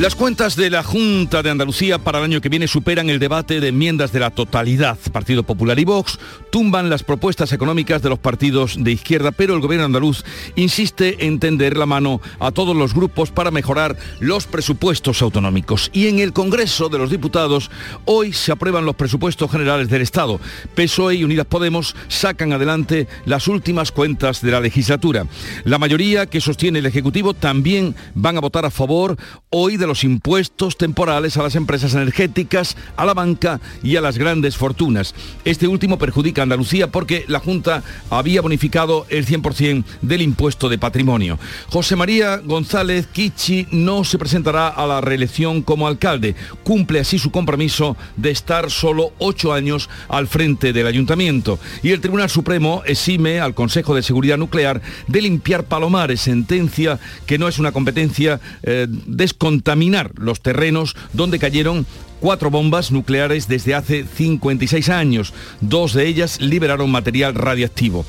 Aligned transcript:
Las 0.00 0.14
cuentas 0.14 0.56
de 0.56 0.70
la 0.70 0.82
Junta 0.82 1.42
de 1.42 1.50
Andalucía 1.50 1.98
para 1.98 2.16
el 2.16 2.24
año 2.24 2.40
que 2.40 2.48
viene 2.48 2.66
superan 2.66 3.10
el 3.10 3.18
debate 3.18 3.60
de 3.60 3.68
enmiendas 3.68 4.12
de 4.12 4.20
la 4.20 4.30
totalidad. 4.30 4.96
Partido 5.12 5.42
Popular 5.42 5.78
y 5.78 5.84
Vox 5.84 6.18
tumban 6.50 6.88
las 6.88 7.02
propuestas 7.02 7.52
económicas 7.52 8.00
de 8.00 8.08
los 8.08 8.18
partidos 8.18 8.82
de 8.82 8.92
izquierda, 8.92 9.30
pero 9.30 9.52
el 9.52 9.60
gobierno 9.60 9.84
andaluz 9.84 10.24
insiste 10.56 11.26
en 11.26 11.38
tender 11.38 11.76
la 11.76 11.84
mano 11.84 12.22
a 12.38 12.50
todos 12.50 12.74
los 12.74 12.94
grupos 12.94 13.30
para 13.30 13.50
mejorar 13.50 13.98
los 14.20 14.46
presupuestos 14.46 15.20
autonómicos. 15.20 15.90
Y 15.92 16.06
en 16.06 16.18
el 16.18 16.32
Congreso 16.32 16.88
de 16.88 16.96
los 16.96 17.10
Diputados 17.10 17.70
hoy 18.06 18.32
se 18.32 18.52
aprueban 18.52 18.86
los 18.86 18.96
presupuestos 18.96 19.50
generales 19.50 19.90
del 19.90 20.00
Estado. 20.00 20.40
PSOE 20.74 21.16
y 21.16 21.24
Unidas 21.24 21.44
Podemos 21.44 21.94
sacan 22.08 22.54
adelante 22.54 23.06
las 23.26 23.48
últimas 23.48 23.92
cuentas 23.92 24.40
de 24.40 24.50
la 24.50 24.60
legislatura. 24.60 25.26
La 25.64 25.76
mayoría 25.76 26.24
que 26.24 26.40
sostiene 26.40 26.78
el 26.78 26.86
Ejecutivo 26.86 27.34
también 27.34 27.94
van 28.14 28.38
a 28.38 28.40
votar 28.40 28.64
a 28.64 28.70
favor 28.70 29.18
hoy 29.50 29.76
de 29.76 29.89
los 29.90 30.04
impuestos 30.04 30.76
temporales 30.76 31.36
a 31.36 31.42
las 31.42 31.56
empresas 31.56 31.94
energéticas, 31.94 32.76
a 32.96 33.04
la 33.04 33.12
banca 33.12 33.60
y 33.82 33.96
a 33.96 34.00
las 34.00 34.18
grandes 34.18 34.56
fortunas. 34.56 35.16
Este 35.44 35.66
último 35.66 35.98
perjudica 35.98 36.42
a 36.42 36.44
Andalucía 36.44 36.92
porque 36.92 37.24
la 37.26 37.40
Junta 37.40 37.82
había 38.08 38.40
bonificado 38.40 39.04
el 39.08 39.26
100% 39.26 39.82
del 40.00 40.22
impuesto 40.22 40.68
de 40.68 40.78
patrimonio. 40.78 41.40
José 41.70 41.96
María 41.96 42.36
González 42.36 43.08
Kichi 43.08 43.66
no 43.72 44.04
se 44.04 44.16
presentará 44.16 44.68
a 44.68 44.86
la 44.86 45.00
reelección 45.00 45.62
como 45.62 45.88
alcalde. 45.88 46.36
Cumple 46.62 47.00
así 47.00 47.18
su 47.18 47.32
compromiso 47.32 47.96
de 48.16 48.30
estar 48.30 48.70
solo 48.70 49.12
ocho 49.18 49.52
años 49.52 49.90
al 50.08 50.28
frente 50.28 50.72
del 50.72 50.86
ayuntamiento. 50.86 51.58
Y 51.82 51.90
el 51.90 52.00
Tribunal 52.00 52.30
Supremo 52.30 52.82
exime 52.86 53.40
al 53.40 53.54
Consejo 53.54 53.96
de 53.96 54.04
Seguridad 54.04 54.38
Nuclear 54.38 54.82
de 55.08 55.20
limpiar 55.20 55.64
palomares, 55.64 56.20
sentencia 56.20 57.00
que 57.26 57.38
no 57.38 57.48
es 57.48 57.58
una 57.58 57.72
competencia 57.72 58.38
eh, 58.62 58.86
descontaminada 58.88 59.79
los 60.16 60.40
terrenos 60.40 60.94
donde 61.12 61.38
cayeron 61.38 61.86
cuatro 62.20 62.50
bombas 62.50 62.92
nucleares 62.92 63.48
desde 63.48 63.74
hace 63.74 64.04
56 64.04 64.88
años. 64.90 65.32
Dos 65.60 65.94
de 65.94 66.06
ellas 66.06 66.40
liberaron 66.40 66.90
material 66.90 67.34
radiactivo. 67.34 68.04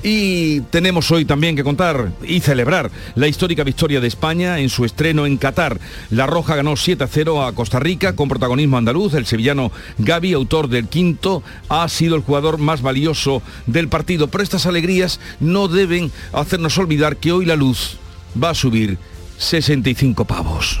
Y 0.00 0.60
tenemos 0.70 1.10
hoy 1.10 1.24
también 1.24 1.56
que 1.56 1.64
contar 1.64 2.12
y 2.22 2.38
celebrar 2.38 2.90
la 3.16 3.26
histórica 3.26 3.64
victoria 3.64 4.00
de 4.00 4.06
España 4.06 4.60
en 4.60 4.68
su 4.68 4.84
estreno 4.84 5.26
en 5.26 5.38
Qatar. 5.38 5.80
La 6.10 6.26
Roja 6.26 6.54
ganó 6.54 6.76
7 6.76 7.02
a 7.02 7.08
0 7.08 7.44
a 7.44 7.52
Costa 7.52 7.80
Rica 7.80 8.14
con 8.14 8.28
protagonismo 8.28 8.78
andaluz. 8.78 9.14
El 9.14 9.26
sevillano 9.26 9.72
Gaby, 9.98 10.34
autor 10.34 10.68
del 10.68 10.86
quinto, 10.86 11.42
ha 11.68 11.88
sido 11.88 12.14
el 12.14 12.22
jugador 12.22 12.58
más 12.58 12.80
valioso 12.80 13.42
del 13.66 13.88
partido. 13.88 14.28
Pero 14.28 14.44
estas 14.44 14.66
alegrías 14.66 15.18
no 15.40 15.66
deben 15.66 16.12
hacernos 16.32 16.78
olvidar 16.78 17.16
que 17.16 17.32
hoy 17.32 17.44
la 17.44 17.56
luz 17.56 17.96
va 18.40 18.50
a 18.50 18.54
subir 18.54 18.98
65 19.38 20.24
pavos. 20.26 20.80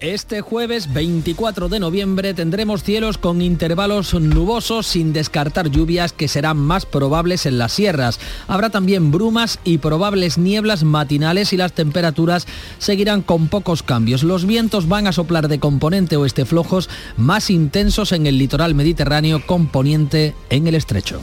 Este 0.00 0.42
jueves 0.42 0.92
24 0.92 1.68
de 1.68 1.80
noviembre 1.80 2.32
tendremos 2.32 2.84
cielos 2.84 3.18
con 3.18 3.42
intervalos 3.42 4.14
nubosos 4.14 4.86
sin 4.86 5.12
descartar 5.12 5.70
lluvias 5.70 6.12
que 6.12 6.28
serán 6.28 6.56
más 6.56 6.86
probables 6.86 7.46
en 7.46 7.58
las 7.58 7.72
sierras. 7.72 8.20
Habrá 8.46 8.70
también 8.70 9.10
brumas 9.10 9.58
y 9.64 9.78
probables 9.78 10.38
nieblas 10.38 10.84
matinales 10.84 11.52
y 11.52 11.56
las 11.56 11.72
temperaturas 11.72 12.46
seguirán 12.78 13.22
con 13.22 13.48
pocos 13.48 13.82
cambios. 13.82 14.22
Los 14.22 14.46
vientos 14.46 14.86
van 14.86 15.08
a 15.08 15.12
soplar 15.12 15.48
de 15.48 15.58
componente 15.58 16.16
oeste 16.16 16.44
flojos 16.44 16.88
más 17.16 17.50
intensos 17.50 18.12
en 18.12 18.28
el 18.28 18.38
litoral 18.38 18.76
mediterráneo 18.76 19.44
componente 19.44 20.32
en 20.48 20.68
el 20.68 20.76
estrecho. 20.76 21.22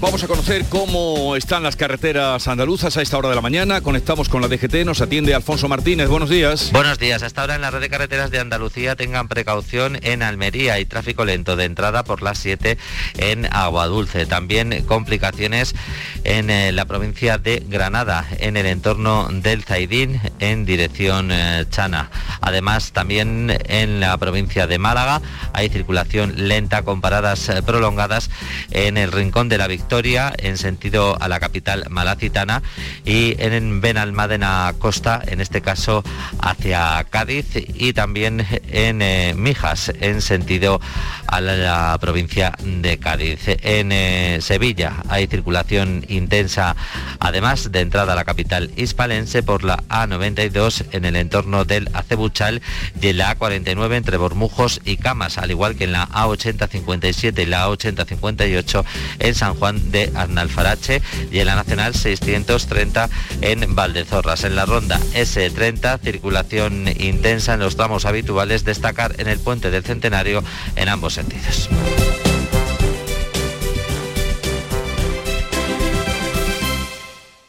Vamos 0.00 0.22
a 0.22 0.28
conocer 0.28 0.64
cómo 0.68 1.34
están 1.34 1.64
las 1.64 1.74
carreteras 1.74 2.46
andaluzas 2.46 2.96
a 2.96 3.02
esta 3.02 3.18
hora 3.18 3.30
de 3.30 3.34
la 3.34 3.40
mañana. 3.40 3.80
Conectamos 3.80 4.28
con 4.28 4.40
la 4.40 4.46
DGT, 4.46 4.84
nos 4.84 5.00
atiende 5.00 5.34
Alfonso 5.34 5.68
Martínez. 5.68 6.08
Buenos 6.08 6.30
días. 6.30 6.70
Buenos 6.70 7.00
días. 7.00 7.24
Hasta 7.24 7.40
ahora 7.40 7.56
en 7.56 7.62
la 7.62 7.72
red 7.72 7.80
de 7.80 7.88
carreteras 7.88 8.30
de 8.30 8.38
Andalucía 8.38 8.94
tengan 8.94 9.26
precaución 9.26 9.98
en 10.02 10.22
Almería 10.22 10.78
y 10.78 10.84
tráfico 10.84 11.24
lento 11.24 11.56
de 11.56 11.64
entrada 11.64 12.04
por 12.04 12.22
las 12.22 12.38
7 12.38 12.78
en 13.16 13.52
Aguadulce. 13.52 14.24
También 14.24 14.84
complicaciones 14.84 15.74
en 16.22 16.48
eh, 16.48 16.70
la 16.70 16.84
provincia 16.84 17.36
de 17.38 17.64
Granada, 17.68 18.24
en 18.38 18.56
el 18.56 18.66
entorno 18.66 19.26
del 19.32 19.64
Zaidín 19.64 20.20
en 20.38 20.64
dirección 20.64 21.32
eh, 21.32 21.66
Chana. 21.70 22.08
Además, 22.40 22.92
también 22.92 23.58
en 23.66 23.98
la 23.98 24.16
provincia 24.16 24.68
de 24.68 24.78
Málaga 24.78 25.20
hay 25.52 25.68
circulación 25.70 26.46
lenta 26.46 26.82
con 26.82 27.00
paradas 27.00 27.48
eh, 27.48 27.62
prolongadas 27.64 28.30
en 28.70 28.96
el 28.96 29.10
rincón 29.10 29.48
de 29.48 29.58
la 29.58 29.66
Victoria 29.66 29.87
en 29.90 30.58
sentido 30.58 31.16
a 31.18 31.28
la 31.28 31.40
capital 31.40 31.86
malacitana 31.88 32.62
y 33.06 33.34
en 33.38 33.80
Benalmádena 33.80 34.74
Costa, 34.78 35.22
en 35.26 35.40
este 35.40 35.62
caso 35.62 36.04
hacia 36.40 37.04
Cádiz 37.08 37.46
y 37.54 37.94
también 37.94 38.46
en 38.70 39.00
eh, 39.00 39.32
Mijas 39.34 39.90
en 40.00 40.20
sentido 40.20 40.78
a 41.26 41.40
la, 41.40 41.96
provincia 42.00 42.52
de 42.62 42.98
Cádiz. 42.98 43.40
En 43.46 43.90
eh, 43.92 44.38
Sevilla 44.42 44.92
hay 45.08 45.26
circulación 45.26 46.04
intensa 46.08 46.76
además 47.18 47.72
de 47.72 47.80
entrada 47.80 48.12
a 48.12 48.16
la 48.16 48.24
capital 48.24 48.70
hispalense 48.76 49.42
por 49.42 49.64
la 49.64 49.78
A92 49.88 50.84
en 50.92 51.06
el 51.06 51.16
entorno 51.16 51.64
del 51.64 51.88
Acebuchal 51.94 52.60
y 53.00 53.08
en 53.08 53.18
la 53.18 53.36
A49 53.36 53.94
entre 53.94 54.18
Bormujos 54.18 54.82
y 54.84 54.98
Camas, 54.98 55.38
al 55.38 55.50
igual 55.50 55.76
que 55.76 55.84
en 55.84 55.92
la 55.92 56.08
A8057 56.08 57.42
y 57.42 57.46
la 57.46 57.66
A8058 57.68 58.84
en 59.20 59.34
San 59.34 59.54
Juan 59.54 59.77
de 59.86 60.10
Arnalfarache 60.14 61.02
y 61.30 61.38
en 61.38 61.46
la 61.46 61.56
Nacional 61.56 61.94
630 61.94 63.08
en 63.40 63.74
Valdezorras. 63.74 64.44
En 64.44 64.56
la 64.56 64.66
ronda 64.66 64.98
S30, 65.14 66.00
circulación 66.00 66.88
intensa 66.98 67.54
en 67.54 67.60
los 67.60 67.76
tramos 67.76 68.04
habituales, 68.04 68.64
destacar 68.64 69.14
en 69.18 69.28
el 69.28 69.38
puente 69.38 69.70
del 69.70 69.84
Centenario 69.84 70.42
en 70.76 70.88
ambos 70.88 71.14
sentidos. 71.14 71.68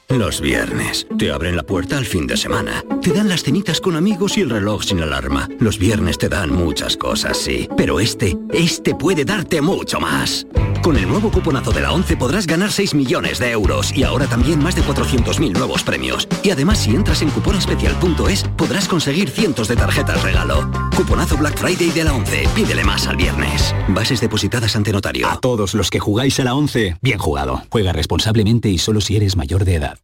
Los 0.10 0.42
viernes. 0.42 1.06
Te 1.20 1.32
abren 1.32 1.56
la 1.56 1.62
puerta 1.62 1.98
al 1.98 2.06
fin 2.06 2.26
de 2.26 2.36
semana. 2.36 2.84
Te 3.02 3.14
dan 3.14 3.30
las 3.30 3.44
cenitas 3.44 3.80
con 3.80 3.96
amigos 3.96 4.38
y 4.38 4.42
el 4.42 4.50
reloj 4.50 4.84
sin 4.84 5.02
alarma. 5.02 5.48
Los 5.60 5.78
viernes 5.78 6.18
te 6.18 6.28
dan 6.28 6.52
muchas 6.52 6.98
cosas, 6.98 7.38
sí. 7.38 7.70
Pero 7.78 8.00
este, 8.00 8.36
este 8.52 8.96
puede 8.96 9.24
darte 9.24 9.62
mucho 9.62 10.00
más. 10.00 10.48
Con 10.82 10.96
el 10.96 11.08
nuevo 11.08 11.30
cuponazo 11.30 11.72
de 11.72 11.82
la 11.82 11.92
11 11.92 12.16
podrás 12.16 12.48
ganar 12.48 12.72
6 12.72 12.96
millones 12.96 13.38
de 13.40 13.52
euros 13.52 13.96
y 13.96 14.04
ahora 14.04 14.28
también 14.28 14.64
más 14.64 14.76
de 14.76 14.82
400.000 14.82 15.52
nuevos 15.58 15.84
premios. 15.84 16.28
Y 16.42 16.52
además 16.52 16.80
si 16.80 16.96
entras 16.96 17.22
en 17.22 17.30
cuponespecial.es 17.32 18.44
podrás 18.56 18.88
conseguir 18.88 19.30
cientos 19.30 19.68
de 19.68 19.76
tarjetas 19.76 20.24
regalo. 20.24 20.72
Cuponazo 20.96 21.38
Black 21.38 21.58
Friday 21.58 21.90
de 21.90 22.04
la 22.06 22.14
11. 22.14 22.48
Pídele 22.56 22.84
más 22.86 23.08
al 23.08 23.18
viernes. 23.18 23.76
Bases 23.90 24.22
depositadas 24.22 24.76
ante 24.76 24.94
notario. 24.94 25.28
A 25.28 25.40
todos 25.40 25.74
los 25.74 25.90
que 25.90 26.00
jugáis 26.00 26.40
a 26.40 26.46
la 26.46 26.56
11, 26.56 26.98
bien 27.02 27.20
jugado. 27.20 27.62
Juega 27.70 27.92
responsablemente 27.92 28.70
y 28.70 28.78
solo 28.78 29.02
si 29.02 29.18
eres 29.18 29.36
mayor 29.36 29.66
de 29.66 29.76
edad. 29.76 30.00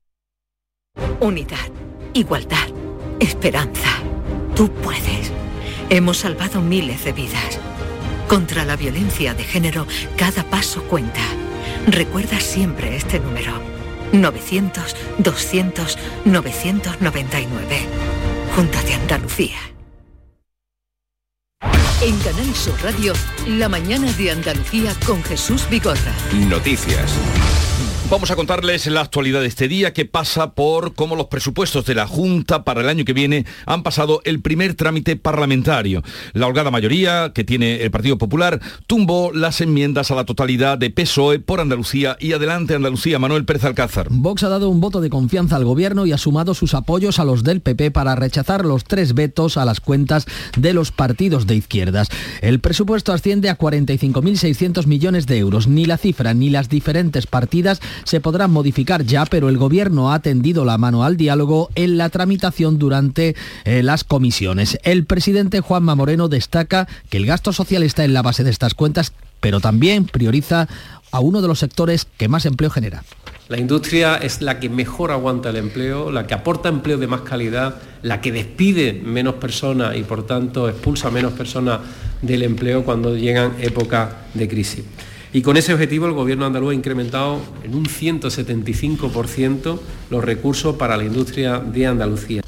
Unidad, 1.22 1.72
igualdad, 2.14 2.68
esperanza. 3.20 3.90
Tú 4.56 4.70
puedes. 4.70 5.32
Hemos 5.90 6.18
salvado 6.18 6.62
miles 6.62 7.06
de 7.06 7.14
vidas. 7.14 7.60
Contra 8.28 8.66
la 8.66 8.76
violencia 8.76 9.34
de 9.34 9.44
género, 9.44 9.86
cada 10.18 10.44
paso 10.44 10.84
cuenta. 10.84 11.22
Recuerda 11.88 12.40
siempre 12.40 12.96
este 12.96 13.20
número. 13.20 13.54
900-200-999. 14.14 15.96
Junta 18.56 18.82
de 18.84 18.94
Andalucía. 18.94 19.58
En 22.02 22.18
Canal 22.20 22.54
Sur 22.56 22.76
Radio, 22.84 23.14
la 23.48 23.70
mañana 23.70 24.12
de 24.14 24.32
Andalucía 24.32 24.94
con 25.06 25.24
Jesús 25.24 25.68
Vigorra. 25.70 26.14
Noticias. 26.34 27.14
Vamos 28.08 28.30
a 28.30 28.36
contarles 28.36 28.86
la 28.86 29.02
actualidad 29.02 29.42
de 29.42 29.48
este 29.48 29.68
día 29.68 29.92
que 29.92 30.06
pasa 30.06 30.54
por 30.54 30.94
cómo 30.94 31.16
los 31.16 31.26
presupuestos 31.26 31.86
de 31.86 31.96
la 31.96 32.06
Junta 32.06 32.64
para 32.64 32.82
el 32.82 32.88
año 32.88 33.04
que 33.04 33.14
viene 33.14 33.48
han 33.66 33.82
pasado 33.82 34.22
el 34.26 34.42
primer 34.42 34.76
trámite 34.76 35.16
parlamentario. 35.16 36.04
La 36.34 36.46
holgada 36.46 36.70
mayoría 36.70 37.32
que 37.34 37.44
tiene 37.44 37.82
el 37.82 37.90
Partido 37.90 38.20
Popular 38.20 38.62
tumbó 38.86 39.32
las 39.34 39.60
enmiendas 39.60 40.12
a 40.12 40.16
la 40.16 40.24
totalidad 40.24 40.78
de 40.78 40.92
PSOE 40.92 41.40
por 41.40 41.60
Andalucía 41.60 42.16
y 42.20 42.34
adelante 42.34 42.76
Andalucía. 42.76 43.18
Manuel 43.18 43.44
Pérez 43.44 43.64
Alcázar. 43.64 44.08
Vox 44.12 44.44
ha 44.44 44.50
dado 44.50 44.70
un 44.70 44.82
voto 44.82 45.02
de 45.02 45.10
confianza 45.10 45.56
al 45.56 45.66
gobierno 45.66 46.06
y 46.06 46.12
ha 46.12 46.20
sumado 46.20 46.54
sus 46.54 46.76
apoyos 46.76 47.18
a 47.18 47.26
los 47.26 47.44
del 47.44 47.62
PP 47.62 47.90
para 47.90 48.16
rechazar 48.16 48.66
los 48.66 48.84
tres 48.84 49.16
vetos 49.16 49.58
a 49.58 49.66
las 49.66 49.80
cuentas 49.80 50.28
de 50.56 50.74
los 50.76 50.92
partidos 50.92 51.48
de 51.48 51.56
izquierdas. 51.56 52.10
El 52.42 52.60
presupuesto 52.60 53.14
asciende 53.14 53.50
a 53.50 53.58
45.600 53.58 54.86
millones 54.86 55.26
de 55.26 55.40
euros. 55.40 55.68
Ni 55.68 55.86
la 55.86 55.98
cifra 55.98 56.36
ni 56.36 56.52
las 56.52 56.70
diferentes 56.70 57.26
partidas 57.26 57.82
se 58.04 58.20
podrán 58.20 58.52
modificar 58.52 59.04
ya, 59.04 59.26
pero 59.26 59.50
el 59.50 59.58
Gobierno 59.58 60.12
ha 60.12 60.20
tendido 60.20 60.66
la 60.66 60.78
mano 60.78 61.04
al 61.04 61.18
diálogo 61.18 61.70
en 61.76 61.98
la 61.98 62.10
tramitación 62.10 62.78
durante 62.78 63.36
eh, 63.64 63.84
las 63.84 64.04
comisiones. 64.04 64.78
El 64.84 65.06
presidente 65.06 65.62
Juanma 65.62 65.96
Moreno 65.96 66.28
destaca 66.28 66.88
que 67.10 67.18
el 67.18 67.26
gasto 67.26 67.54
social 67.54 67.84
está 67.84 68.04
en 68.04 68.14
la 68.14 68.22
base 68.22 68.44
de 68.44 68.52
estas 68.52 68.74
cuentas, 68.74 69.14
pero 69.40 69.60
también 69.60 70.06
prioriza 70.06 70.68
a 71.12 71.20
uno 71.20 71.42
de 71.42 71.48
los 71.48 71.60
sectores 71.60 72.08
que 72.18 72.28
más 72.28 72.46
empleo 72.46 72.70
genera. 72.70 73.04
La 73.48 73.60
industria 73.60 74.16
es 74.18 74.42
la 74.42 74.60
que 74.60 74.70
mejor 74.70 75.12
aguanta 75.12 75.52
el 75.52 75.58
empleo, 75.58 76.12
la 76.12 76.26
que 76.26 76.34
aporta 76.34 76.68
empleo 76.68 76.98
de 76.98 77.06
más 77.06 77.22
calidad, 77.22 77.76
la 78.02 78.20
que 78.20 78.32
despide 78.32 78.94
menos 78.94 79.36
personas 79.36 79.96
y 79.96 80.04
por 80.04 80.26
tanto 80.26 80.68
expulsa 80.68 81.12
menos 81.12 81.34
personas 81.34 81.82
del 82.24 82.42
empleo 82.42 82.84
cuando 82.84 83.16
llegan 83.16 83.56
épocas 83.60 84.10
de 84.34 84.48
crisis. 84.48 84.84
Y 85.36 85.42
con 85.42 85.58
ese 85.58 85.74
objetivo 85.74 86.06
el 86.06 86.14
Gobierno 86.14 86.46
andaluz 86.46 86.72
ha 86.72 86.76
incrementado 86.76 87.42
en 87.62 87.76
un 87.76 87.88
175% 87.88 89.80
los 90.10 90.24
recursos 90.24 90.78
para 90.78 90.96
la 90.96 91.04
industria 91.04 91.60
de 91.60 91.88
Andalucía. 91.88 92.42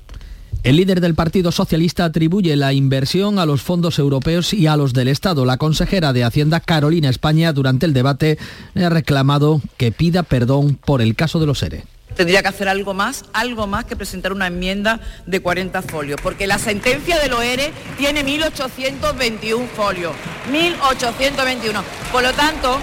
El 0.64 0.78
líder 0.78 1.02
del 1.02 1.14
Partido 1.14 1.52
Socialista 1.52 2.06
atribuye 2.06 2.56
la 2.56 2.72
inversión 2.72 3.40
a 3.40 3.46
los 3.46 3.62
fondos 3.62 4.00
europeos 4.00 4.54
y 4.54 4.68
a 4.68 4.78
los 4.78 4.94
del 4.94 5.10
Estado. 5.10 5.44
La 5.44 5.58
consejera 5.58 6.14
de 6.14 6.24
Hacienda, 6.24 6.62
Carolina 6.62 7.10
España, 7.10 7.52
durante 7.52 7.86
el 7.86 7.92
debate 7.92 8.38
ha 8.74 8.88
reclamado 8.88 9.60
que 9.76 9.92
pida 9.92 10.24
perdón 10.24 10.80
por 10.86 11.02
el 11.02 11.14
caso 11.14 11.42
de 11.42 11.46
los 11.46 11.62
ERE 11.64 11.84
tendría 12.18 12.42
que 12.42 12.48
hacer 12.48 12.68
algo 12.68 12.96
más, 12.96 13.24
algo 13.32 13.68
más 13.68 13.86
que 13.86 13.96
presentar 13.96 14.34
una 14.34 14.48
enmienda 14.48 15.00
de 15.28 15.40
40 15.40 15.84
folios, 15.84 16.20
porque 16.22 16.48
la 16.48 16.58
sentencia 16.58 17.20
de 17.20 17.32
OERE 17.32 17.72
tiene 17.98 18.26
1.821 18.26 19.68
folios, 19.68 20.14
1.821. 20.52 21.84
Por 22.12 22.24
lo 22.24 22.34
tanto, 22.34 22.80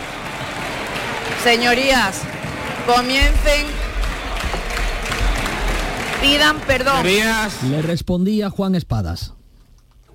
señorías, 1.42 2.22
comiencen, 2.86 3.66
pidan 6.22 6.60
perdón. 6.60 7.04
Le 7.04 7.82
respondía 7.82 8.50
Juan 8.50 8.76
Espadas. 8.76 9.32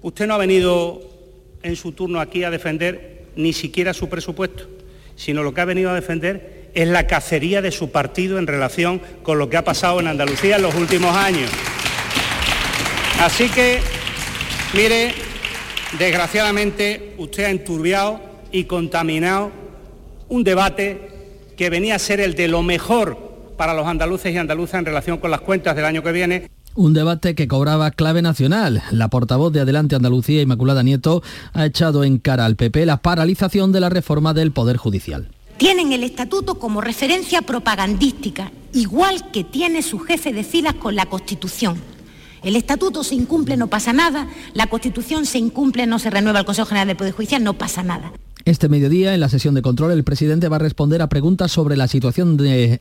Usted 0.02 0.28
no 0.28 0.36
ha 0.36 0.38
venido 0.38 1.02
en 1.62 1.76
su 1.76 1.92
turno 1.92 2.22
aquí 2.22 2.46
a 2.46 2.50
defender 2.50 3.26
ni 3.36 3.52
siquiera 3.52 3.94
su 3.94 4.08
presupuesto, 4.08 4.64
sino 5.18 5.44
lo 5.44 5.54
que 5.54 5.60
ha 5.60 5.66
venido 5.66 5.90
a 5.90 5.94
defender 5.94 6.59
es 6.74 6.88
la 6.88 7.08
cacería 7.08 7.62
de 7.62 7.72
su 7.72 7.92
partido 7.92 8.38
en 8.40 8.48
relación 8.48 9.02
con 9.24 9.40
lo 9.40 9.50
que 9.50 9.58
ha 9.58 9.64
pasado 9.64 10.00
en 10.00 10.08
Andalucía 10.08 10.58
en 10.58 10.62
los 10.62 10.76
últimos 10.76 11.16
años. 11.16 11.50
Así 13.20 13.50
que, 13.50 13.80
mire, 14.74 15.14
desgraciadamente 15.98 17.16
usted 17.18 17.46
ha 17.46 17.50
enturbiado 17.50 18.22
y 18.52 18.64
contaminado 18.66 19.52
un 20.30 20.44
debate 20.44 21.10
que 21.58 21.70
venía 21.70 21.96
a 21.96 22.00
ser 22.00 22.22
el 22.22 22.36
de 22.36 22.48
lo 22.48 22.64
mejor 22.64 23.18
para 23.58 23.74
los 23.74 23.86
andaluces 23.86 24.34
y 24.34 24.38
andaluzas 24.38 24.80
en 24.80 24.86
relación 24.86 25.18
con 25.18 25.32
las 25.32 25.42
cuentas 25.42 25.76
del 25.76 25.86
año 25.86 26.02
que 26.02 26.14
viene. 26.14 26.50
Un 26.76 26.94
debate 26.94 27.36
que 27.36 27.48
cobraba 27.50 27.92
clave 27.92 28.22
nacional. 28.22 28.82
La 28.92 29.10
portavoz 29.10 29.52
de 29.52 29.60
Adelante 29.60 29.96
Andalucía, 29.96 30.42
Inmaculada 30.42 30.84
Nieto, 30.84 31.22
ha 31.52 31.66
echado 31.66 32.06
en 32.06 32.20
cara 32.20 32.46
al 32.46 32.56
PP 32.56 32.86
la 32.86 33.02
paralización 33.02 33.74
de 33.74 33.82
la 33.82 33.90
reforma 33.90 34.34
del 34.34 34.54
Poder 34.54 34.78
Judicial 34.78 35.30
tienen 35.60 35.92
el 35.92 36.04
estatuto 36.06 36.56
como 36.56 36.80
referencia 36.80 37.42
propagandística, 37.42 38.50
igual 38.74 39.30
que 39.30 39.44
tiene 39.44 39.82
su 39.82 40.00
jefe 40.00 40.32
de 40.32 40.46
filas 40.46 40.76
con 40.76 40.96
la 40.96 41.06
Constitución. 41.06 41.80
El 42.42 42.56
estatuto 42.56 43.04
se 43.04 43.16
incumple, 43.16 43.58
no 43.58 43.68
pasa 43.68 43.92
nada, 43.92 44.30
la 44.54 44.68
Constitución 44.68 45.26
se 45.26 45.38
incumple, 45.38 45.86
no 45.86 46.00
se 46.00 46.10
renueva 46.10 46.40
el 46.40 46.46
Consejo 46.46 46.70
General 46.70 46.88
del 46.88 46.96
Poder 46.96 47.12
Judicial, 47.12 47.44
no 47.44 47.56
pasa 47.56 47.84
nada. 47.84 48.14
Este 48.46 48.70
mediodía, 48.70 49.14
en 49.14 49.20
la 49.20 49.28
sesión 49.28 49.54
de 49.54 49.62
control, 49.62 49.92
el 49.92 50.04
presidente 50.04 50.48
va 50.48 50.56
a 50.56 50.60
responder 50.60 51.02
a 51.02 51.10
preguntas 51.10 51.52
sobre 51.52 51.76
la 51.76 51.88
situación 51.88 52.38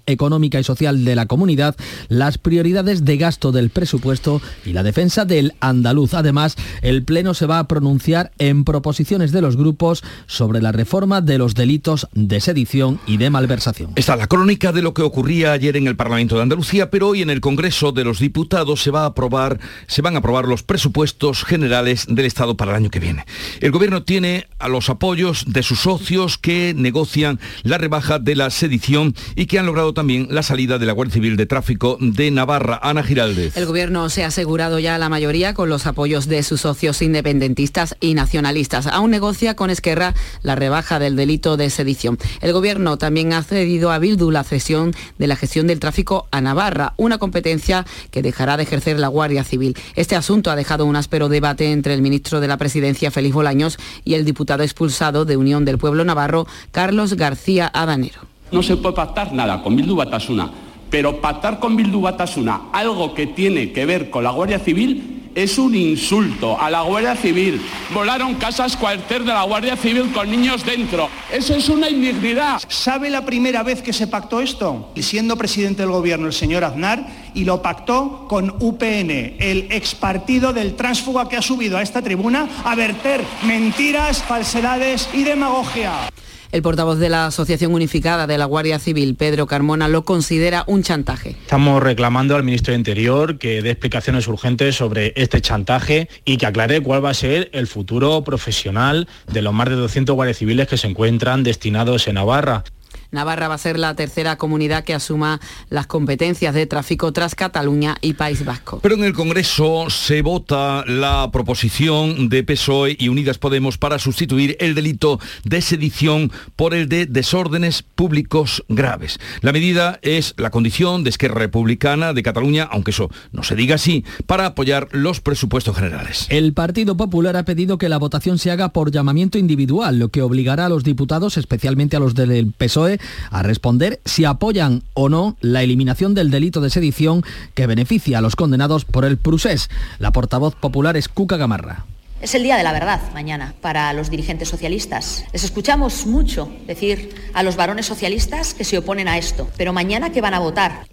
económica 0.06 0.60
y 0.60 0.64
social 0.64 1.04
de 1.04 1.16
la 1.16 1.26
comunidad, 1.26 1.76
las 2.08 2.38
prioridades 2.38 3.04
de 3.04 3.16
gasto 3.16 3.50
del 3.50 3.70
presupuesto 3.70 4.40
y 4.64 4.72
la 4.72 4.84
defensa 4.84 5.24
del 5.24 5.54
andaluz. 5.60 6.14
Además, 6.14 6.56
el 6.82 7.04
Pleno 7.04 7.34
se 7.34 7.46
va 7.46 7.58
a 7.58 7.66
pronunciar 7.66 8.30
en 8.38 8.64
proposiciones 8.64 9.32
de 9.32 9.42
los 9.42 9.56
grupos 9.56 10.04
sobre 10.26 10.62
la 10.62 10.70
reforma 10.70 11.20
de 11.20 11.38
los 11.38 11.54
delitos 11.54 12.08
de 12.12 12.40
sedición 12.40 13.00
y 13.06 13.16
de 13.16 13.30
malversación. 13.30 13.92
Está 13.96 14.14
la 14.14 14.28
crónica 14.28 14.72
de 14.72 14.82
lo 14.82 14.94
que 14.94 15.02
ocurría 15.02 15.52
ayer 15.52 15.76
en 15.76 15.88
el 15.88 15.96
Parlamento 15.96 16.36
de 16.36 16.42
Andalucía, 16.42 16.88
pero 16.90 17.08
hoy 17.08 17.22
en 17.22 17.30
el 17.30 17.40
Congreso 17.40 17.90
de 17.90 18.04
los 18.04 18.20
Diputados 18.20 18.82
se, 18.82 18.92
va 18.92 19.02
a 19.02 19.06
aprobar, 19.06 19.58
se 19.88 20.02
van 20.02 20.14
a 20.14 20.18
aprobar 20.18 20.46
los 20.46 20.62
presupuestos 20.62 21.44
generales 21.44 22.06
del 22.08 22.26
Estado 22.26 22.56
para 22.56 22.70
el 22.70 22.76
año 22.76 22.90
que 22.90 23.00
viene. 23.00 23.26
El 23.60 23.72
Gobierno 23.72 24.04
tiene 24.04 24.46
a 24.58 24.68
los 24.68 24.88
apoyos 24.88 25.44
de 25.48 25.62
sus 25.62 25.80
socios 25.80 26.38
que 26.38 26.74
negocian 26.76 27.40
la 27.62 27.78
rebaja 27.78 28.18
de 28.18 28.36
la 28.36 28.50
sedición 28.50 29.14
y 29.34 29.46
que 29.46 29.58
han 29.58 29.66
logrado 29.66 29.94
también 29.94 30.28
la 30.30 30.42
salida 30.42 30.78
de 30.78 30.86
la 30.86 30.92
Guardia 30.92 31.14
Civil 31.14 31.36
de 31.36 31.46
Tráfico 31.46 31.96
de 32.00 32.30
Navarra. 32.30 32.78
Ana 32.82 33.02
Giraldez. 33.02 33.56
El 33.56 33.66
gobierno 33.66 34.10
se 34.10 34.24
ha 34.24 34.28
asegurado 34.28 34.78
ya 34.78 34.98
la 34.98 35.08
mayoría 35.08 35.54
con 35.54 35.68
los 35.68 35.86
apoyos 35.86 36.26
de 36.26 36.42
sus 36.42 36.60
socios 36.60 37.00
independentistas 37.02 37.96
y 38.00 38.14
nacionalistas. 38.14 38.86
Aún 38.86 39.10
negocia 39.10 39.56
con 39.56 39.70
Esquerra 39.70 40.14
la 40.42 40.54
rebaja 40.54 40.98
del 40.98 41.16
delito 41.16 41.56
de 41.56 41.70
sedición. 41.70 42.18
El 42.40 42.52
gobierno 42.52 42.98
también 42.98 43.32
ha 43.32 43.42
cedido 43.42 43.90
a 43.90 43.98
Bildu 43.98 44.30
la 44.30 44.44
cesión 44.44 44.94
de 45.16 45.26
la 45.26 45.36
gestión 45.36 45.66
del 45.66 45.80
tráfico 45.80 46.28
a 46.30 46.40
Navarra, 46.40 46.94
una 46.96 47.18
competencia 47.18 47.86
que 48.10 48.22
dejará 48.22 48.56
de 48.56 48.64
ejercer 48.64 48.98
la 48.98 49.08
Guardia 49.08 49.44
Civil. 49.44 49.76
Este 49.96 50.14
asunto 50.14 50.50
ha 50.50 50.56
dejado 50.56 50.84
un 50.84 50.96
áspero 50.96 51.28
debate 51.28 51.72
entre 51.72 51.94
el 51.94 52.02
ministro 52.02 52.40
de 52.40 52.48
la 52.48 52.58
Presidencia, 52.58 53.10
Félix 53.10 53.34
Bolaños, 53.34 53.78
y 54.04 54.14
el 54.14 54.24
diputado 54.24 54.62
expulsado 54.62 55.24
de 55.24 55.37
Unión 55.38 55.64
del 55.64 55.78
Pueblo 55.78 56.04
Navarro, 56.04 56.46
Carlos 56.70 57.14
García 57.14 57.70
Adanero. 57.72 58.20
No 58.50 58.62
se 58.62 58.76
puede 58.76 58.94
pactar 58.94 59.32
nada 59.32 59.62
con 59.62 59.76
Bildu 59.76 59.96
Batasuna, 59.96 60.50
pero 60.90 61.20
pactar 61.20 61.58
con 61.60 61.76
Bildu 61.76 62.00
Batasuna 62.00 62.62
algo 62.72 63.14
que 63.14 63.26
tiene 63.26 63.72
que 63.72 63.86
ver 63.86 64.10
con 64.10 64.24
la 64.24 64.30
Guardia 64.30 64.58
Civil 64.58 65.27
es 65.38 65.56
un 65.56 65.72
insulto 65.76 66.60
a 66.60 66.68
la 66.68 66.82
Guardia 66.82 67.14
Civil. 67.14 67.60
Volaron 67.94 68.34
casas 68.34 68.76
cuartel 68.76 69.24
de 69.24 69.32
la 69.32 69.44
Guardia 69.44 69.76
Civil 69.76 70.10
con 70.12 70.28
niños 70.28 70.64
dentro. 70.66 71.08
Eso 71.32 71.54
es 71.54 71.68
una 71.68 71.88
indignidad. 71.88 72.60
¿Sabe 72.66 73.08
la 73.08 73.24
primera 73.24 73.62
vez 73.62 73.80
que 73.80 73.92
se 73.92 74.08
pactó 74.08 74.40
esto? 74.40 74.90
Siendo 74.96 75.36
presidente 75.36 75.82
del 75.82 75.92
gobierno 75.92 76.26
el 76.26 76.32
señor 76.32 76.64
Aznar 76.64 77.06
y 77.34 77.44
lo 77.44 77.62
pactó 77.62 78.26
con 78.28 78.56
UPN, 78.58 79.36
el 79.38 79.68
ex 79.70 79.94
partido 79.94 80.52
del 80.52 80.74
tránsfuga 80.74 81.28
que 81.28 81.36
ha 81.36 81.42
subido 81.42 81.78
a 81.78 81.82
esta 81.82 82.02
tribuna 82.02 82.48
a 82.64 82.74
verter 82.74 83.22
mentiras, 83.44 84.24
falsedades 84.24 85.08
y 85.12 85.22
demagogia. 85.22 86.10
El 86.50 86.62
portavoz 86.62 86.98
de 86.98 87.10
la 87.10 87.26
Asociación 87.26 87.74
Unificada 87.74 88.26
de 88.26 88.38
la 88.38 88.46
Guardia 88.46 88.78
Civil, 88.78 89.16
Pedro 89.16 89.46
Carmona, 89.46 89.86
lo 89.86 90.06
considera 90.06 90.64
un 90.66 90.82
chantaje. 90.82 91.36
Estamos 91.42 91.82
reclamando 91.82 92.36
al 92.36 92.42
ministro 92.42 92.72
de 92.72 92.78
Interior 92.78 93.36
que 93.36 93.60
dé 93.60 93.70
explicaciones 93.70 94.26
urgentes 94.28 94.74
sobre 94.74 95.12
este 95.14 95.42
chantaje 95.42 96.08
y 96.24 96.38
que 96.38 96.46
aclare 96.46 96.80
cuál 96.80 97.04
va 97.04 97.10
a 97.10 97.14
ser 97.14 97.50
el 97.52 97.66
futuro 97.66 98.24
profesional 98.24 99.08
de 99.30 99.42
los 99.42 99.52
más 99.52 99.68
de 99.68 99.74
200 99.74 100.14
guardias 100.14 100.38
civiles 100.38 100.68
que 100.68 100.78
se 100.78 100.86
encuentran 100.86 101.42
destinados 101.42 102.08
en 102.08 102.14
Navarra. 102.14 102.64
Navarra 103.10 103.48
va 103.48 103.54
a 103.54 103.58
ser 103.58 103.78
la 103.78 103.94
tercera 103.94 104.36
comunidad 104.36 104.84
que 104.84 104.94
asuma 104.94 105.40
las 105.70 105.86
competencias 105.86 106.54
de 106.54 106.66
tráfico 106.66 107.12
tras 107.12 107.34
Cataluña 107.34 107.96
y 108.00 108.14
País 108.14 108.44
Vasco. 108.44 108.80
Pero 108.82 108.96
en 108.96 109.04
el 109.04 109.14
Congreso 109.14 109.88
se 109.90 110.22
vota 110.22 110.84
la 110.86 111.30
proposición 111.32 112.28
de 112.28 112.44
PSOE 112.44 112.96
y 112.98 113.08
Unidas 113.08 113.38
Podemos 113.38 113.78
para 113.78 113.98
sustituir 113.98 114.56
el 114.60 114.74
delito 114.74 115.20
de 115.44 115.62
sedición 115.62 116.30
por 116.56 116.74
el 116.74 116.88
de 116.88 117.06
desórdenes 117.06 117.82
públicos 117.82 118.64
graves. 118.68 119.18
La 119.40 119.52
medida 119.52 119.98
es 120.02 120.34
la 120.36 120.50
condición 120.50 121.04
de 121.04 121.10
Esquerra 121.10 121.40
Republicana 121.40 122.12
de 122.12 122.22
Cataluña, 122.22 122.68
aunque 122.70 122.90
eso 122.90 123.10
no 123.32 123.42
se 123.42 123.54
diga 123.54 123.76
así, 123.76 124.04
para 124.26 124.46
apoyar 124.46 124.88
los 124.92 125.20
presupuestos 125.20 125.76
generales. 125.76 126.26
El 126.28 126.52
Partido 126.52 126.96
Popular 126.96 127.36
ha 127.36 127.44
pedido 127.44 127.78
que 127.78 127.88
la 127.88 127.98
votación 127.98 128.38
se 128.38 128.50
haga 128.50 128.70
por 128.70 128.90
llamamiento 128.90 129.38
individual, 129.38 129.98
lo 129.98 130.08
que 130.08 130.22
obligará 130.22 130.66
a 130.66 130.68
los 130.68 130.84
diputados, 130.84 131.36
especialmente 131.36 131.96
a 131.96 132.00
los 132.00 132.14
del 132.14 132.52
PSOE, 132.52 132.97
a 133.30 133.42
responder 133.42 134.00
si 134.04 134.24
apoyan 134.24 134.82
o 134.94 135.08
no 135.08 135.36
la 135.40 135.62
eliminación 135.62 136.14
del 136.14 136.30
delito 136.30 136.60
de 136.60 136.70
sedición 136.70 137.22
que 137.54 137.66
beneficia 137.66 138.18
a 138.18 138.20
los 138.20 138.36
condenados 138.36 138.84
por 138.84 139.04
el 139.04 139.18
Prusés. 139.18 139.68
La 139.98 140.12
portavoz 140.12 140.54
popular 140.54 140.96
es 140.96 141.08
Cuca 141.08 141.36
Gamarra. 141.36 141.84
Es 142.20 142.34
el 142.34 142.42
día 142.42 142.56
de 142.56 142.64
la 142.64 142.72
verdad 142.72 143.00
mañana 143.14 143.54
para 143.60 143.92
los 143.92 144.10
dirigentes 144.10 144.48
socialistas. 144.48 145.24
Les 145.32 145.44
escuchamos 145.44 146.06
mucho 146.06 146.50
decir 146.66 147.14
a 147.32 147.44
los 147.44 147.54
varones 147.54 147.86
socialistas 147.86 148.54
que 148.54 148.64
se 148.64 148.78
oponen 148.78 149.06
a 149.06 149.18
esto, 149.18 149.48
pero 149.56 149.72
mañana 149.72 150.10
¿qué 150.10 150.20
van 150.20 150.34
a 150.34 150.40
votar? 150.40 150.86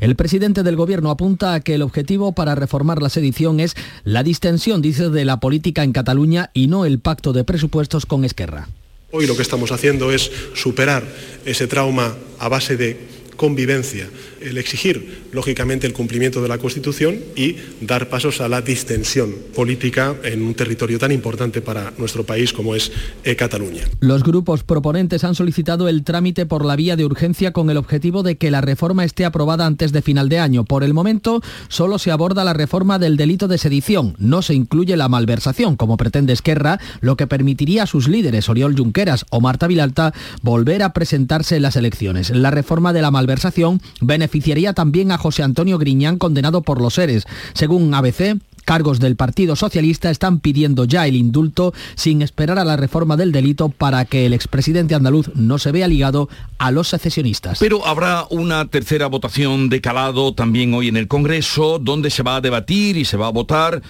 El 0.00 0.16
presidente 0.16 0.62
del 0.62 0.76
gobierno 0.76 1.10
apunta 1.10 1.54
a 1.54 1.60
que 1.60 1.74
el 1.74 1.82
objetivo 1.82 2.32
para 2.32 2.54
reformar 2.54 3.02
la 3.02 3.08
sedición 3.08 3.60
es 3.60 3.74
la 4.04 4.22
distensión, 4.22 4.82
dice, 4.82 5.10
de 5.10 5.24
la 5.24 5.40
política 5.40 5.82
en 5.82 5.92
Cataluña 5.92 6.50
y 6.54 6.68
no 6.68 6.84
el 6.84 7.00
pacto 7.00 7.32
de 7.32 7.44
presupuestos 7.44 8.06
con 8.06 8.24
Esquerra. 8.24 8.68
Hoy 9.12 9.26
lo 9.26 9.34
que 9.34 9.42
estamos 9.42 9.72
haciendo 9.72 10.12
es 10.12 10.30
superar 10.54 11.02
ese 11.44 11.66
trauma 11.66 12.16
a 12.38 12.48
base 12.48 12.76
de 12.76 12.96
convivencia, 13.40 14.06
el 14.42 14.58
exigir, 14.58 15.22
lógicamente, 15.32 15.86
el 15.86 15.94
cumplimiento 15.94 16.42
de 16.42 16.48
la 16.48 16.58
Constitución 16.58 17.18
y 17.34 17.56
dar 17.80 18.10
pasos 18.10 18.42
a 18.42 18.50
la 18.50 18.60
distensión 18.60 19.34
política 19.54 20.14
en 20.24 20.42
un 20.42 20.52
territorio 20.52 20.98
tan 20.98 21.10
importante 21.10 21.62
para 21.62 21.94
nuestro 21.96 22.24
país 22.24 22.52
como 22.52 22.74
es 22.74 22.92
eh, 23.24 23.36
Cataluña. 23.36 23.84
Los 24.00 24.24
grupos 24.24 24.62
proponentes 24.62 25.24
han 25.24 25.34
solicitado 25.34 25.88
el 25.88 26.04
trámite 26.04 26.44
por 26.44 26.66
la 26.66 26.76
vía 26.76 26.96
de 26.96 27.06
urgencia 27.06 27.54
con 27.54 27.70
el 27.70 27.78
objetivo 27.78 28.22
de 28.22 28.36
que 28.36 28.50
la 28.50 28.60
reforma 28.60 29.06
esté 29.06 29.24
aprobada 29.24 29.64
antes 29.64 29.90
de 29.92 30.02
final 30.02 30.28
de 30.28 30.38
año. 30.38 30.66
Por 30.66 30.84
el 30.84 30.92
momento, 30.92 31.40
solo 31.68 31.98
se 31.98 32.10
aborda 32.10 32.44
la 32.44 32.52
reforma 32.52 32.98
del 32.98 33.16
delito 33.16 33.48
de 33.48 33.56
sedición. 33.56 34.16
No 34.18 34.42
se 34.42 34.52
incluye 34.52 34.98
la 34.98 35.08
malversación, 35.08 35.76
como 35.76 35.96
pretende 35.96 36.34
Esquerra, 36.34 36.78
lo 37.00 37.16
que 37.16 37.26
permitiría 37.26 37.84
a 37.84 37.86
sus 37.86 38.06
líderes, 38.06 38.50
Oriol 38.50 38.76
Junqueras 38.76 39.24
o 39.30 39.40
Marta 39.40 39.66
Vilalta, 39.66 40.12
volver 40.42 40.82
a 40.82 40.92
presentarse 40.92 41.56
en 41.56 41.62
las 41.62 41.76
elecciones. 41.76 42.28
La 42.28 42.50
reforma 42.50 42.92
de 42.92 43.00
la 43.00 43.10
malversación 43.10 43.29
beneficiaría 44.00 44.72
también 44.72 45.12
a 45.12 45.18
José 45.18 45.42
Antonio 45.42 45.78
Griñán, 45.78 46.18
condenado 46.18 46.62
por 46.62 46.80
los 46.80 46.94
seres. 46.94 47.26
Según 47.54 47.94
ABC, 47.94 48.38
cargos 48.64 49.00
del 49.00 49.16
Partido 49.16 49.56
Socialista 49.56 50.10
están 50.10 50.40
pidiendo 50.40 50.84
ya 50.84 51.06
el 51.06 51.16
indulto 51.16 51.74
sin 51.96 52.22
esperar 52.22 52.58
a 52.58 52.64
la 52.64 52.76
reforma 52.76 53.16
del 53.16 53.32
delito 53.32 53.68
para 53.68 54.04
que 54.04 54.26
el 54.26 54.32
expresidente 54.32 54.94
andaluz 54.94 55.30
no 55.34 55.58
se 55.58 55.72
vea 55.72 55.88
ligado 55.88 56.28
a 56.58 56.70
los 56.70 56.88
secesionistas. 56.88 57.58
Pero 57.58 57.86
habrá 57.86 58.26
una 58.30 58.66
tercera 58.66 59.06
votación 59.06 59.68
de 59.68 59.80
calado 59.80 60.34
también 60.34 60.72
hoy 60.74 60.88
en 60.88 60.96
el 60.96 61.08
Congreso, 61.08 61.78
donde 61.78 62.10
se 62.10 62.22
va 62.22 62.36
a 62.36 62.40
debatir 62.40 62.96
y 62.96 63.04
se 63.04 63.16
va 63.16 63.26
a 63.26 63.30
votar 63.30 63.82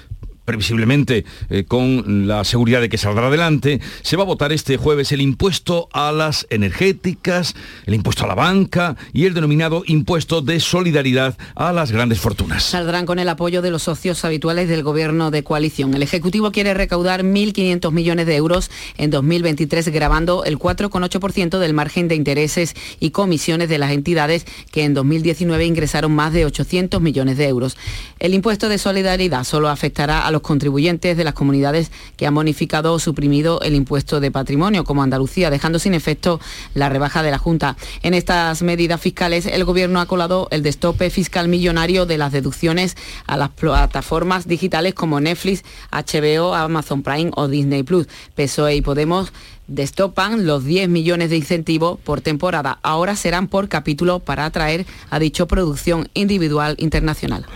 previsiblemente 0.50 1.24
eh, 1.48 1.62
con 1.62 2.26
la 2.26 2.42
seguridad 2.42 2.80
de 2.80 2.88
que 2.88 2.98
saldrá 2.98 3.28
adelante, 3.28 3.80
se 4.02 4.16
va 4.16 4.24
a 4.24 4.26
votar 4.26 4.50
este 4.50 4.76
jueves 4.78 5.12
el 5.12 5.20
impuesto 5.20 5.88
a 5.92 6.10
las 6.10 6.48
energéticas, 6.50 7.54
el 7.86 7.94
impuesto 7.94 8.24
a 8.24 8.26
la 8.26 8.34
banca 8.34 8.96
y 9.12 9.26
el 9.26 9.34
denominado 9.34 9.84
impuesto 9.86 10.42
de 10.42 10.58
solidaridad 10.58 11.38
a 11.54 11.72
las 11.72 11.92
grandes 11.92 12.18
fortunas. 12.18 12.64
Saldrán 12.64 13.06
con 13.06 13.20
el 13.20 13.28
apoyo 13.28 13.62
de 13.62 13.70
los 13.70 13.84
socios 13.84 14.24
habituales 14.24 14.68
del 14.68 14.82
gobierno 14.82 15.30
de 15.30 15.44
coalición. 15.44 15.94
El 15.94 16.02
Ejecutivo 16.02 16.50
quiere 16.50 16.74
recaudar 16.74 17.22
1.500 17.22 17.92
millones 17.92 18.26
de 18.26 18.34
euros 18.34 18.72
en 18.98 19.12
2023, 19.12 19.86
grabando 19.90 20.42
el 20.42 20.58
4,8% 20.58 21.60
del 21.60 21.74
margen 21.74 22.08
de 22.08 22.16
intereses 22.16 22.74
y 22.98 23.10
comisiones 23.10 23.68
de 23.68 23.78
las 23.78 23.92
entidades 23.92 24.46
que 24.72 24.82
en 24.82 24.94
2019 24.94 25.64
ingresaron 25.64 26.10
más 26.10 26.32
de 26.32 26.44
800 26.44 27.00
millones 27.00 27.36
de 27.36 27.46
euros. 27.46 27.76
El 28.18 28.34
impuesto 28.34 28.68
de 28.68 28.78
solidaridad 28.78 29.44
solo 29.44 29.68
afectará 29.68 30.26
a 30.26 30.30
los 30.30 30.39
contribuyentes 30.42 31.16
de 31.16 31.24
las 31.24 31.34
comunidades 31.34 31.90
que 32.16 32.26
han 32.26 32.34
bonificado 32.34 32.92
o 32.92 32.98
suprimido 32.98 33.60
el 33.62 33.74
impuesto 33.74 34.20
de 34.20 34.30
patrimonio, 34.30 34.84
como 34.84 35.02
Andalucía, 35.02 35.50
dejando 35.50 35.78
sin 35.78 35.94
efecto 35.94 36.40
la 36.74 36.88
rebaja 36.88 37.22
de 37.22 37.30
la 37.30 37.38
Junta. 37.38 37.76
En 38.02 38.14
estas 38.14 38.62
medidas 38.62 39.00
fiscales, 39.00 39.46
el 39.46 39.64
Gobierno 39.64 40.00
ha 40.00 40.06
colado 40.06 40.48
el 40.50 40.62
destope 40.62 41.10
fiscal 41.10 41.48
millonario 41.48 42.06
de 42.06 42.18
las 42.18 42.32
deducciones 42.32 42.96
a 43.26 43.36
las 43.36 43.50
plataformas 43.50 44.46
digitales 44.46 44.94
como 44.94 45.20
Netflix, 45.20 45.64
HBO, 45.90 46.54
Amazon 46.54 47.02
Prime 47.02 47.30
o 47.34 47.48
Disney 47.48 47.82
Plus. 47.82 48.06
PSOE 48.34 48.76
y 48.76 48.82
Podemos 48.82 49.32
destopan 49.70 50.46
los 50.46 50.64
10 50.64 50.88
millones 50.88 51.30
de 51.30 51.36
incentivos 51.36 51.98
por 52.00 52.20
temporada. 52.20 52.78
Ahora 52.82 53.16
serán 53.16 53.48
por 53.48 53.68
capítulo 53.68 54.18
para 54.18 54.44
atraer 54.44 54.84
a 55.08 55.18
dicho 55.18 55.46
producción 55.46 56.08
individual 56.12 56.74
internacional. 56.78 57.46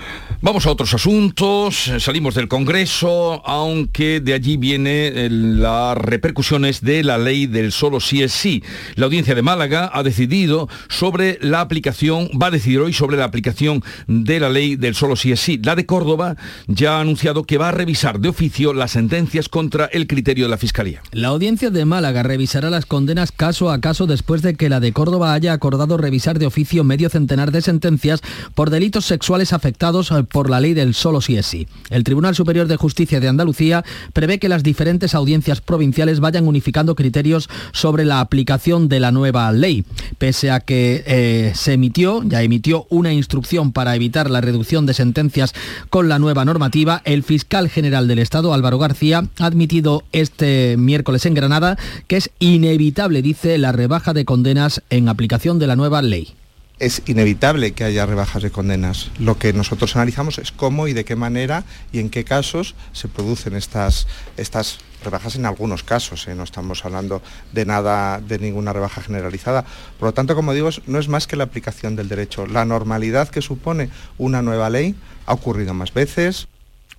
Vamos 0.41 0.67
a 0.67 0.71
otros 0.71 0.95
asuntos. 0.95 1.91
Salimos 1.99 2.35
del 2.35 2.49
Congreso, 2.49 3.43
aunque 3.47 4.21
de 4.21 4.35
allí 4.35 4.57
vienen 4.57 5.13
eh, 5.17 5.29
las 5.31 5.97
repercusiones 5.99 6.83
de 6.83 7.03
la 7.03 7.19
ley 7.19 7.47
del 7.47 7.73
solo 7.73 7.99
sí 7.99 8.23
es 8.23 8.33
sí. 8.33 8.63
La 8.95 9.07
audiencia 9.07 9.35
de 9.35 9.43
Málaga 9.43 9.91
ha 9.93 10.03
decidido 10.03 10.69
sobre 10.89 11.39
la 11.41 11.61
aplicación, 11.61 12.29
va 12.41 12.49
a 12.49 12.51
decidir 12.51 12.81
hoy 12.81 12.93
sobre 12.93 13.17
la 13.17 13.25
aplicación 13.25 13.83
de 14.07 14.39
la 14.39 14.51
ley 14.51 14.77
del 14.77 14.95
solo 14.95 15.17
sí 15.17 15.33
es 15.33 15.41
sí. 15.41 15.59
La 15.63 15.75
de 15.75 15.87
Córdoba 15.87 16.37
ya 16.67 16.99
ha 16.99 17.01
anunciado 17.01 17.45
que 17.45 17.59
va 17.59 17.71
a 17.71 17.73
revisar 17.73 18.21
de 18.21 18.29
oficio 18.29 18.73
las 18.73 18.93
sentencias 18.93 19.49
contra 19.49 19.87
el 19.87 20.07
criterio 20.07 20.45
de 20.45 20.51
la 20.51 20.59
Fiscalía. 20.59 21.03
La 21.13 21.29
audiencia 21.29 21.71
de 21.71 21.85
Málaga 21.85 22.04
Málaga 22.05 22.23
revisará 22.23 22.69
las 22.69 22.85
condenas 22.85 23.33
caso 23.33 23.71
a 23.71 23.81
caso 23.81 24.07
después 24.07 24.43
de 24.43 24.57
que 24.57 24.69
la 24.69 24.79
de 24.79 24.93
Córdoba 24.93 25.33
haya 25.33 25.55
acordado 25.55 25.97
revisar 25.97 26.39
de 26.39 26.45
oficio 26.45 26.85
medio 26.85 27.09
centenar 27.09 27.51
de 27.51 27.63
sentencias 27.63 28.21
por 28.55 28.69
delitos 28.69 29.07
sexuales 29.07 29.55
afectados 29.55 30.11
eh, 30.11 30.23
por 30.23 30.51
la 30.51 30.61
ley 30.61 30.75
del 30.75 30.93
solo 30.93 31.23
sí 31.23 31.39
es 31.39 31.47
sí. 31.47 31.67
El 31.89 32.05
Tribunal 32.05 32.35
Superior 32.35 32.67
de 32.67 32.77
Justicia 32.77 33.21
de 33.21 33.29
Andalucía 33.29 33.87
prevé 34.13 34.39
que 34.39 34.51
las 34.51 34.63
diferentes 34.63 35.15
audiencias 35.15 35.63
provinciales 35.63 36.21
vayan 36.21 36.47
unificando 36.47 36.95
criterios 36.95 37.49
sobre 37.73 38.05
la 38.05 38.21
aplicación 38.21 38.91
de 38.91 39.01
la 39.01 39.11
nueva 39.11 39.51
ley. 39.51 39.87
Pese 40.19 40.51
a 40.51 40.61
que 40.61 41.05
eh, 41.07 41.53
se 41.55 41.73
emitió, 41.73 42.23
ya 42.23 42.43
emitió 42.43 42.87
una 42.91 43.15
instrucción 43.15 43.73
para 43.73 43.97
evitar 43.97 44.29
la 44.29 44.43
reducción 44.43 44.85
de 44.85 44.93
sentencias 44.93 45.55
con 45.89 46.11
la 46.11 46.19
nueva 46.19 46.45
normativa, 46.45 47.01
el 47.07 47.23
fiscal 47.23 47.71
general 47.71 48.09
del 48.09 48.19
Estado, 48.19 48.53
Álvaro 48.53 48.79
García, 48.79 49.25
ha 49.39 49.47
admitido 49.47 50.03
este 50.13 50.77
miércoles 50.77 51.25
en 51.25 51.33
Granada 51.33 51.79
que 52.07 52.17
es 52.17 52.31
inevitable, 52.39 53.23
dice, 53.23 53.59
la 53.59 53.73
rebaja 53.73 54.13
de 54.13 54.25
condenas 54.25 54.83
en 54.91 55.09
aplicación 55.09 55.59
de 55.59 55.67
la 55.67 55.77
nueva 55.77 56.03
ley 56.03 56.35
es 56.79 57.03
inevitable 57.07 57.73
que 57.73 57.85
haya 57.85 58.05
rebajas 58.05 58.43
de 58.43 58.51
condenas. 58.51 59.11
Lo 59.19 59.39
que 59.39 59.53
nosotros 59.53 59.95
analizamos 59.95 60.39
es 60.39 60.51
cómo 60.51 60.89
y 60.89 60.93
de 60.93 61.05
qué 61.05 61.17
manera 61.17 61.65
y 61.93 62.01
en 62.01 62.11
qué 62.11 62.25
casos 62.25 62.75
se 62.93 63.09
producen 63.09 63.55
estas, 63.55 64.07
estas 64.37 64.79
rebajas 65.05 65.37
en 65.37 65.47
algunos 65.47 65.85
casos. 65.85 66.27
¿eh? 66.27 66.35
No 66.35 66.43
estamos 66.43 66.85
hablando 66.85 67.23
de 67.53 67.65
nada, 67.65 68.21
de 68.21 68.39
ninguna 68.39 68.73
rebaja 68.73 69.03
generalizada. 69.03 69.65
Por 69.99 70.09
lo 70.09 70.15
tanto, 70.15 70.35
como 70.35 70.53
digo, 70.53 70.71
no 70.87 70.99
es 70.99 71.09
más 71.09 71.27
que 71.27 71.37
la 71.37 71.45
aplicación 71.45 71.95
del 71.97 72.09
derecho. 72.09 72.47
La 72.47 72.65
normalidad 72.65 73.29
que 73.29 73.41
supone 73.41 73.91
una 74.19 74.43
nueva 74.43 74.69
ley 74.69 74.97
ha 75.27 75.33
ocurrido 75.33 75.75
más 75.75 75.95
veces, 75.95 76.49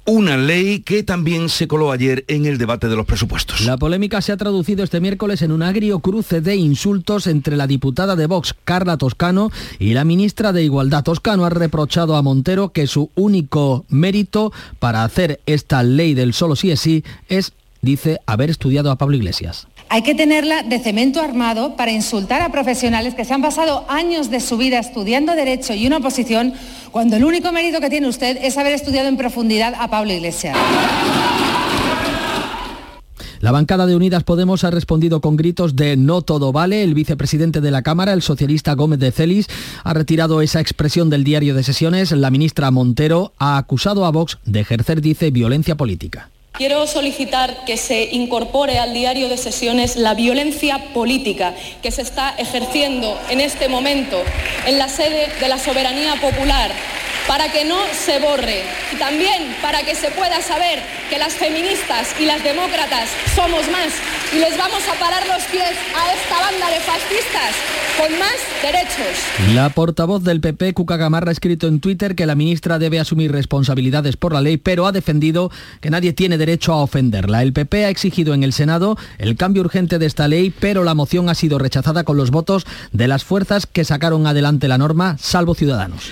una 0.06 0.38
ley 0.38 0.80
que 0.80 1.04
también 1.04 1.50
se 1.50 1.68
coló 1.68 1.92
ayer 1.92 2.24
en 2.28 2.46
el 2.46 2.58
debate 2.58 2.88
de 2.88 2.96
los 2.96 3.06
presupuestos. 3.06 3.62
La 3.62 3.78
polémica 3.78 4.22
se 4.22 4.32
ha 4.32 4.38
traducido 4.38 4.84
este 4.84 5.00
miércoles 5.00 5.42
en 5.42 5.52
un 5.52 5.64
agrio 5.64 6.00
cruce 6.00 6.42
de 6.42 6.56
insultos 6.56 7.28
entre 7.28 7.58
la 7.58 7.68
diputada 7.68 8.16
de 8.16 8.28
Vox, 8.28 8.56
Carla 8.64 8.98
Toscano, 8.98 9.52
y 9.80 9.94
la 9.94 10.06
ministra 10.06 10.54
de 10.54 10.64
Igualdad. 10.64 11.04
Toscano 11.04 11.46
ha 11.46 11.50
reprochado 11.50 12.16
a 12.16 12.22
Montero 12.22 12.70
que 12.70 12.88
su 12.88 13.10
único 13.16 13.86
mérito 13.90 14.54
para 14.80 15.04
hacer 15.04 15.42
esta 15.46 15.84
ley 15.84 16.14
del 16.14 16.34
solo 16.34 16.56
sí 16.56 16.72
es 16.72 16.80
sí 16.80 17.04
es, 17.30 17.54
dice, 17.82 18.20
haber 18.28 18.52
estudiado 18.52 18.92
a 18.92 18.98
Pablo 18.98 19.16
Iglesias. 19.16 19.68
Hay 19.90 20.02
que 20.02 20.16
tenerla 20.16 20.64
de 20.64 20.80
cemento 20.80 21.22
armado 21.22 21.76
para 21.76 21.92
insultar 21.92 22.42
a 22.42 22.52
profesionales 22.52 23.16
que 23.16 23.24
se 23.24 23.34
han 23.34 23.42
pasado 23.42 23.86
años 23.88 24.30
de 24.30 24.40
su 24.40 24.58
vida 24.58 24.80
estudiando 24.80 25.36
derecho 25.36 25.74
y 25.74 25.88
una 25.88 25.98
oposición 25.98 26.54
cuando 26.92 27.16
el 27.16 27.24
único 27.24 27.52
mérito 27.52 27.80
que 27.80 27.90
tiene 27.90 28.08
usted 28.08 28.38
es 28.42 28.58
haber 28.58 28.74
estudiado 28.74 29.08
en 29.08 29.18
profundidad 29.18 29.74
a 29.78 29.90
Pablo 29.90 30.12
Iglesias. 30.12 30.58
La 33.46 33.52
bancada 33.52 33.86
de 33.86 33.96
Unidas 33.96 34.24
Podemos 34.24 34.64
ha 34.64 34.72
respondido 34.72 35.22
con 35.22 35.36
gritos 35.36 35.76
de 35.76 35.98
no 35.98 36.24
todo 36.24 36.52
vale. 36.52 36.82
El 36.82 36.96
vicepresidente 36.96 37.62
de 37.62 37.70
la 37.70 37.84
Cámara, 37.84 38.14
el 38.14 38.24
socialista 38.24 38.74
Gómez 38.74 38.98
de 38.98 39.12
Celis, 39.12 39.48
ha 39.84 39.94
retirado 39.94 40.42
esa 40.42 40.62
expresión 40.62 41.12
del 41.12 41.24
diario 41.24 41.54
de 41.54 41.62
sesiones. 41.62 42.12
La 42.12 42.32
ministra 42.32 42.72
Montero 42.72 43.34
ha 43.38 43.58
acusado 43.58 44.06
a 44.06 44.12
Vox 44.12 44.40
de 44.46 44.62
ejercer, 44.62 45.00
dice, 45.00 45.30
violencia 45.30 45.76
política. 45.76 46.32
Quiero 46.58 46.88
solicitar 46.88 47.66
que 47.66 47.76
se 47.76 48.06
incorpore 48.14 48.80
al 48.80 48.94
diario 48.94 49.28
de 49.28 49.36
sesiones 49.36 49.98
la 49.98 50.14
violencia 50.14 50.94
política 50.94 51.54
que 51.84 51.92
se 51.92 52.02
está 52.02 52.34
ejerciendo 52.38 53.20
en 53.30 53.42
este 53.42 53.68
momento 53.68 54.24
en 54.66 54.78
la 54.78 54.88
sede 54.88 55.28
de 55.42 55.50
la 55.50 55.58
soberanía 55.58 56.16
popular 56.22 56.72
para 57.28 57.52
que 57.52 57.66
no 57.66 57.78
se 57.92 58.20
borre 58.20 58.64
y 58.94 58.96
también 58.98 59.56
para 59.62 59.84
que 59.84 59.96
se 59.96 60.12
pueda 60.12 60.42
saber 60.42 60.80
que 61.10 61.18
las 61.18 61.34
feministas 61.34 62.16
y 62.20 62.26
las 62.26 62.44
demócratas 62.44 63.10
somos 63.36 63.70
más 63.70 63.92
y 64.34 64.40
les 64.40 64.58
vamos 64.58 64.82
a 64.88 65.00
parar 65.00 65.26
los 65.28 65.44
pies 65.46 65.76
a 65.96 66.14
esta 66.14 66.40
banda 66.40 66.70
de 66.70 66.80
fascistas 66.80 67.56
con 67.98 68.20
más 68.20 68.36
derechos. 68.62 69.54
La 69.54 69.70
portavoz 69.70 70.24
del 70.24 70.42
PP, 70.42 70.74
Cuca 70.74 70.98
Gamarra, 70.98 71.30
ha 71.30 71.32
escrito 71.32 71.68
en 71.68 71.80
Twitter 71.80 72.16
que 72.16 72.26
la 72.26 72.36
ministra 72.36 72.78
debe 72.78 73.00
asumir 73.00 73.32
responsabilidades 73.32 74.18
por 74.18 74.34
la 74.34 74.42
ley, 74.42 74.58
pero 74.58 74.86
ha 74.86 74.92
defendido 74.92 75.50
que 75.82 75.90
nadie 75.90 76.14
tiene 76.14 76.38
derecho 76.38 76.45
a 76.74 76.76
ofenderla. 76.76 77.42
El 77.42 77.54
PP 77.54 77.86
ha 77.86 77.90
exigido 77.90 78.34
en 78.34 78.44
el 78.44 78.54
Senado 78.54 78.98
el 79.18 79.36
cambio 79.36 79.62
urgente 79.64 80.00
de 80.00 80.06
esta 80.06 80.28
ley, 80.28 80.54
pero 80.60 80.84
la 80.84 80.94
moción 80.94 81.30
ha 81.30 81.36
sido 81.36 81.58
rechazada 81.58 82.04
con 82.04 82.18
los 82.18 82.32
votos 82.32 82.66
de 82.92 83.08
las 83.08 83.24
fuerzas 83.24 83.66
que 83.66 83.84
sacaron 83.84 84.28
adelante 84.28 84.68
la 84.68 84.78
norma, 84.78 85.18
salvo 85.20 85.56
Ciudadanos. 85.56 86.12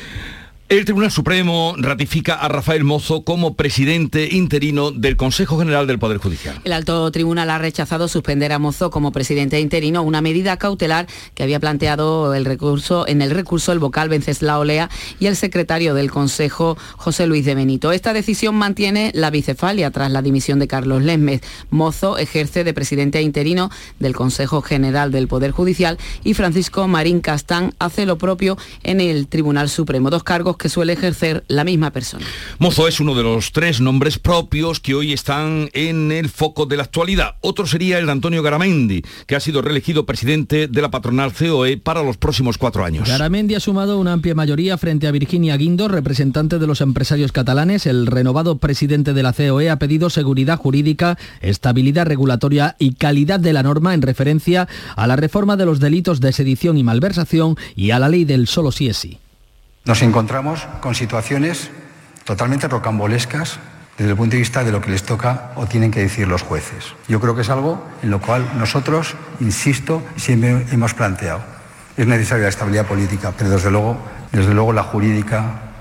El 0.74 0.86
Tribunal 0.86 1.12
Supremo 1.12 1.75
ratifica 1.77 2.34
a 2.34 2.48
Rafael 2.48 2.84
Mozo 2.84 3.24
como 3.24 3.53
presidente 3.53 4.30
interino 4.32 4.89
del 4.89 5.18
Consejo 5.18 5.60
General 5.60 5.86
del 5.86 6.00
Poder 6.00 6.18
Judicial. 6.18 6.60
El 6.63 6.74
alto 6.74 7.12
tribunal 7.12 7.51
ha 7.51 7.60
rechazado 7.60 8.08
suspender 8.08 8.51
a 8.51 8.58
Mozo 8.58 8.89
como 8.89 9.12
presidente 9.12 9.60
interino, 9.60 10.01
una 10.01 10.24
medida 10.24 10.58
cautelar 10.58 11.06
que 11.36 11.44
había 11.44 11.60
planteado 11.60 12.34
el 12.34 12.44
recurso, 12.44 13.08
en 13.08 13.22
el 13.22 13.30
recurso 13.30 13.72
el 13.72 13.77
vocal 13.77 14.10
Venceslao 14.10 14.63
Lea 14.63 14.89
y 15.20 15.27
el 15.27 15.36
secretario 15.36 15.94
del 15.94 16.10
Consejo 16.10 16.75
José 16.98 17.27
Luis 17.27 17.46
de 17.46 17.53
Benito. 17.53 17.92
Esta 17.92 18.12
decisión 18.12 18.56
mantiene 18.56 19.12
la 19.13 19.30
bicefalia 19.30 19.92
tras 19.92 20.10
la 20.10 20.24
dimisión 20.24 20.58
de 20.58 20.68
Carlos 20.68 21.03
Lesmes. 21.03 21.42
Mozo 21.70 22.18
ejerce 22.18 22.63
de 22.63 22.74
presidente 22.74 23.22
interino 23.22 23.70
del 24.00 24.15
Consejo 24.15 24.63
General 24.63 25.12
del 25.12 25.27
Poder 25.27 25.51
Judicial 25.51 26.00
y 26.24 26.34
Francisco 26.34 26.88
Marín 26.88 27.22
Castán 27.22 27.75
hace 27.77 28.08
lo 28.08 28.18
propio 28.18 28.58
en 28.82 29.01
el 29.01 29.27
Tribunal 29.27 29.70
Supremo, 29.70 30.10
dos 30.10 30.24
cargos 30.24 30.58
suele 30.70 30.93
ejercer 30.93 31.43
la 31.48 31.63
misma 31.63 31.91
persona. 31.91 32.25
Mozo 32.60 32.88
es 32.88 33.00
uno 33.00 33.15
de 33.15 33.24
los 33.24 33.51
tres 33.51 33.82
nombres 33.82 34.20
propios 34.20 34.79
que 34.79 34.96
hoy 34.96 35.13
están 35.13 35.70
en 35.74 36.12
el 36.12 36.29
foco 36.29 36.65
de 36.65 36.77
la 36.77 36.84
actualidad. 36.84 37.36
Otro 37.41 37.65
sería 37.65 38.00
el 38.00 38.05
de 38.05 38.12
Antonio 38.12 38.43
Garamendi, 38.43 39.03
que 39.25 39.36
ha 39.36 39.39
sido 39.39 39.62
reelegido 39.62 40.05
presidente 40.05 40.67
de 40.67 40.82
la 40.82 40.91
patronal 40.91 41.34
COE 41.34 41.77
para 41.77 42.03
los 42.03 42.17
próximos 42.17 42.58
cuatro 42.58 42.86
años. 42.86 43.08
Garamendi 43.08 43.55
ha 43.55 43.60
sumado 43.60 44.00
una 44.00 44.13
amplia 44.13 44.36
mayoría 44.36 44.77
frente 44.77 45.08
a 45.08 45.12
Virginia 45.12 45.58
Guindo, 45.58 45.88
representante 45.88 46.60
de 46.60 46.67
los 46.67 46.82
empresarios 46.82 47.32
catalanes. 47.32 47.86
El 47.86 48.08
renovado 48.08 48.58
presidente 48.58 49.13
de 49.13 49.24
la 49.24 49.34
COE 49.34 49.70
ha 49.70 49.77
pedido 49.77 50.10
seguridad 50.10 50.58
jurídica, 50.58 51.17
estabilidad 51.41 52.05
regulatoria 52.05 52.75
y 52.79 52.93
calidad 52.93 53.39
de 53.39 53.53
la 53.53 53.63
norma 53.63 53.93
en 53.93 54.01
referencia 54.01 54.67
a 54.96 55.08
la 55.08 55.15
reforma 55.15 55.58
de 55.58 55.65
los 55.65 55.79
delitos 55.79 56.20
de 56.20 56.34
sedición 56.34 56.77
y 56.77 56.84
malversación 56.84 57.55
y 57.75 57.91
a 57.91 58.00
la 58.00 58.10
ley 58.10 58.25
del 58.25 58.48
solo 58.48 58.72
sí 58.72 58.88
es 58.88 58.98
sí. 58.98 59.20
Nos 59.86 60.02
encontramos 60.02 60.66
con 60.80 60.96
situaciones 60.96 61.70
totalmente 62.24 62.70
rocambolescas 62.70 63.60
desde 63.98 64.12
el 64.12 64.18
punto 64.18 64.32
de 64.32 64.40
vista 64.40 64.63
de 64.63 64.72
lo 64.72 64.80
que 64.80 64.90
les 64.90 65.04
toca 65.04 65.52
o 65.56 65.66
tienen 65.66 65.92
que 65.92 66.00
decir 66.00 66.25
los 66.25 66.42
jueces. 66.42 66.94
Yo 67.10 67.20
creo 67.20 67.36
que 67.36 67.42
es 67.42 67.50
algo 67.50 67.86
en 68.02 68.10
lo 68.10 68.22
cual 68.22 68.50
nosotros, 68.58 69.16
insisto, 69.42 70.02
siempre 70.16 70.66
hemos 70.72 70.94
planteado. 70.94 71.42
Es 71.98 72.08
necesaria 72.08 72.44
la 72.44 72.50
estabilidad 72.50 72.86
política, 72.86 73.34
pero 73.38 73.50
desde 73.50 73.72
luego, 73.72 73.98
desde 74.32 74.54
luego 74.54 74.72
la 74.72 74.84
jurídica 74.84 75.73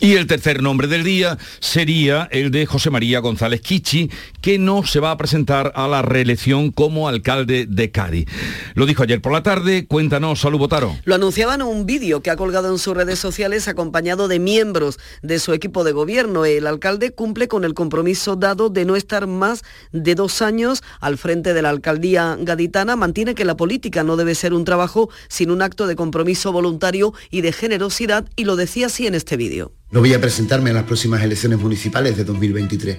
y 0.00 0.14
el 0.14 0.26
tercer 0.26 0.62
nombre 0.62 0.88
del 0.88 1.04
día 1.04 1.38
sería 1.60 2.28
el 2.30 2.50
de 2.50 2.66
José 2.66 2.90
María 2.90 3.20
González 3.20 3.60
Kichi, 3.60 4.10
que 4.40 4.58
no 4.58 4.84
se 4.84 5.00
va 5.00 5.10
a 5.10 5.16
presentar 5.16 5.72
a 5.74 5.88
la 5.88 6.02
reelección 6.02 6.70
como 6.70 7.08
alcalde 7.08 7.66
de 7.66 7.90
Cádiz. 7.90 8.28
Lo 8.74 8.86
dijo 8.86 9.02
ayer 9.02 9.22
por 9.22 9.32
la 9.32 9.42
tarde, 9.42 9.86
cuéntanos, 9.86 10.40
Salud 10.40 10.58
Botaro. 10.58 10.96
Lo 11.04 11.14
anunciaba 11.14 11.54
en 11.54 11.62
un 11.62 11.86
vídeo 11.86 12.20
que 12.20 12.30
ha 12.30 12.36
colgado 12.36 12.70
en 12.70 12.78
sus 12.78 12.96
redes 12.96 13.18
sociales 13.18 13.68
acompañado 13.68 14.28
de 14.28 14.38
miembros 14.38 14.98
de 15.22 15.38
su 15.38 15.52
equipo 15.52 15.82
de 15.82 15.92
gobierno. 15.92 16.44
El 16.44 16.66
alcalde 16.66 17.12
cumple 17.12 17.48
con 17.48 17.64
el 17.64 17.74
compromiso 17.74 18.36
dado 18.36 18.68
de 18.68 18.84
no 18.84 18.96
estar 18.96 19.26
más 19.26 19.64
de 19.92 20.14
dos 20.14 20.42
años 20.42 20.82
al 21.00 21.16
frente 21.16 21.54
de 21.54 21.62
la 21.62 21.70
alcaldía 21.70 22.36
gaditana. 22.38 22.96
Mantiene 22.96 23.34
que 23.34 23.44
la 23.44 23.56
política 23.56 24.04
no 24.04 24.16
debe 24.16 24.34
ser 24.34 24.52
un 24.52 24.64
trabajo 24.64 25.08
sin 25.28 25.50
un 25.50 25.62
acto 25.62 25.86
de 25.86 25.96
compromiso 25.96 26.52
voluntario 26.52 27.14
y 27.30 27.40
de 27.40 27.52
generosidad 27.52 28.28
y 28.36 28.44
lo 28.44 28.56
decía 28.56 28.86
así 28.86 29.06
en 29.06 29.14
este 29.14 29.36
vídeo. 29.36 29.72
No 29.88 30.00
voy 30.00 30.12
a 30.14 30.20
presentarme 30.20 30.70
en 30.70 30.76
las 30.76 30.84
próximas 30.84 31.22
elecciones 31.22 31.60
municipales 31.60 32.16
de 32.16 32.24
2023. 32.24 32.98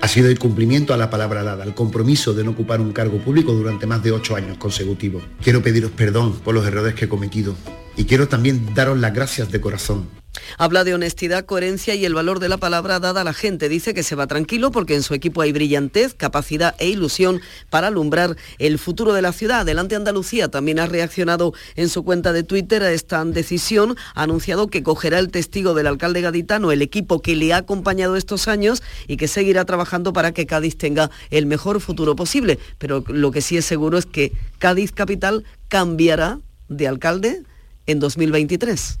Ha 0.00 0.08
sido 0.08 0.28
el 0.28 0.40
cumplimiento 0.40 0.92
a 0.92 0.96
la 0.96 1.08
palabra 1.08 1.44
dada, 1.44 1.62
el 1.62 1.72
compromiso 1.72 2.34
de 2.34 2.42
no 2.42 2.50
ocupar 2.50 2.80
un 2.80 2.92
cargo 2.92 3.18
público 3.18 3.52
durante 3.52 3.86
más 3.86 4.02
de 4.02 4.10
ocho 4.10 4.34
años 4.34 4.58
consecutivos. 4.58 5.22
Quiero 5.40 5.62
pediros 5.62 5.92
perdón 5.92 6.40
por 6.40 6.52
los 6.52 6.66
errores 6.66 6.94
que 6.94 7.04
he 7.04 7.08
cometido 7.08 7.54
y 7.96 8.06
quiero 8.06 8.26
también 8.26 8.74
daros 8.74 8.98
las 8.98 9.14
gracias 9.14 9.52
de 9.52 9.60
corazón 9.60 10.23
Habla 10.58 10.84
de 10.84 10.94
honestidad, 10.94 11.44
coherencia 11.44 11.94
y 11.94 12.04
el 12.04 12.14
valor 12.14 12.38
de 12.38 12.48
la 12.48 12.58
palabra 12.58 13.00
dada 13.00 13.22
a 13.22 13.24
la 13.24 13.32
gente. 13.32 13.68
Dice 13.68 13.94
que 13.94 14.02
se 14.02 14.14
va 14.14 14.26
tranquilo 14.26 14.70
porque 14.70 14.94
en 14.94 15.02
su 15.02 15.14
equipo 15.14 15.40
hay 15.40 15.52
brillantez, 15.52 16.14
capacidad 16.14 16.74
e 16.78 16.88
ilusión 16.88 17.40
para 17.70 17.88
alumbrar 17.88 18.36
el 18.58 18.78
futuro 18.78 19.12
de 19.12 19.22
la 19.22 19.32
ciudad. 19.32 19.60
Adelante 19.60 19.96
Andalucía 19.96 20.48
también 20.48 20.78
ha 20.78 20.86
reaccionado 20.86 21.54
en 21.76 21.88
su 21.88 22.04
cuenta 22.04 22.32
de 22.32 22.42
Twitter 22.42 22.82
a 22.82 22.92
esta 22.92 23.24
decisión. 23.24 23.96
Ha 24.14 24.22
anunciado 24.22 24.68
que 24.68 24.82
cogerá 24.82 25.18
el 25.18 25.30
testigo 25.30 25.74
del 25.74 25.86
alcalde 25.86 26.20
gaditano, 26.20 26.72
el 26.72 26.82
equipo 26.82 27.20
que 27.20 27.36
le 27.36 27.52
ha 27.52 27.58
acompañado 27.58 28.16
estos 28.16 28.48
años 28.48 28.82
y 29.08 29.16
que 29.16 29.28
seguirá 29.28 29.64
trabajando 29.64 30.12
para 30.12 30.32
que 30.32 30.46
Cádiz 30.46 30.76
tenga 30.76 31.10
el 31.30 31.46
mejor 31.46 31.80
futuro 31.80 32.16
posible. 32.16 32.58
Pero 32.78 33.04
lo 33.08 33.30
que 33.30 33.40
sí 33.40 33.56
es 33.56 33.64
seguro 33.64 33.98
es 33.98 34.06
que 34.06 34.32
Cádiz 34.58 34.92
Capital 34.92 35.44
cambiará 35.68 36.40
de 36.68 36.88
alcalde 36.88 37.42
en 37.86 38.00
2023. 38.00 38.98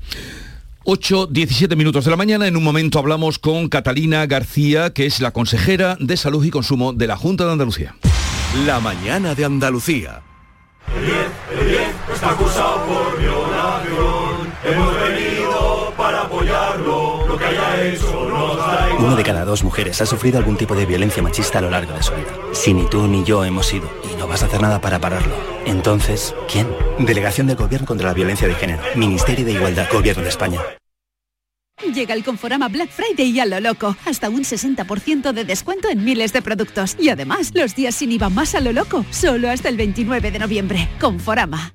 8, 0.86 1.28
17 1.30 1.76
minutos 1.76 2.04
de 2.04 2.10
la 2.10 2.16
mañana. 2.18 2.46
En 2.46 2.58
un 2.58 2.62
momento 2.62 2.98
hablamos 2.98 3.38
con 3.38 3.68
Catalina 3.68 4.26
García, 4.26 4.90
que 4.90 5.06
es 5.06 5.20
la 5.20 5.30
consejera 5.30 5.96
de 5.98 6.16
Salud 6.18 6.44
y 6.44 6.50
Consumo 6.50 6.92
de 6.92 7.06
la 7.06 7.16
Junta 7.16 7.46
de 7.46 7.52
Andalucía. 7.52 7.96
La 8.66 8.80
mañana 8.80 9.34
de 9.34 9.46
Andalucía. 9.46 10.20
está 12.12 12.30
acusado 12.30 12.84
por 12.84 13.18
violación. 13.18 14.52
Hemos 14.62 14.94
venido 15.00 15.94
para 15.96 16.22
apoyarlo. 16.22 17.28
Lo 17.28 17.38
que 17.38 17.44
haya 17.46 17.84
hecho 17.86 18.23
Uno 19.04 19.16
de 19.16 19.22
cada 19.22 19.44
dos 19.44 19.62
mujeres 19.62 20.00
ha 20.00 20.06
sufrido 20.06 20.38
algún 20.38 20.56
tipo 20.56 20.74
de 20.74 20.86
violencia 20.86 21.22
machista 21.22 21.58
a 21.58 21.60
lo 21.60 21.68
largo 21.68 21.92
de 21.92 22.02
su 22.02 22.14
vida. 22.14 22.32
Si 22.52 22.72
ni 22.72 22.88
tú 22.88 23.06
ni 23.06 23.22
yo 23.22 23.44
hemos 23.44 23.70
ido 23.70 23.86
y 24.10 24.16
no 24.16 24.26
vas 24.26 24.42
a 24.42 24.46
hacer 24.46 24.62
nada 24.62 24.80
para 24.80 24.98
pararlo, 24.98 25.34
entonces, 25.66 26.34
¿quién? 26.50 26.66
Delegación 26.98 27.46
del 27.46 27.56
Gobierno 27.56 27.86
contra 27.86 28.06
la 28.08 28.14
Violencia 28.14 28.48
de 28.48 28.54
Género. 28.54 28.82
Ministerio 28.94 29.44
de 29.44 29.52
Igualdad. 29.52 29.88
Gobierno 29.92 30.22
de 30.22 30.30
España. 30.30 30.58
Llega 31.92 32.14
el 32.14 32.24
Conforama 32.24 32.68
Black 32.68 32.88
Friday 32.88 33.28
y 33.28 33.40
a 33.40 33.44
lo 33.44 33.60
loco. 33.60 33.94
Hasta 34.06 34.30
un 34.30 34.42
60% 34.42 35.34
de 35.34 35.44
descuento 35.44 35.90
en 35.90 36.02
miles 36.02 36.32
de 36.32 36.40
productos. 36.40 36.96
Y 36.98 37.10
además, 37.10 37.50
los 37.52 37.74
días 37.74 37.96
sin 37.96 38.10
IVA 38.10 38.30
más 38.30 38.54
a 38.54 38.60
lo 38.60 38.72
loco. 38.72 39.04
Solo 39.10 39.50
hasta 39.50 39.68
el 39.68 39.76
29 39.76 40.30
de 40.30 40.38
noviembre. 40.38 40.88
Conforama. 40.98 41.74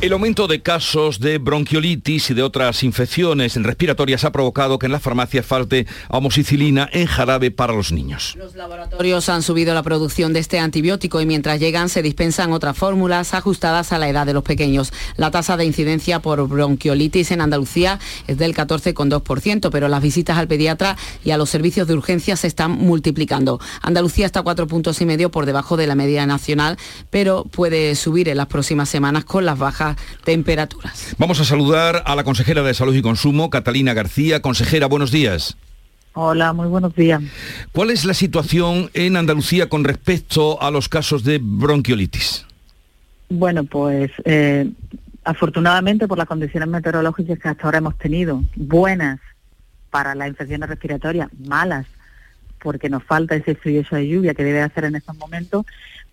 El 0.00 0.12
aumento 0.12 0.46
de 0.46 0.62
casos 0.62 1.18
de 1.18 1.38
bronquiolitis 1.38 2.30
y 2.30 2.34
de 2.34 2.44
otras 2.44 2.84
infecciones 2.84 3.56
respiratorias 3.56 4.22
ha 4.22 4.30
provocado 4.30 4.78
que 4.78 4.86
en 4.86 4.92
las 4.92 5.02
farmacias 5.02 5.44
falte 5.44 5.88
amoxicilina 6.08 6.88
en 6.92 7.06
jarabe 7.06 7.50
para 7.50 7.72
los 7.72 7.90
niños. 7.90 8.36
Los 8.38 8.54
laboratorios 8.54 9.28
han 9.28 9.42
subido 9.42 9.74
la 9.74 9.82
producción 9.82 10.32
de 10.32 10.38
este 10.38 10.60
antibiótico 10.60 11.20
y 11.20 11.26
mientras 11.26 11.58
llegan 11.58 11.88
se 11.88 12.02
dispensan 12.02 12.52
otras 12.52 12.78
fórmulas 12.78 13.34
ajustadas 13.34 13.92
a 13.92 13.98
la 13.98 14.08
edad 14.08 14.24
de 14.24 14.34
los 14.34 14.44
pequeños. 14.44 14.92
La 15.16 15.32
tasa 15.32 15.56
de 15.56 15.64
incidencia 15.64 16.20
por 16.20 16.46
bronquiolitis 16.46 17.32
en 17.32 17.40
Andalucía 17.40 17.98
es 18.28 18.38
del 18.38 18.54
14,2%, 18.54 19.68
pero 19.72 19.88
las 19.88 20.00
visitas 20.00 20.38
al 20.38 20.46
pediatra 20.46 20.96
y 21.24 21.32
a 21.32 21.36
los 21.36 21.50
servicios 21.50 21.88
de 21.88 21.94
urgencia 21.94 22.36
se 22.36 22.46
están 22.46 22.70
multiplicando. 22.70 23.58
Andalucía 23.82 24.26
está 24.26 24.42
cuatro 24.42 24.68
puntos 24.68 25.00
y 25.00 25.06
medio 25.06 25.32
por 25.32 25.44
debajo 25.44 25.76
de 25.76 25.88
la 25.88 25.96
media 25.96 26.24
nacional, 26.24 26.78
pero 27.10 27.42
puede 27.42 27.96
subir 27.96 28.28
en 28.28 28.36
las 28.36 28.46
próximas 28.46 28.88
semanas 28.88 29.24
con 29.24 29.44
las 29.44 29.58
bajas 29.58 29.87
temperaturas. 30.24 31.14
Vamos 31.18 31.40
a 31.40 31.44
saludar 31.44 32.02
a 32.06 32.14
la 32.14 32.24
consejera 32.24 32.62
de 32.62 32.74
Salud 32.74 32.94
y 32.94 33.02
Consumo, 33.02 33.50
Catalina 33.50 33.94
García. 33.94 34.42
Consejera, 34.42 34.86
buenos 34.86 35.10
días. 35.10 35.56
Hola, 36.14 36.52
muy 36.52 36.66
buenos 36.66 36.94
días. 36.94 37.22
¿Cuál 37.72 37.90
es 37.90 38.04
la 38.04 38.14
situación 38.14 38.90
en 38.94 39.16
Andalucía 39.16 39.68
con 39.68 39.84
respecto 39.84 40.60
a 40.60 40.70
los 40.70 40.88
casos 40.88 41.22
de 41.22 41.38
bronquiolitis? 41.40 42.44
Bueno, 43.28 43.64
pues 43.64 44.10
eh, 44.24 44.68
afortunadamente 45.22 46.08
por 46.08 46.18
las 46.18 46.26
condiciones 46.26 46.68
meteorológicas 46.68 47.38
que 47.38 47.48
hasta 47.48 47.64
ahora 47.64 47.78
hemos 47.78 47.98
tenido, 47.98 48.42
buenas 48.56 49.20
para 49.90 50.14
las 50.14 50.28
infecciones 50.28 50.68
respiratorias, 50.68 51.28
malas 51.46 51.86
porque 52.60 52.88
nos 52.88 53.04
falta 53.04 53.36
ese 53.36 53.54
frío, 53.54 53.82
esa 53.82 54.00
lluvia 54.00 54.34
que 54.34 54.44
debe 54.44 54.62
hacer 54.62 54.84
en 54.84 54.96
estos 54.96 55.16
momentos, 55.16 55.64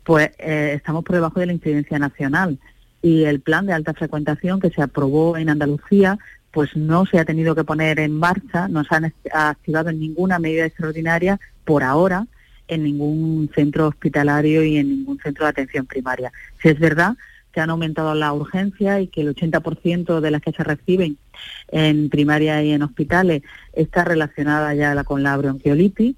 pues 0.04 0.32
eh, 0.38 0.74
estamos 0.76 1.04
por 1.04 1.16
debajo 1.16 1.40
de 1.40 1.48
la 1.48 1.54
incidencia 1.54 1.98
nacional 1.98 2.60
y 3.06 3.26
el 3.26 3.40
plan 3.40 3.68
de 3.68 3.74
alta 3.74 3.94
frecuentación 3.94 4.60
que 4.60 4.72
se 4.72 4.82
aprobó 4.82 5.38
en 5.38 5.50
Andalucía 5.50 6.18
pues 6.50 6.76
no 6.76 7.06
se 7.06 7.20
ha 7.20 7.26
tenido 7.26 7.54
que 7.54 7.64
poner 7.64 8.00
en 8.00 8.18
marcha, 8.18 8.68
no 8.68 8.84
se 8.84 8.96
han 8.96 9.14
activado 9.32 9.90
en 9.90 10.00
ninguna 10.00 10.40
medida 10.40 10.66
extraordinaria 10.66 11.40
por 11.66 11.84
ahora 11.84 12.26
en 12.68 12.84
ningún 12.84 13.52
centro 13.54 13.90
hospitalario 13.90 14.64
y 14.64 14.78
en 14.78 14.90
ningún 14.90 15.20
centro 15.20 15.46
de 15.46 15.52
atención 15.52 15.86
primaria. 15.86 16.32
Si 16.64 16.70
es 16.70 16.80
verdad 16.80 17.16
que 17.52 17.62
han 17.62 17.70
aumentado 17.70 18.16
la 18.16 18.34
urgencia 18.34 19.00
y 19.00 19.06
que 19.06 19.22
el 19.22 19.36
80% 19.36 20.20
de 20.20 20.32
las 20.32 20.42
que 20.42 20.54
se 20.54 20.64
reciben 20.64 21.20
en 21.68 22.10
primaria 22.10 22.64
y 22.64 22.72
en 22.72 22.82
hospitales 22.82 23.44
está 23.74 24.04
relacionada 24.04 24.74
ya 24.74 25.04
con 25.04 25.22
la 25.22 25.38
bronquiolitis. 25.38 26.16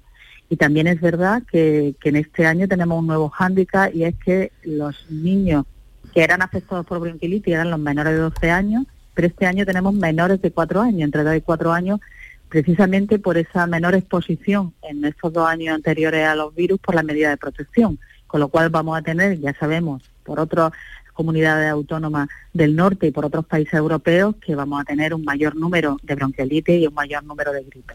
Y 0.48 0.56
también 0.56 0.86
es 0.86 1.02
verdad 1.02 1.42
que, 1.52 1.94
que 2.00 2.08
en 2.08 2.16
este 2.16 2.46
año 2.46 2.66
tenemos 2.66 2.98
un 2.98 3.08
nuevo 3.08 3.28
hándicap 3.28 3.94
y 3.94 4.04
es 4.04 4.14
que 4.24 4.52
los 4.62 5.04
niños 5.10 5.66
que 6.12 6.22
eran 6.22 6.42
afectados 6.42 6.86
por 6.86 7.00
bronquiolitis 7.00 7.54
eran 7.54 7.70
los 7.70 7.80
menores 7.80 8.14
de 8.14 8.20
12 8.20 8.50
años, 8.50 8.86
pero 9.14 9.28
este 9.28 9.46
año 9.46 9.66
tenemos 9.66 9.94
menores 9.94 10.40
de 10.40 10.50
4 10.50 10.80
años, 10.80 11.02
entre 11.02 11.24
2 11.24 11.36
y 11.36 11.40
4 11.40 11.72
años, 11.72 12.00
precisamente 12.48 13.18
por 13.18 13.36
esa 13.36 13.66
menor 13.66 13.94
exposición 13.94 14.72
en 14.82 15.04
estos 15.04 15.32
dos 15.32 15.46
años 15.48 15.74
anteriores 15.74 16.26
a 16.26 16.34
los 16.34 16.54
virus 16.54 16.80
por 16.80 16.94
la 16.94 17.02
medida 17.02 17.30
de 17.30 17.36
protección, 17.36 17.98
con 18.26 18.40
lo 18.40 18.48
cual 18.48 18.70
vamos 18.70 18.98
a 18.98 19.02
tener, 19.02 19.38
ya 19.38 19.54
sabemos, 19.54 20.02
por 20.24 20.40
otras 20.40 20.72
comunidades 21.12 21.70
autónomas 21.70 22.28
del 22.52 22.76
norte 22.76 23.08
y 23.08 23.10
por 23.10 23.26
otros 23.26 23.44
países 23.44 23.74
europeos, 23.74 24.36
que 24.36 24.54
vamos 24.54 24.80
a 24.80 24.84
tener 24.84 25.12
un 25.14 25.24
mayor 25.24 25.56
número 25.56 25.98
de 26.02 26.14
bronquiolitis 26.14 26.82
y 26.82 26.86
un 26.86 26.94
mayor 26.94 27.24
número 27.24 27.52
de 27.52 27.64
gripe. 27.64 27.94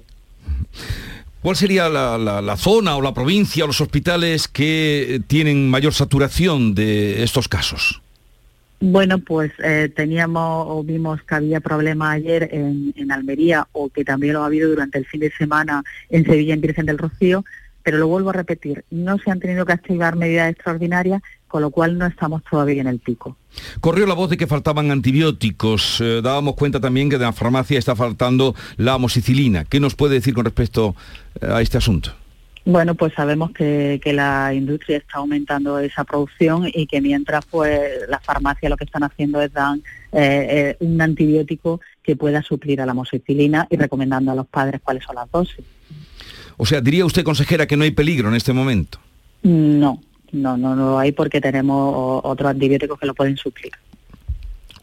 ¿Cuál 1.43 1.58
sería 1.58 1.89
la, 1.89 2.17
la, 2.17 2.56
zona 2.56 2.95
o 2.95 3.01
la 3.01 3.13
provincia 3.13 3.65
o 3.65 3.67
los 3.67 3.82
hospitales 3.82 4.47
que 4.47 5.21
tienen 5.27 5.69
mayor 5.69 5.93
saturación 5.93 6.73
de 6.73 7.21
estos 7.21 7.49
casos? 7.49 8.01
Bueno, 8.79 9.19
pues 9.19 9.51
eh, 9.62 9.91
teníamos 9.93 10.65
o 10.69 10.82
vimos 10.86 11.21
que 11.23 11.36
había 11.36 11.60
problemas 11.60 12.15
ayer 12.15 12.47
en, 12.49 12.93
en, 12.95 13.12
Almería 13.12 13.67
o 13.73 13.89
que 13.89 14.06
también 14.06 14.36
lo 14.36 14.43
ha 14.43 14.45
habido 14.45 14.69
durante 14.69 14.97
el 14.97 15.06
fin 15.06 15.19
de 15.19 15.32
semana 15.32 15.84
en 16.10 16.23
Sevilla, 16.23 16.53
en 16.53 16.62
Virgen 16.62 16.86
del 16.86 16.97
Rocío, 16.97 17.43
pero 17.83 17.97
lo 17.97 18.07
vuelvo 18.07 18.29
a 18.31 18.33
repetir, 18.33 18.85
no 18.89 19.17
se 19.19 19.29
han 19.29 19.39
tenido 19.39 19.65
que 19.65 19.73
activar 19.73 20.15
medidas 20.15 20.51
extraordinarias, 20.51 21.21
con 21.47 21.61
lo 21.61 21.69
cual 21.69 21.97
no 21.97 22.07
estamos 22.07 22.41
todavía 22.49 22.81
en 22.81 22.87
el 22.87 22.99
pico. 22.99 23.37
Corrió 23.79 24.07
la 24.07 24.15
voz 24.15 24.29
de 24.31 24.37
que 24.37 24.47
faltaban 24.47 24.89
antibióticos. 24.89 26.01
Eh, 26.01 26.21
dábamos 26.23 26.55
cuenta 26.55 26.79
también 26.79 27.09
que 27.09 27.19
de 27.19 27.25
la 27.25 27.33
farmacia 27.33 27.77
está 27.77 27.95
faltando 27.95 28.55
la 28.77 28.93
amoxicilina. 28.93 29.65
¿Qué 29.65 29.79
nos 29.79 29.93
puede 29.93 30.15
decir 30.15 30.33
con 30.33 30.45
respecto 30.45 30.95
eh, 31.39 31.45
a 31.51 31.61
este 31.61 31.77
asunto? 31.77 32.13
Bueno, 32.65 32.95
pues 32.95 33.13
sabemos 33.13 33.51
que, 33.51 33.99
la 34.05 34.53
industria 34.53 34.97
está 34.97 35.17
aumentando 35.17 35.79
esa 35.79 36.05
producción 36.05 36.69
y 36.73 36.87
que 36.87 37.01
mientras 37.01 37.45
pues 37.45 38.07
las 38.07 38.23
farmacias 38.23 38.69
lo 38.69 38.77
que 38.77 38.85
están 38.85 39.03
haciendo 39.03 39.41
es 39.41 39.51
dar 39.51 39.77
eh, 39.77 39.81
eh, 40.13 40.77
un 40.79 41.01
antibiótico 41.01 41.81
que 42.01 42.15
pueda 42.15 42.41
suplir 42.41 42.79
a 42.79 42.85
la 42.85 42.93
amoxicilina 42.93 43.67
y 43.69 43.75
recomendando 43.75 44.31
a 44.31 44.35
los 44.35 44.47
padres 44.47 44.79
cuáles 44.81 45.03
son 45.03 45.15
las 45.15 45.29
dosis. 45.29 45.65
O 46.57 46.65
sea, 46.65 46.81
diría 46.81 47.05
usted, 47.05 47.23
consejera, 47.23 47.67
que 47.67 47.77
no 47.77 47.83
hay 47.83 47.91
peligro 47.91 48.29
en 48.29 48.35
este 48.35 48.53
momento. 48.53 48.99
No, 49.43 49.99
no, 50.31 50.57
no, 50.57 50.75
no 50.75 50.99
hay 50.99 51.11
porque 51.11 51.41
tenemos 51.41 52.21
otros 52.23 52.49
antibióticos 52.49 52.99
que 52.99 53.05
lo 53.05 53.13
pueden 53.13 53.37
suplir. 53.37 53.71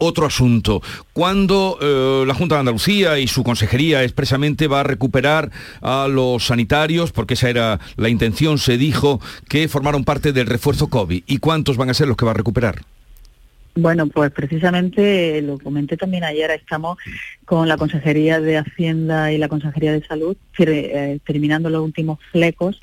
Otro 0.03 0.25
asunto, 0.25 0.81
¿cuándo 1.13 1.79
eh, 1.79 2.25
la 2.27 2.33
Junta 2.33 2.55
de 2.55 2.61
Andalucía 2.61 3.19
y 3.19 3.29
su 3.29 3.45
consejería 3.45 4.03
expresamente 4.03 4.67
va 4.67 4.81
a 4.81 4.83
recuperar 4.83 5.51
a 5.83 6.09
los 6.09 6.47
sanitarios? 6.47 7.13
Porque 7.13 7.35
esa 7.35 7.51
era 7.51 7.81
la 7.97 8.09
intención, 8.09 8.57
se 8.57 8.79
dijo 8.79 9.21
que 9.47 9.69
formaron 9.69 10.05
parte 10.05 10.33
del 10.33 10.47
refuerzo 10.47 10.89
COVID. 10.89 11.25
¿Y 11.27 11.37
cuántos 11.37 11.77
van 11.77 11.91
a 11.91 11.95
ser 11.95 12.09
los 12.09 12.17
que 12.17 12.25
va 12.25 12.31
a 12.31 12.35
recuperar? 12.35 12.81
Bueno, 13.75 14.09
pues 14.09 14.33
precisamente 14.33 15.41
lo 15.43 15.59
comenté 15.59 15.97
también 15.97 16.25
ayer, 16.25 16.51
estamos 16.51 16.99
con 17.45 17.69
la 17.69 17.77
Consejería 17.77 18.41
de 18.41 18.59
Hacienda 18.59 19.33
y 19.33 19.39
la 19.39 19.49
Consejería 19.49 19.93
de 19.93 20.05
Salud 20.05 20.37
eh, 20.59 21.21
terminando 21.25 21.71
los 21.71 21.83
últimos 21.83 22.19
flecos 22.33 22.81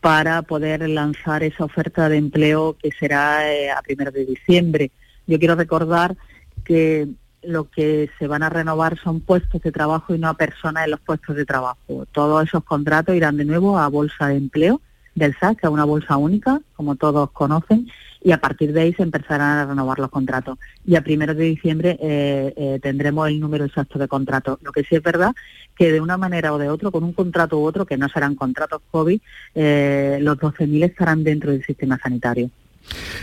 para 0.00 0.42
poder 0.42 0.88
lanzar 0.88 1.42
esa 1.42 1.64
oferta 1.64 2.08
de 2.08 2.18
empleo 2.18 2.76
que 2.80 2.90
será 2.92 3.50
eh, 3.52 3.70
a 3.70 3.80
primero 3.82 4.10
de 4.10 4.26
diciembre. 4.26 4.90
Yo 5.26 5.38
quiero 5.38 5.54
recordar 5.54 6.16
que 6.64 7.08
lo 7.42 7.70
que 7.70 8.10
se 8.18 8.26
van 8.26 8.42
a 8.42 8.50
renovar 8.50 8.98
son 8.98 9.20
puestos 9.20 9.62
de 9.62 9.72
trabajo 9.72 10.14
y 10.14 10.18
no 10.18 10.28
a 10.28 10.34
personas 10.34 10.84
en 10.84 10.90
los 10.90 11.00
puestos 11.00 11.34
de 11.34 11.46
trabajo. 11.46 12.06
Todos 12.12 12.46
esos 12.46 12.62
contratos 12.64 13.16
irán 13.16 13.38
de 13.38 13.46
nuevo 13.46 13.78
a 13.78 13.88
bolsa 13.88 14.28
de 14.28 14.36
empleo 14.36 14.82
del 15.14 15.34
que 15.36 15.66
es 15.66 15.70
una 15.70 15.84
bolsa 15.84 16.16
única, 16.16 16.60
como 16.76 16.96
todos 16.96 17.30
conocen, 17.32 17.88
y 18.22 18.32
a 18.32 18.40
partir 18.40 18.72
de 18.72 18.82
ahí 18.82 18.94
se 18.94 19.02
empezarán 19.02 19.58
a 19.58 19.66
renovar 19.66 19.98
los 19.98 20.10
contratos. 20.10 20.58
Y 20.86 20.96
a 20.96 21.02
primeros 21.02 21.36
de 21.36 21.44
diciembre 21.44 21.98
eh, 22.00 22.52
eh, 22.56 22.78
tendremos 22.82 23.28
el 23.28 23.40
número 23.40 23.64
exacto 23.64 23.98
de 23.98 24.08
contratos. 24.08 24.58
Lo 24.62 24.72
que 24.72 24.84
sí 24.84 24.96
es 24.96 25.02
verdad 25.02 25.34
que 25.76 25.92
de 25.92 26.00
una 26.00 26.18
manera 26.18 26.52
o 26.52 26.58
de 26.58 26.68
otra, 26.68 26.90
con 26.90 27.04
un 27.04 27.14
contrato 27.14 27.58
u 27.58 27.64
otro, 27.64 27.86
que 27.86 27.96
no 27.96 28.08
serán 28.08 28.34
contratos 28.34 28.82
COVID, 28.90 29.18
eh, 29.54 30.18
los 30.20 30.36
12.000 30.36 30.84
estarán 30.84 31.24
dentro 31.24 31.52
del 31.52 31.64
sistema 31.64 31.98
sanitario. 32.02 32.50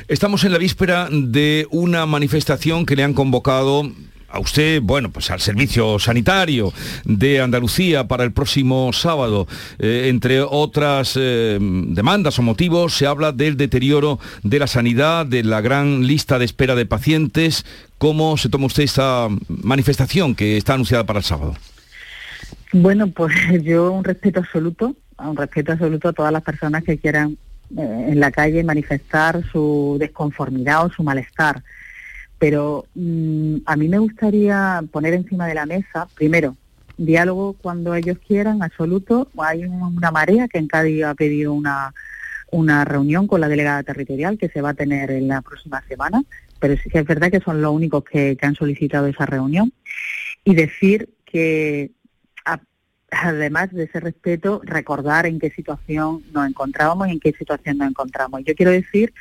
Estamos 0.08 0.44
en 0.44 0.54
la 0.54 0.58
víspera 0.58 1.08
de 1.12 1.68
una 1.70 2.06
manifestación 2.06 2.86
que 2.86 2.96
le 2.96 3.04
han 3.04 3.14
convocado 3.14 3.84
a 4.30 4.40
usted, 4.40 4.82
bueno, 4.82 5.10
pues 5.10 5.32
al 5.32 5.40
servicio 5.40 6.00
sanitario 6.00 6.74
de 7.06 7.42
Andalucía 7.42 8.08
para 8.08 8.24
el 8.24 8.32
próximo 8.32 8.92
sábado. 8.94 9.48
Eh, 9.80 10.08
entre 10.10 10.42
otras 10.42 11.14
eh, 11.16 11.58
demandas 11.60 12.38
o 12.40 12.42
motivos, 12.42 12.94
se 12.94 13.08
habla 13.08 13.32
del 13.32 13.58
deterioro 13.58 14.20
de 14.44 14.60
la 14.60 14.68
sanidad, 14.68 15.26
de 15.26 15.44
la 15.44 15.62
gran 15.62 16.06
lista 16.06 16.40
de 16.40 16.46
espera 16.46 16.76
de 16.76 16.86
pacientes. 16.86 17.66
¿Cómo 17.98 18.38
se 18.38 18.50
toma 18.50 18.66
usted 18.66 18.84
esta 18.84 19.28
manifestación 19.48 20.36
que 20.36 20.58
está 20.58 20.74
anunciada 20.74 21.06
para 21.06 21.20
el 21.20 21.26
sábado? 21.26 21.56
Bueno, 22.74 23.08
pues 23.08 23.34
yo 23.64 23.92
un 23.92 24.04
respeto 24.04 24.42
absoluto, 24.42 24.96
un 25.18 25.38
respeto 25.38 25.72
absoluto 25.72 26.10
a 26.10 26.14
todas 26.14 26.32
las 26.32 26.44
personas 26.44 26.84
que 26.84 26.98
quieran 26.98 27.38
eh, 27.78 28.08
en 28.10 28.20
la 28.20 28.32
calle 28.32 28.64
manifestar 28.64 29.44
su 29.52 29.98
desconformidad 30.00 30.86
o 30.86 30.92
su 30.92 31.04
malestar. 31.04 31.64
Pero 32.40 32.86
mm, 32.96 33.58
a 33.66 33.76
mí 33.76 33.88
me 33.88 34.00
gustaría 34.00 34.84
poner 34.92 35.14
encima 35.14 35.48
de 35.48 35.56
la 35.56 35.66
mesa, 35.66 36.08
primero, 36.16 36.56
diálogo 36.98 37.54
cuando 37.54 37.96
ellos 37.96 38.18
quieran, 38.26 38.62
absoluto. 38.64 39.30
Hay 39.38 39.66
una 39.66 40.12
marea 40.12 40.48
que 40.48 40.58
en 40.58 40.68
Cádiz 40.68 41.04
ha 41.04 41.16
pedido 41.16 41.54
una, 41.54 41.94
una 42.52 42.86
reunión 42.86 43.28
con 43.28 43.42
la 43.42 43.50
delegada 43.50 43.84
territorial 43.84 44.38
que 44.38 44.50
se 44.50 44.62
va 44.62 44.70
a 44.70 44.74
tener 44.74 45.12
en 45.12 45.28
la 45.28 45.42
próxima 45.42 45.84
semana, 45.88 46.24
pero 46.60 46.76
sí 46.78 46.90
que 46.90 47.00
es 47.00 47.06
verdad 47.06 47.32
que 47.32 47.40
son 47.40 47.62
los 47.62 47.74
únicos 47.74 48.04
que 48.04 48.38
han 48.42 48.56
solicitado 48.56 49.08
esa 49.08 49.26
reunión. 49.26 49.74
Y 50.44 50.56
decir 50.56 51.10
que 51.26 51.92
además 53.12 53.72
de 53.72 53.86
ese 53.86 54.00
respeto, 54.00 54.62
recordar 54.64 55.26
en 55.26 55.40
qué 55.40 55.50
situación 55.50 56.24
nos 56.34 56.48
encontrábamos 56.48 57.08
y 57.08 57.12
en 57.12 57.20
qué 57.20 57.34
situación 57.34 57.78
nos 57.78 57.90
encontramos. 57.90 58.42
Yo 58.46 58.56
quiero 58.56 58.72
decir 58.72 59.14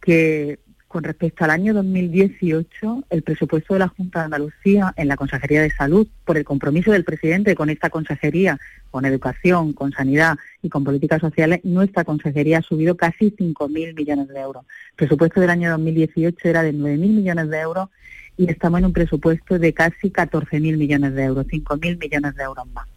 que 0.00 0.58
con 0.88 1.04
respecto 1.04 1.44
al 1.44 1.50
año 1.50 1.74
2018, 1.74 3.04
el 3.10 3.22
presupuesto 3.22 3.74
de 3.74 3.80
la 3.80 3.88
Junta 3.88 4.20
de 4.20 4.24
Andalucía 4.24 4.94
en 4.96 5.08
la 5.08 5.16
Consejería 5.16 5.60
de 5.60 5.70
Salud, 5.70 6.08
por 6.24 6.38
el 6.38 6.44
compromiso 6.44 6.92
del 6.92 7.04
presidente 7.04 7.54
con 7.54 7.68
esta 7.68 7.90
consejería, 7.90 8.58
con 8.90 9.04
educación, 9.04 9.74
con 9.74 9.92
sanidad 9.92 10.38
y 10.62 10.70
con 10.70 10.84
políticas 10.84 11.20
sociales, 11.20 11.60
nuestra 11.62 12.04
consejería 12.04 12.58
ha 12.58 12.62
subido 12.62 12.96
casi 12.96 13.30
5.000 13.30 13.94
millones 13.94 14.28
de 14.28 14.40
euros. 14.40 14.64
El 14.92 14.96
presupuesto 14.96 15.42
del 15.42 15.50
año 15.50 15.70
2018 15.70 16.48
era 16.48 16.62
de 16.62 16.72
9.000 16.72 16.96
millones 16.98 17.50
de 17.50 17.58
euros 17.60 17.90
y 18.38 18.50
estamos 18.50 18.78
en 18.78 18.86
un 18.86 18.92
presupuesto 18.94 19.58
de 19.58 19.74
casi 19.74 20.10
14.000 20.10 20.78
millones 20.78 21.14
de 21.14 21.24
euros, 21.24 21.46
5.000 21.46 21.98
millones 21.98 22.34
de 22.34 22.42
euros 22.42 22.66
más. 22.72 22.88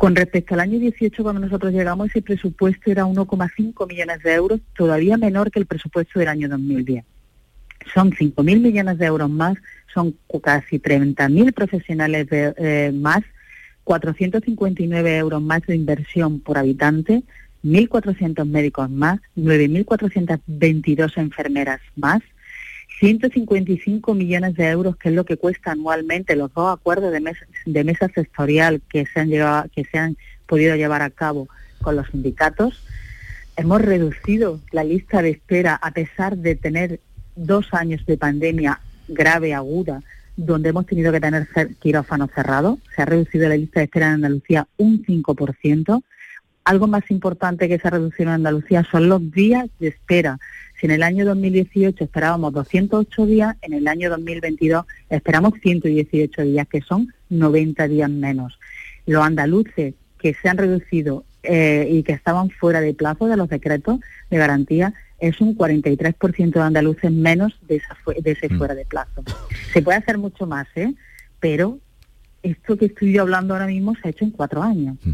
Con 0.00 0.16
respecto 0.16 0.54
al 0.54 0.60
año 0.60 0.78
18, 0.78 1.22
cuando 1.22 1.42
nosotros 1.42 1.74
llegamos, 1.74 2.08
ese 2.08 2.22
presupuesto 2.22 2.90
era 2.90 3.04
1,5 3.04 3.86
millones 3.86 4.22
de 4.22 4.32
euros, 4.32 4.58
todavía 4.74 5.18
menor 5.18 5.50
que 5.50 5.58
el 5.58 5.66
presupuesto 5.66 6.18
del 6.18 6.28
año 6.28 6.48
2010. 6.48 7.04
Son 7.92 8.10
5.000 8.10 8.42
millones 8.60 8.96
de 8.96 9.04
euros 9.04 9.28
más, 9.28 9.58
son 9.92 10.16
casi 10.42 10.78
30.000 10.78 11.52
profesionales 11.52 12.26
eh, 12.30 12.92
más, 12.94 13.20
459 13.84 15.18
euros 15.18 15.42
más 15.42 15.60
de 15.66 15.76
inversión 15.76 16.40
por 16.40 16.56
habitante, 16.56 17.22
1.400 17.62 18.46
médicos 18.46 18.88
más, 18.88 19.20
9.422 19.36 21.18
enfermeras 21.18 21.82
más, 21.96 22.22
155 23.00 24.12
millones 24.14 24.54
de 24.56 24.68
euros, 24.68 24.94
que 24.96 25.08
es 25.08 25.14
lo 25.14 25.24
que 25.24 25.38
cuesta 25.38 25.72
anualmente 25.72 26.36
los 26.36 26.52
dos 26.52 26.78
acuerdos 26.78 27.10
de 27.12 27.20
mesa, 27.20 27.46
de 27.64 27.82
mesa 27.82 28.08
sectorial 28.14 28.82
que 28.90 29.06
se, 29.06 29.20
han 29.20 29.28
llevado, 29.30 29.68
que 29.74 29.84
se 29.84 29.98
han 29.98 30.18
podido 30.46 30.76
llevar 30.76 31.00
a 31.00 31.08
cabo 31.08 31.48
con 31.80 31.96
los 31.96 32.08
sindicatos. 32.08 32.84
Hemos 33.56 33.80
reducido 33.80 34.60
la 34.70 34.84
lista 34.84 35.22
de 35.22 35.30
espera 35.30 35.76
a 35.76 35.92
pesar 35.92 36.36
de 36.36 36.56
tener 36.56 37.00
dos 37.36 37.72
años 37.72 38.04
de 38.04 38.18
pandemia 38.18 38.80
grave, 39.08 39.54
aguda, 39.54 40.02
donde 40.36 40.68
hemos 40.68 40.84
tenido 40.84 41.10
que 41.10 41.20
tener 41.20 41.48
quirófanos 41.80 42.30
cerrados. 42.34 42.78
Se 42.94 43.00
ha 43.00 43.06
reducido 43.06 43.48
la 43.48 43.56
lista 43.56 43.80
de 43.80 43.84
espera 43.84 44.08
en 44.08 44.14
Andalucía 44.14 44.68
un 44.76 45.02
5%. 45.06 46.02
Algo 46.64 46.86
más 46.86 47.10
importante 47.10 47.66
que 47.66 47.76
esa 47.76 47.88
reducción 47.88 48.28
en 48.28 48.34
Andalucía 48.34 48.86
son 48.90 49.08
los 49.08 49.30
días 49.32 49.70
de 49.78 49.88
espera 49.88 50.38
si 50.80 50.86
en 50.86 50.92
el 50.92 51.02
año 51.02 51.26
2018 51.26 52.04
esperábamos 52.04 52.54
208 52.54 53.26
días, 53.26 53.56
en 53.60 53.74
el 53.74 53.86
año 53.86 54.08
2022 54.08 54.86
esperamos 55.10 55.52
118 55.60 56.42
días, 56.42 56.66
que 56.68 56.80
son 56.80 57.12
90 57.28 57.86
días 57.88 58.08
menos. 58.08 58.58
Los 59.06 59.22
andaluces 59.22 59.94
que 60.18 60.34
se 60.34 60.48
han 60.48 60.56
reducido 60.56 61.24
eh, 61.42 61.86
y 61.90 62.02
que 62.02 62.12
estaban 62.12 62.50
fuera 62.50 62.80
de 62.80 62.94
plazo 62.94 63.26
de 63.26 63.36
los 63.36 63.48
decretos 63.48 64.00
de 64.30 64.38
garantía 64.38 64.94
es 65.18 65.40
un 65.40 65.56
43% 65.56 66.52
de 66.52 66.60
andaluces 66.60 67.12
menos 67.12 67.58
de, 67.68 67.82
ese 68.24 68.48
mm. 68.48 68.58
fuera 68.58 68.74
de 68.74 68.86
plazo. 68.86 69.22
Se 69.72 69.82
puede 69.82 69.98
hacer 69.98 70.16
mucho 70.16 70.46
más, 70.46 70.66
¿eh? 70.76 70.94
pero 71.40 71.78
esto 72.42 72.76
que 72.76 72.86
estoy 72.86 73.18
hablando 73.18 73.54
ahora 73.54 73.66
mismo 73.66 73.94
se 73.94 74.08
ha 74.08 74.10
hecho 74.10 74.24
en 74.24 74.30
cuatro 74.30 74.62
años. 74.62 74.96
Mm. 75.04 75.10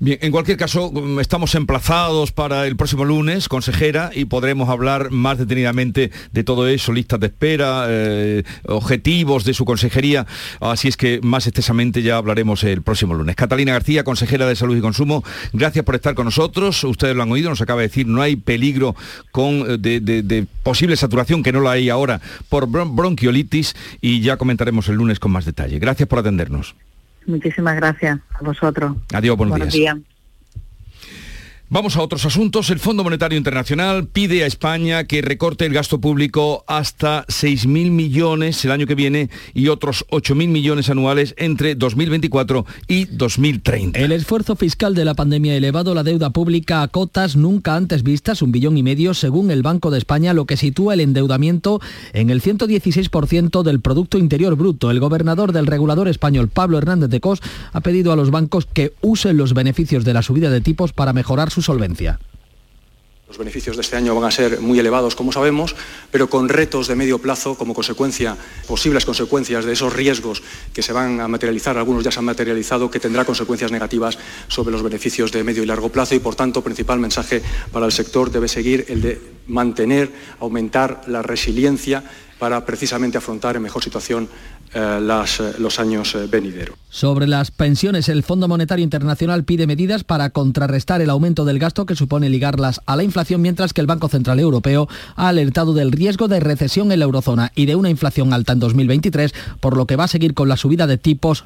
Bien, 0.00 0.18
en 0.22 0.32
cualquier 0.32 0.56
caso, 0.56 0.90
mm, 0.90 1.20
estamos 1.20 1.54
emplazados 1.54 2.32
para 2.32 2.66
el 2.66 2.76
próximo 2.76 3.04
lunes, 3.04 3.48
consejera, 3.48 4.10
y 4.14 4.24
podremos 4.24 4.68
hablar 4.68 5.10
más 5.10 5.38
detenidamente 5.38 6.10
de 6.32 6.44
todo 6.44 6.66
eso, 6.68 6.92
listas 6.92 7.20
de 7.20 7.26
espera, 7.26 7.86
eh, 7.88 8.42
objetivos 8.66 9.44
de 9.44 9.54
su 9.54 9.64
consejería, 9.64 10.26
así 10.60 10.88
es 10.88 10.96
que 10.96 11.20
más 11.22 11.46
extensamente 11.46 12.02
ya 12.02 12.16
hablaremos 12.16 12.64
el 12.64 12.82
próximo 12.82 13.14
lunes. 13.14 13.36
Catalina 13.36 13.72
García, 13.72 14.04
consejera 14.04 14.46
de 14.46 14.56
Salud 14.56 14.76
y 14.76 14.80
Consumo, 14.80 15.22
gracias 15.52 15.84
por 15.84 15.94
estar 15.94 16.14
con 16.14 16.24
nosotros, 16.24 16.82
ustedes 16.84 17.14
lo 17.14 17.22
han 17.22 17.30
oído, 17.30 17.50
nos 17.50 17.60
acaba 17.60 17.80
de 17.80 17.88
decir, 17.88 18.06
no 18.06 18.22
hay 18.22 18.36
peligro 18.36 18.96
con, 19.30 19.64
eh, 19.68 19.78
de, 19.78 20.46
posible 20.62 20.96
saturación, 20.96 21.42
que 21.42 21.52
no 21.52 21.60
la 21.60 21.72
hay 21.72 21.90
ahora, 21.90 22.20
por 22.48 22.66
bronquiolitis, 22.68 23.76
y 24.00 24.20
ya 24.20 24.36
comentaremos 24.36 24.88
el 24.88 24.96
lunes 24.96 25.20
con 25.20 25.30
más 25.30 25.44
detalle. 25.44 25.78
Gracias 25.78 26.08
por 26.08 26.18
atendernos. 26.20 26.53
Muchísimas 27.26 27.76
gracias 27.76 28.18
a 28.34 28.44
vosotros. 28.44 28.96
Adiós, 29.12 29.36
buenos, 29.36 29.72
días. 29.72 29.96
Vamos 31.70 31.96
a 31.96 32.02
otros 32.02 32.26
asuntos. 32.26 32.68
El 32.68 32.78
Fondo 32.78 33.02
Monetario 33.04 33.38
Internacional 33.38 34.06
pide 34.06 34.44
a 34.44 34.46
España 34.46 35.04
que 35.04 35.22
recorte 35.22 35.64
el 35.64 35.72
gasto 35.72 35.98
público 35.98 36.62
hasta 36.66 37.26
6.000 37.26 37.90
millones 37.90 38.62
el 38.66 38.70
año 38.70 38.86
que 38.86 38.94
viene 38.94 39.30
y 39.54 39.68
otros 39.68 40.04
8.000 40.10 40.48
millones 40.48 40.90
anuales 40.90 41.34
entre 41.38 41.74
2024 41.74 42.66
y 42.86 43.06
2030. 43.06 43.98
El 43.98 44.12
esfuerzo 44.12 44.56
fiscal 44.56 44.94
de 44.94 45.06
la 45.06 45.14
pandemia 45.14 45.54
ha 45.54 45.56
elevado 45.56 45.94
la 45.94 46.02
deuda 46.02 46.28
pública 46.30 46.82
a 46.82 46.88
cotas 46.88 47.34
nunca 47.34 47.76
antes 47.76 48.02
vistas, 48.02 48.42
un 48.42 48.52
billón 48.52 48.76
y 48.76 48.82
medio, 48.82 49.14
según 49.14 49.50
el 49.50 49.62
Banco 49.62 49.90
de 49.90 49.96
España, 49.96 50.34
lo 50.34 50.44
que 50.44 50.58
sitúa 50.58 50.92
el 50.92 51.00
endeudamiento 51.00 51.80
en 52.12 52.28
el 52.28 52.42
116% 52.42 53.62
del 53.62 53.80
Producto 53.80 54.18
Interior 54.18 54.54
Bruto. 54.54 54.90
El 54.90 55.00
gobernador 55.00 55.52
del 55.52 55.66
regulador 55.66 56.08
español, 56.08 56.48
Pablo 56.48 56.76
Hernández 56.76 57.08
de 57.08 57.20
Cos, 57.20 57.40
ha 57.72 57.80
pedido 57.80 58.12
a 58.12 58.16
los 58.16 58.30
bancos 58.30 58.66
que 58.66 58.92
usen 59.00 59.38
los 59.38 59.54
beneficios 59.54 60.04
de 60.04 60.12
la 60.12 60.20
subida 60.20 60.50
de 60.50 60.60
tipos 60.60 60.92
para 60.92 61.14
mejorar 61.14 61.53
su 61.54 61.62
solvencia. 61.62 62.18
Los 63.28 63.38
beneficios 63.38 63.76
de 63.76 63.82
este 63.82 63.96
año 63.96 64.14
van 64.14 64.24
a 64.24 64.30
ser 64.30 64.60
muy 64.60 64.78
elevados, 64.78 65.14
como 65.14 65.32
sabemos, 65.32 65.74
pero 66.10 66.28
con 66.28 66.48
retos 66.48 66.88
de 66.88 66.94
medio 66.94 67.18
plazo 67.18 67.56
como 67.56 67.72
consecuencia, 67.72 68.36
posibles 68.66 69.06
consecuencias 69.06 69.64
de 69.64 69.72
esos 69.72 69.92
riesgos 69.92 70.42
que 70.74 70.82
se 70.82 70.92
van 70.92 71.20
a 71.20 71.28
materializar, 71.28 71.78
algunos 71.78 72.04
ya 72.04 72.10
se 72.10 72.18
han 72.18 72.26
materializado, 72.26 72.90
que 72.90 73.00
tendrá 73.00 73.24
consecuencias 73.24 73.72
negativas 73.72 74.18
sobre 74.48 74.72
los 74.72 74.82
beneficios 74.82 75.32
de 75.32 75.42
medio 75.42 75.62
y 75.62 75.66
largo 75.66 75.90
plazo 75.90 76.14
y, 76.14 76.18
por 76.18 76.34
tanto, 76.34 76.62
principal 76.62 76.98
mensaje 76.98 77.40
para 77.72 77.86
el 77.86 77.92
sector 77.92 78.30
debe 78.30 78.48
seguir 78.48 78.84
el 78.88 79.00
de 79.00 79.22
mantener, 79.46 80.12
aumentar 80.40 81.02
la 81.06 81.22
resiliencia 81.22 82.04
para 82.44 82.66
precisamente 82.66 83.16
afrontar 83.16 83.56
en 83.56 83.62
mejor 83.62 83.82
situación 83.82 84.28
eh, 84.74 84.98
eh, 85.00 85.52
los 85.58 85.78
años 85.78 86.14
eh, 86.14 86.26
venideros. 86.28 86.76
Sobre 86.90 87.28
las 87.28 87.50
pensiones, 87.50 88.08
el 88.08 88.22
Fondo 88.22 88.48
Monetario 88.48 88.82
Internacional 88.82 89.44
pide 89.44 89.66
medidas 89.68 90.04
para 90.04 90.30
contrarrestar 90.30 91.00
el 91.00 91.10
aumento 91.10 91.44
del 91.44 91.58
gasto 91.58 91.86
que 91.86 91.94
supone 91.94 92.28
ligarlas 92.28 92.80
a 92.86 92.96
la 92.96 93.04
inflación, 93.04 93.40
mientras 93.40 93.72
que 93.72 93.80
el 93.80 93.86
Banco 93.86 94.08
Central 94.08 94.40
Europeo 94.40 94.88
ha 95.16 95.28
alertado 95.28 95.74
del 95.74 95.92
riesgo 95.92 96.26
de 96.26 96.40
recesión 96.40 96.90
en 96.92 96.98
la 96.98 97.04
eurozona 97.04 97.52
y 97.54 97.66
de 97.66 97.76
una 97.76 97.88
inflación 97.88 98.32
alta 98.32 98.52
en 98.52 98.58
2023, 98.58 99.32
por 99.60 99.76
lo 99.76 99.86
que 99.86 99.96
va 99.96 100.04
a 100.04 100.08
seguir 100.08 100.34
con 100.34 100.48
la 100.48 100.56
subida 100.56 100.86
de 100.86 100.98
tipos 100.98 101.44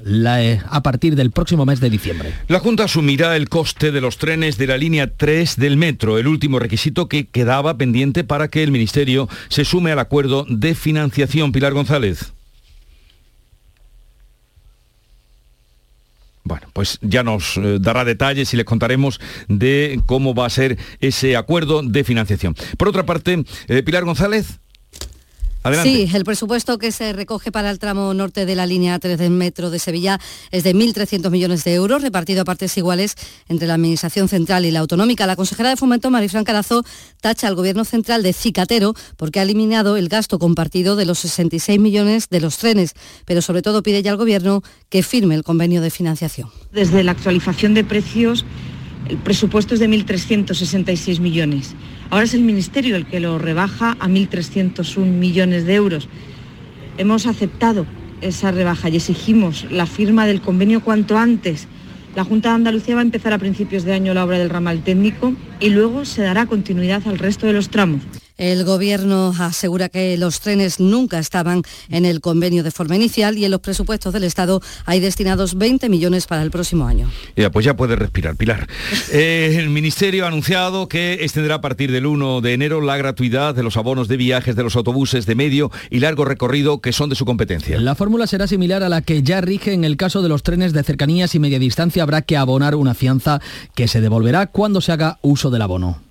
a 0.70 0.82
partir 0.82 1.14
del 1.14 1.30
próximo 1.30 1.66
mes 1.66 1.80
de 1.80 1.90
diciembre. 1.90 2.34
La 2.48 2.61
Junta 2.61 2.84
asumirá 2.84 3.37
el 3.37 3.48
coste 3.48 3.92
de 3.92 4.00
los 4.00 4.16
trenes 4.16 4.58
de 4.58 4.66
la 4.66 4.78
línea 4.78 5.14
3 5.14 5.56
del 5.56 5.76
metro, 5.76 6.18
el 6.18 6.26
último 6.26 6.58
requisito 6.58 7.08
que 7.08 7.26
quedaba 7.26 7.76
pendiente 7.76 8.24
para 8.24 8.48
que 8.48 8.62
el 8.62 8.72
Ministerio 8.72 9.28
se 9.48 9.64
sume 9.64 9.92
al 9.92 9.98
acuerdo 9.98 10.46
de 10.48 10.74
financiación. 10.88 11.53
Pilar 11.53 11.74
González. 11.74 12.33
Bueno, 16.44 16.66
pues 16.72 16.98
ya 17.03 17.22
nos 17.22 17.59
eh, 17.59 17.77
dará 17.79 18.07
detalles 18.07 18.55
y 18.55 18.57
les 18.57 18.64
contaremos 18.64 19.20
de 19.48 20.01
cómo 20.07 20.35
va 20.35 20.46
a 20.46 20.51
ser 20.51 20.79
ese 21.01 21.37
acuerdo 21.37 21.83
de 21.83 22.05
financiación. 22.05 22.55
Por 22.79 22.88
otra 22.88 23.05
parte, 23.05 23.44
eh, 23.68 23.83
Pilar 23.83 24.07
González. 24.07 24.61
Sí, 25.83 26.09
el 26.14 26.24
presupuesto 26.24 26.78
que 26.78 26.92
se 26.92 27.12
recoge 27.12 27.52
para 27.52 27.70
el 27.70 27.78
tramo 27.78 28.12
norte 28.14 28.46
de 28.46 28.54
la 28.54 28.66
línea 28.66 28.98
3 28.98 29.18
del 29.18 29.31
metro 29.31 29.70
de 29.70 29.78
Sevilla 29.78 30.18
es 30.50 30.64
de 30.64 30.74
1.300 30.74 31.31
millones 31.31 31.64
de 31.64 31.74
euros, 31.74 32.02
repartido 32.02 32.42
a 32.42 32.44
partes 32.44 32.76
iguales 32.76 33.14
entre 33.48 33.66
la 33.66 33.74
Administración 33.74 34.28
Central 34.28 34.64
y 34.64 34.70
la 34.70 34.81
Autonómica. 34.81 35.26
La 35.26 35.37
consejera 35.37 35.70
de 35.70 35.76
Fomento, 35.76 36.11
Marifran 36.11 36.44
Carazo, 36.44 36.85
tacha 37.20 37.48
al 37.48 37.54
Gobierno 37.54 37.85
Central 37.85 38.22
de 38.22 38.33
cicatero 38.33 38.94
porque 39.16 39.40
ha 39.40 39.42
eliminado 39.42 39.96
el 39.96 40.09
gasto 40.09 40.38
compartido 40.38 40.96
de 40.96 41.04
los 41.04 41.18
66 41.18 41.78
millones 41.81 42.28
de 42.28 42.40
los 42.40 42.59
trenes, 42.59 42.94
pero 43.24 43.42
sobre 43.42 43.62
todo 43.62 43.83
pide 43.83 44.02
ya 44.02 44.12
al 44.12 44.16
Gobierno 44.16 44.62
que 44.88 45.02
firme 45.02 45.35
el 45.35 45.42
convenio 45.42 45.81
de 45.81 45.90
financiación. 45.90 46.50
Desde 46.72 47.02
la 47.02 47.12
actualización 47.12 47.74
de 47.74 47.85
precios, 47.85 48.44
el 49.09 49.18
presupuesto 49.18 49.74
es 49.74 49.81
de 49.81 49.88
1.366 49.88 51.20
millones 51.20 51.74
Ahora 52.11 52.25
es 52.25 52.33
el 52.33 52.42
Ministerio 52.42 52.97
el 52.97 53.07
que 53.07 53.21
lo 53.21 53.38
rebaja 53.38 53.92
a 54.01 54.09
1.301 54.09 55.05
millones 55.05 55.66
de 55.66 55.75
euros. 55.75 56.09
Hemos 56.97 57.27
aceptado 57.27 57.85
esa 58.23 58.51
rebaja 58.51 58.88
y 58.88 58.97
exigimos 58.97 59.71
la 59.71 59.85
firma 59.85 60.27
del 60.27 60.40
convenio 60.40 60.81
cuanto 60.81 61.18
antes. 61.18 61.68
La 62.16 62.25
Junta 62.25 62.49
de 62.49 62.55
Andalucía 62.55 62.94
va 62.94 63.03
a 63.03 63.05
empezar 63.05 63.35
a 63.35 63.38
principios 63.38 63.85
de 63.85 63.92
año 63.92 64.14
la 64.14 64.25
obra 64.25 64.38
del 64.38 64.49
ramal 64.49 64.83
técnico 64.83 65.35
y 65.61 65.68
luego 65.68 66.07
se 66.07 66.23
dará 66.23 66.47
continuidad 66.47 67.07
al 67.07 67.18
resto 67.18 67.47
de 67.47 67.53
los 67.53 67.68
tramos. 67.68 68.01
El 68.38 68.64
Gobierno 68.64 69.35
asegura 69.37 69.88
que 69.88 70.16
los 70.16 70.40
trenes 70.40 70.79
nunca 70.79 71.18
estaban 71.18 71.62
en 71.90 72.07
el 72.07 72.20
convenio 72.20 72.62
de 72.62 72.70
forma 72.70 72.94
inicial 72.94 73.37
y 73.37 73.44
en 73.44 73.51
los 73.51 73.61
presupuestos 73.61 74.12
del 74.12 74.22
Estado 74.22 74.62
hay 74.87 75.01
destinados 75.01 75.59
20 75.59 75.88
millones 75.88 76.29
para 76.29 76.42
el 76.42 76.53
próximo 76.53 76.87
año. 76.87 77.11
Ya, 77.35 77.51
pues 77.51 77.66
ya 77.66 77.77
puede 77.77 77.96
respirar, 77.96 78.37
Pilar. 78.37 78.68
Eh, 79.11 79.57
el 79.59 79.70
Ministerio 79.70 80.24
ha 80.24 80.29
anunciado 80.29 80.87
que 80.87 81.14
extenderá 81.14 81.57
a 81.57 81.61
partir 81.61 81.90
del 81.90 82.07
1 82.07 82.40
de 82.40 82.53
enero 82.53 82.81
la 82.81 82.96
gratuidad 82.96 83.55
de 83.55 83.62
los 83.62 83.77
abonos 83.77 84.07
de 84.07 84.16
viajes 84.16 84.55
de 84.55 84.62
los 84.62 84.77
autobuses 84.77 85.24
de 85.27 85.35
medio 85.35 85.72
y 85.90 86.01
largo 86.01 86.24
recorrido 86.24 86.81
que 86.81 86.92
son 86.92 87.09
de 87.09 87.16
su 87.16 87.24
competencia. 87.24 87.81
La 87.81 87.94
fórmula 87.94 88.27
será 88.27 88.46
similar 88.46 88.83
a 88.83 88.88
la 88.88 89.01
que 89.01 89.22
ya 89.22 89.40
rige 89.40 89.72
en 89.72 89.85
el 89.85 89.96
caso 89.96 90.22
de 90.22 90.29
los 90.29 90.42
trenes 90.42 90.72
de 90.72 90.85
cercanías 90.85 91.35
y 91.35 91.38
media 91.38 91.59
distancia. 91.59 92.03
Habrá 92.03 92.22
que 92.22 92.37
abonar 92.37 92.74
una 92.74 92.94
fianza 92.94 93.40
que 93.74 93.88
se 93.88 94.01
devolverá 94.01 94.46
cuando 94.46 94.81
se 94.81 94.92
haga 94.92 95.18
uso 95.22 95.51
del 95.51 95.62
abono. 95.62 96.08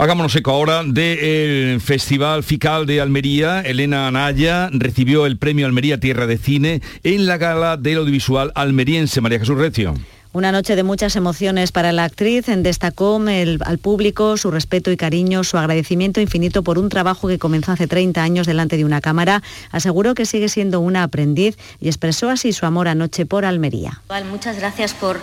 Hagámonos 0.00 0.36
eco 0.36 0.52
ahora 0.52 0.84
del 0.84 1.80
Festival 1.80 2.44
FICAL 2.44 2.86
de 2.86 3.00
Almería. 3.00 3.62
Elena 3.62 4.06
Anaya 4.06 4.70
recibió 4.72 5.26
el 5.26 5.38
premio 5.38 5.66
Almería 5.66 5.98
Tierra 5.98 6.28
de 6.28 6.38
Cine 6.38 6.82
en 7.02 7.26
la 7.26 7.36
gala 7.36 7.76
del 7.76 7.98
audiovisual 7.98 8.52
almeriense. 8.54 9.20
María 9.20 9.40
Jesús 9.40 9.58
Recio. 9.58 9.94
Una 10.32 10.52
noche 10.52 10.76
de 10.76 10.84
muchas 10.84 11.16
emociones 11.16 11.72
para 11.72 11.90
la 11.90 12.04
actriz. 12.04 12.46
Destacó 12.46 13.20
al 13.20 13.78
público 13.78 14.36
su 14.36 14.52
respeto 14.52 14.92
y 14.92 14.96
cariño, 14.96 15.42
su 15.42 15.58
agradecimiento 15.58 16.20
infinito 16.20 16.62
por 16.62 16.78
un 16.78 16.90
trabajo 16.90 17.26
que 17.26 17.40
comenzó 17.40 17.72
hace 17.72 17.88
30 17.88 18.22
años 18.22 18.46
delante 18.46 18.76
de 18.76 18.84
una 18.84 19.00
cámara. 19.00 19.42
Aseguró 19.72 20.14
que 20.14 20.26
sigue 20.26 20.48
siendo 20.48 20.78
una 20.78 21.02
aprendiz 21.02 21.58
y 21.80 21.88
expresó 21.88 22.30
así 22.30 22.52
su 22.52 22.66
amor 22.66 22.86
anoche 22.86 23.26
por 23.26 23.44
Almería. 23.44 24.00
Muchas 24.30 24.60
gracias 24.60 24.94
por 24.94 25.20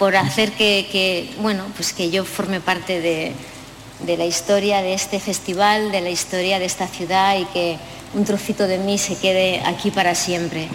por 0.00 0.16
hacer 0.16 0.52
que, 0.52 1.30
bueno, 1.42 1.66
pues 1.76 1.92
que 1.92 2.10
yo 2.10 2.24
forme 2.24 2.58
parte 2.62 3.02
de, 3.02 3.34
de 4.06 4.16
la 4.16 4.24
historia 4.24 4.82
de 4.82 4.94
este 4.94 5.20
festival, 5.20 5.92
de 5.92 6.00
la 6.00 6.10
historia 6.10 6.58
de 6.58 6.64
esta 6.64 6.86
ciudad 6.86 7.36
y 7.38 7.44
que 7.46 7.78
un 8.14 8.24
trocito 8.24 8.66
de 8.66 8.78
mí 8.78 8.98
se 8.98 9.16
quede 9.16 9.60
aquí 9.64 9.90
para 9.90 10.14
siempre. 10.14 10.68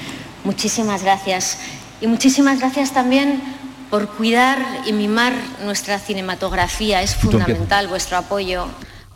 Muchísimas 0.43 1.03
gracias. 1.03 1.57
Y 2.01 2.07
muchísimas 2.07 2.59
gracias 2.59 2.93
también 2.93 3.41
por 3.89 4.09
cuidar 4.09 4.59
y 4.85 4.93
mimar 4.93 5.33
nuestra 5.63 5.99
cinematografía. 5.99 7.01
Es 7.01 7.15
fundamental 7.15 7.87
vuestro 7.87 8.17
apoyo. 8.17 8.67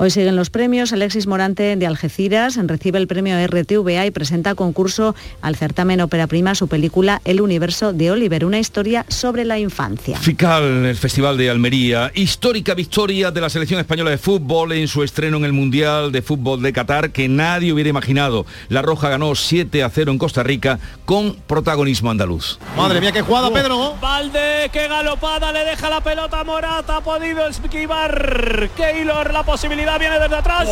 Hoy 0.01 0.11
siguen 0.11 0.37
los 0.37 0.49
premios. 0.49 0.93
Alexis 0.93 1.27
Morante 1.27 1.75
de 1.75 1.85
Algeciras 1.85 2.55
recibe 2.55 2.99
el 2.99 3.05
premio 3.05 3.35
RTVA 3.45 4.05
y 4.05 4.11
presenta 4.11 4.55
concurso 4.55 5.13
al 5.41 5.57
certamen 5.57 5.99
Ópera 5.99 6.25
Prima 6.25 6.55
su 6.55 6.69
película 6.69 7.21
El 7.25 7.41
universo 7.41 7.91
de 7.91 8.09
Oliver, 8.09 8.45
una 8.45 8.59
historia 8.59 9.05
sobre 9.09 9.43
la 9.43 9.59
infancia. 9.59 10.17
FICAL, 10.17 10.85
el 10.85 10.95
Festival 10.95 11.37
de 11.37 11.49
Almería, 11.49 12.13
histórica 12.15 12.75
victoria 12.75 13.29
de 13.31 13.41
la 13.41 13.49
selección 13.49 13.81
española 13.81 14.09
de 14.09 14.17
fútbol 14.17 14.71
en 14.71 14.87
su 14.87 15.03
estreno 15.03 15.35
en 15.35 15.43
el 15.43 15.51
Mundial 15.51 16.13
de 16.13 16.21
Fútbol 16.21 16.61
de 16.61 16.71
Qatar 16.71 17.11
que 17.11 17.27
nadie 17.27 17.73
hubiera 17.73 17.89
imaginado. 17.89 18.45
La 18.69 18.81
Roja 18.81 19.09
ganó 19.09 19.35
7 19.35 19.83
a 19.83 19.89
0 19.89 20.13
en 20.13 20.17
Costa 20.17 20.43
Rica 20.43 20.79
con 21.03 21.35
protagonismo 21.45 22.09
andaluz. 22.09 22.57
Madre 22.77 23.01
mía, 23.01 23.11
qué 23.11 23.21
jugada, 23.21 23.51
Pedro. 23.51 23.97
Valde, 23.99 24.69
qué 24.71 24.87
galopada, 24.87 25.51
le 25.51 25.65
deja 25.65 25.89
la 25.89 25.99
pelota 25.99 26.39
a 26.39 26.43
Morata, 26.45 26.95
ha 26.95 27.01
podido 27.01 27.45
esquivar 27.47 28.69
Keylor 28.77 29.33
la 29.33 29.43
posibilidad 29.43 29.88
viene 29.97 30.19
desde 30.19 30.35
atrás. 30.35 30.67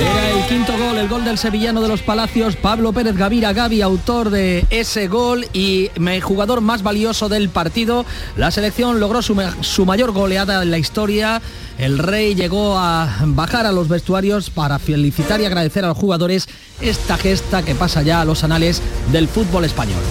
Era 0.00 0.30
el 0.30 0.44
el 0.44 0.50
quinto 0.50 0.76
gol, 0.76 0.98
el 0.98 1.08
gol 1.08 1.24
del 1.24 1.38
sevillano 1.38 1.80
de 1.80 1.88
los 1.88 2.02
Palacios, 2.02 2.54
Pablo 2.56 2.92
Pérez 2.92 3.16
Gavira 3.16 3.54
Gavi, 3.54 3.80
autor 3.80 4.28
de 4.28 4.66
ese 4.68 5.08
gol 5.08 5.46
y 5.54 5.90
jugador 6.22 6.60
más 6.60 6.82
valioso 6.82 7.30
del 7.30 7.48
partido. 7.48 8.04
La 8.36 8.50
selección 8.50 9.00
logró 9.00 9.22
su, 9.22 9.40
su 9.62 9.86
mayor 9.86 10.12
goleada 10.12 10.62
en 10.62 10.70
la 10.70 10.76
historia. 10.76 11.40
El 11.78 11.98
Rey 11.98 12.34
llegó 12.34 12.76
a 12.76 13.08
bajar 13.24 13.64
a 13.64 13.72
los 13.72 13.88
vestuarios 13.88 14.50
para 14.50 14.78
felicitar 14.78 15.40
y 15.40 15.46
agradecer 15.46 15.84
a 15.86 15.88
los 15.88 15.96
jugadores 15.96 16.46
esta 16.82 17.16
gesta 17.16 17.62
que 17.62 17.74
pasa 17.74 18.02
ya 18.02 18.20
a 18.20 18.26
los 18.26 18.44
anales 18.44 18.82
del 19.12 19.28
fútbol 19.28 19.64
español. 19.64 20.02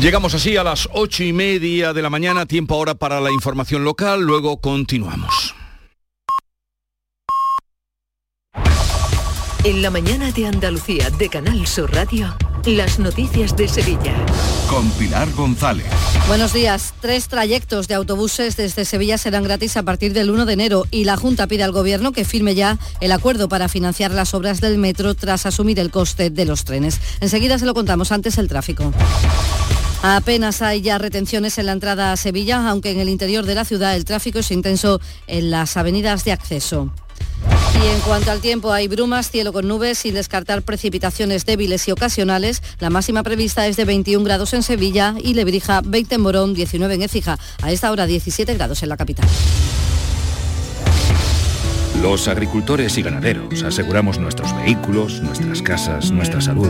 Llegamos 0.00 0.34
así 0.34 0.56
a 0.56 0.64
las 0.64 0.88
ocho 0.92 1.22
y 1.22 1.32
media 1.32 1.92
de 1.92 2.02
la 2.02 2.10
mañana, 2.10 2.46
tiempo 2.46 2.74
ahora 2.74 2.94
para 2.94 3.20
la 3.20 3.30
información 3.30 3.84
local, 3.84 4.22
luego 4.22 4.56
continuamos. 4.56 5.54
En 9.64 9.80
la 9.80 9.90
mañana 9.90 10.32
de 10.32 10.48
Andalucía 10.48 11.08
de 11.10 11.28
Canal 11.28 11.68
Sur 11.68 11.94
Radio, 11.94 12.34
las 12.66 12.98
noticias 12.98 13.56
de 13.56 13.68
Sevilla. 13.68 14.12
Con 14.68 14.90
Pilar 14.90 15.30
González. 15.34 15.86
Buenos 16.26 16.52
días. 16.52 16.94
Tres 17.00 17.28
trayectos 17.28 17.86
de 17.86 17.94
autobuses 17.94 18.56
desde 18.56 18.84
Sevilla 18.84 19.18
serán 19.18 19.44
gratis 19.44 19.76
a 19.76 19.84
partir 19.84 20.14
del 20.14 20.30
1 20.30 20.46
de 20.46 20.52
enero 20.52 20.86
y 20.90 21.04
la 21.04 21.16
Junta 21.16 21.46
pide 21.46 21.62
al 21.62 21.70
Gobierno 21.70 22.10
que 22.10 22.24
firme 22.24 22.56
ya 22.56 22.76
el 23.00 23.12
acuerdo 23.12 23.48
para 23.48 23.68
financiar 23.68 24.10
las 24.10 24.34
obras 24.34 24.60
del 24.60 24.78
metro 24.78 25.14
tras 25.14 25.46
asumir 25.46 25.78
el 25.78 25.92
coste 25.92 26.30
de 26.30 26.44
los 26.44 26.64
trenes. 26.64 27.00
Enseguida 27.20 27.56
se 27.56 27.66
lo 27.66 27.74
contamos 27.74 28.10
antes 28.10 28.38
el 28.38 28.48
tráfico. 28.48 28.92
Apenas 30.02 30.62
hay 30.62 30.80
ya 30.80 30.98
retenciones 30.98 31.58
en 31.58 31.66
la 31.66 31.72
entrada 31.72 32.10
a 32.10 32.16
Sevilla, 32.16 32.68
aunque 32.68 32.90
en 32.90 32.98
el 32.98 33.08
interior 33.08 33.46
de 33.46 33.54
la 33.54 33.64
ciudad 33.64 33.94
el 33.94 34.04
tráfico 34.04 34.40
es 34.40 34.50
intenso 34.50 35.00
en 35.28 35.52
las 35.52 35.76
avenidas 35.76 36.24
de 36.24 36.32
acceso. 36.32 36.92
Y 37.74 37.86
en 37.86 38.00
cuanto 38.00 38.32
al 38.32 38.40
tiempo, 38.40 38.72
hay 38.72 38.88
brumas, 38.88 39.30
cielo 39.30 39.52
con 39.52 39.68
nubes, 39.68 39.98
sin 39.98 40.14
descartar 40.14 40.62
precipitaciones 40.62 41.46
débiles 41.46 41.86
y 41.86 41.92
ocasionales. 41.92 42.62
La 42.80 42.90
máxima 42.90 43.22
prevista 43.22 43.66
es 43.68 43.76
de 43.76 43.84
21 43.84 44.24
grados 44.24 44.52
en 44.54 44.64
Sevilla 44.64 45.14
y 45.22 45.34
Lebrija 45.34 45.82
20 45.84 46.16
en 46.16 46.20
Morón, 46.20 46.54
19 46.54 46.94
en 46.94 47.02
Écija. 47.02 47.38
A 47.62 47.70
esta 47.70 47.90
hora 47.92 48.06
17 48.06 48.54
grados 48.54 48.82
en 48.82 48.88
la 48.88 48.96
capital. 48.96 49.26
Los 52.02 52.26
agricultores 52.26 52.98
y 52.98 53.02
ganaderos 53.02 53.62
aseguramos 53.62 54.18
nuestros 54.18 54.52
vehículos, 54.56 55.20
nuestras 55.20 55.62
casas, 55.62 56.10
nuestra 56.10 56.40
salud. 56.40 56.68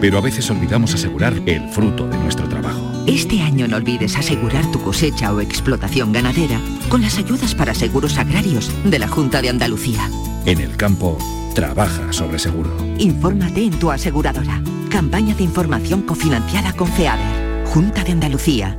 Pero 0.00 0.18
a 0.18 0.20
veces 0.20 0.50
olvidamos 0.50 0.94
asegurar 0.94 1.34
el 1.46 1.68
fruto 1.68 2.06
de 2.08 2.18
nuestro 2.18 2.48
trabajo. 2.48 2.90
Este 3.06 3.42
año 3.42 3.66
no 3.68 3.76
olvides 3.76 4.16
asegurar 4.16 4.70
tu 4.70 4.80
cosecha 4.80 5.32
o 5.32 5.40
explotación 5.40 6.12
ganadera 6.12 6.60
con 6.88 7.02
las 7.02 7.18
ayudas 7.18 7.54
para 7.54 7.74
seguros 7.74 8.18
agrarios 8.18 8.70
de 8.84 8.98
la 8.98 9.08
Junta 9.08 9.42
de 9.42 9.50
Andalucía. 9.50 10.08
En 10.46 10.60
el 10.60 10.76
campo, 10.76 11.18
trabaja 11.54 12.12
sobre 12.12 12.38
seguro. 12.38 12.70
Infórmate 12.98 13.64
en 13.64 13.78
tu 13.78 13.90
aseguradora. 13.90 14.62
Campaña 14.90 15.34
de 15.34 15.44
información 15.44 16.02
cofinanciada 16.02 16.72
con 16.72 16.88
FEADER. 16.88 17.66
Junta 17.66 18.02
de 18.04 18.12
Andalucía. 18.12 18.78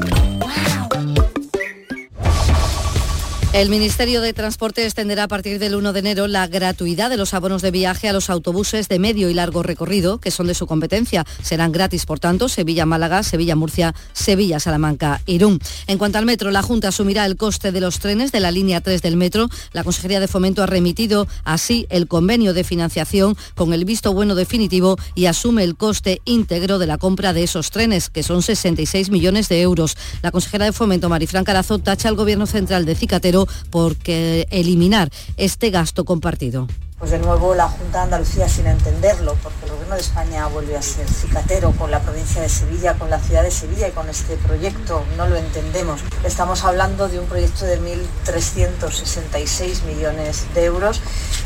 El 3.53 3.67
Ministerio 3.67 4.21
de 4.21 4.31
Transporte 4.31 4.85
extenderá 4.85 5.23
a 5.23 5.27
partir 5.27 5.59
del 5.59 5.75
1 5.75 5.91
de 5.91 5.99
enero 5.99 6.27
la 6.27 6.47
gratuidad 6.47 7.09
de 7.09 7.17
los 7.17 7.33
abonos 7.33 7.61
de 7.61 7.69
viaje 7.69 8.07
a 8.07 8.13
los 8.13 8.29
autobuses 8.29 8.87
de 8.87 8.97
medio 8.97 9.29
y 9.29 9.33
largo 9.33 9.61
recorrido, 9.61 10.19
que 10.19 10.31
son 10.31 10.47
de 10.47 10.53
su 10.53 10.67
competencia. 10.67 11.25
Serán 11.43 11.73
gratis, 11.73 12.05
por 12.05 12.17
tanto, 12.17 12.47
Sevilla-Málaga, 12.47 13.23
Sevilla-Murcia, 13.23 13.93
Sevilla-Salamanca, 14.13 15.19
Irún. 15.25 15.59
En 15.87 15.97
cuanto 15.97 16.17
al 16.17 16.25
metro, 16.25 16.49
la 16.49 16.61
Junta 16.61 16.87
asumirá 16.87 17.25
el 17.25 17.35
coste 17.35 17.73
de 17.73 17.81
los 17.81 17.99
trenes 17.99 18.31
de 18.31 18.39
la 18.39 18.51
línea 18.51 18.79
3 18.79 19.01
del 19.01 19.17
metro. 19.17 19.49
La 19.73 19.83
Consejería 19.83 20.21
de 20.21 20.29
Fomento 20.29 20.63
ha 20.63 20.67
remitido 20.67 21.27
así 21.43 21.87
el 21.89 22.07
convenio 22.07 22.53
de 22.53 22.63
financiación 22.63 23.35
con 23.55 23.73
el 23.73 23.83
visto 23.83 24.13
bueno 24.13 24.33
definitivo 24.33 24.95
y 25.13 25.25
asume 25.25 25.65
el 25.65 25.75
coste 25.75 26.21
íntegro 26.23 26.79
de 26.79 26.87
la 26.87 26.97
compra 26.97 27.33
de 27.33 27.43
esos 27.43 27.69
trenes, 27.69 28.09
que 28.09 28.23
son 28.23 28.43
66 28.43 29.09
millones 29.09 29.49
de 29.49 29.61
euros. 29.61 29.97
La 30.21 30.31
consejera 30.31 30.63
de 30.63 30.71
Fomento, 30.71 31.09
Marifran 31.09 31.43
Carazo, 31.43 31.79
tacha 31.79 32.07
al 32.07 32.15
Gobierno 32.15 32.45
Central 32.45 32.85
de 32.85 32.95
Cicatero 32.95 33.40
porque 33.69 34.47
eliminar 34.51 35.09
este 35.37 35.69
gasto 35.69 36.05
compartido 36.05 36.67
pues 37.01 37.09
de 37.09 37.17
nuevo 37.17 37.55
la 37.55 37.67
Junta 37.67 37.97
de 37.97 38.03
Andalucía 38.03 38.47
sin 38.47 38.67
entenderlo, 38.67 39.35
porque 39.41 39.65
el 39.65 39.71
Gobierno 39.71 39.95
de 39.95 40.01
España 40.01 40.45
vuelve 40.45 40.77
a 40.77 40.83
ser 40.83 41.07
cicatero 41.07 41.71
con 41.71 41.89
la 41.89 41.99
provincia 41.99 42.43
de 42.43 42.47
Sevilla, 42.47 42.93
con 42.93 43.09
la 43.09 43.19
ciudad 43.19 43.41
de 43.41 43.49
Sevilla 43.49 43.87
y 43.87 43.91
con 43.91 44.07
este 44.07 44.37
proyecto, 44.37 45.03
no 45.17 45.27
lo 45.27 45.35
entendemos. 45.35 46.01
Estamos 46.23 46.63
hablando 46.63 47.09
de 47.09 47.19
un 47.19 47.25
proyecto 47.25 47.65
de 47.65 47.81
1.366 47.81 49.83
millones 49.85 50.45
de 50.53 50.63
euros 50.63 51.01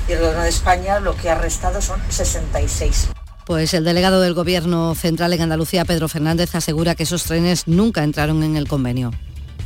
y 0.10 0.12
el 0.12 0.20
Gobierno 0.20 0.44
de 0.44 0.50
España 0.50 1.00
lo 1.00 1.16
que 1.16 1.30
ha 1.30 1.36
restado 1.36 1.82
son 1.82 2.02
66. 2.10 3.12
Pues 3.46 3.74
el 3.74 3.86
delegado 3.86 4.20
del 4.20 4.34
Gobierno 4.34 4.94
Central 4.94 5.32
en 5.32 5.44
Andalucía, 5.44 5.86
Pedro 5.86 6.10
Fernández, 6.10 6.54
asegura 6.56 6.96
que 6.96 7.04
esos 7.04 7.24
trenes 7.24 7.66
nunca 7.66 8.04
entraron 8.04 8.44
en 8.44 8.58
el 8.58 8.68
convenio. 8.68 9.12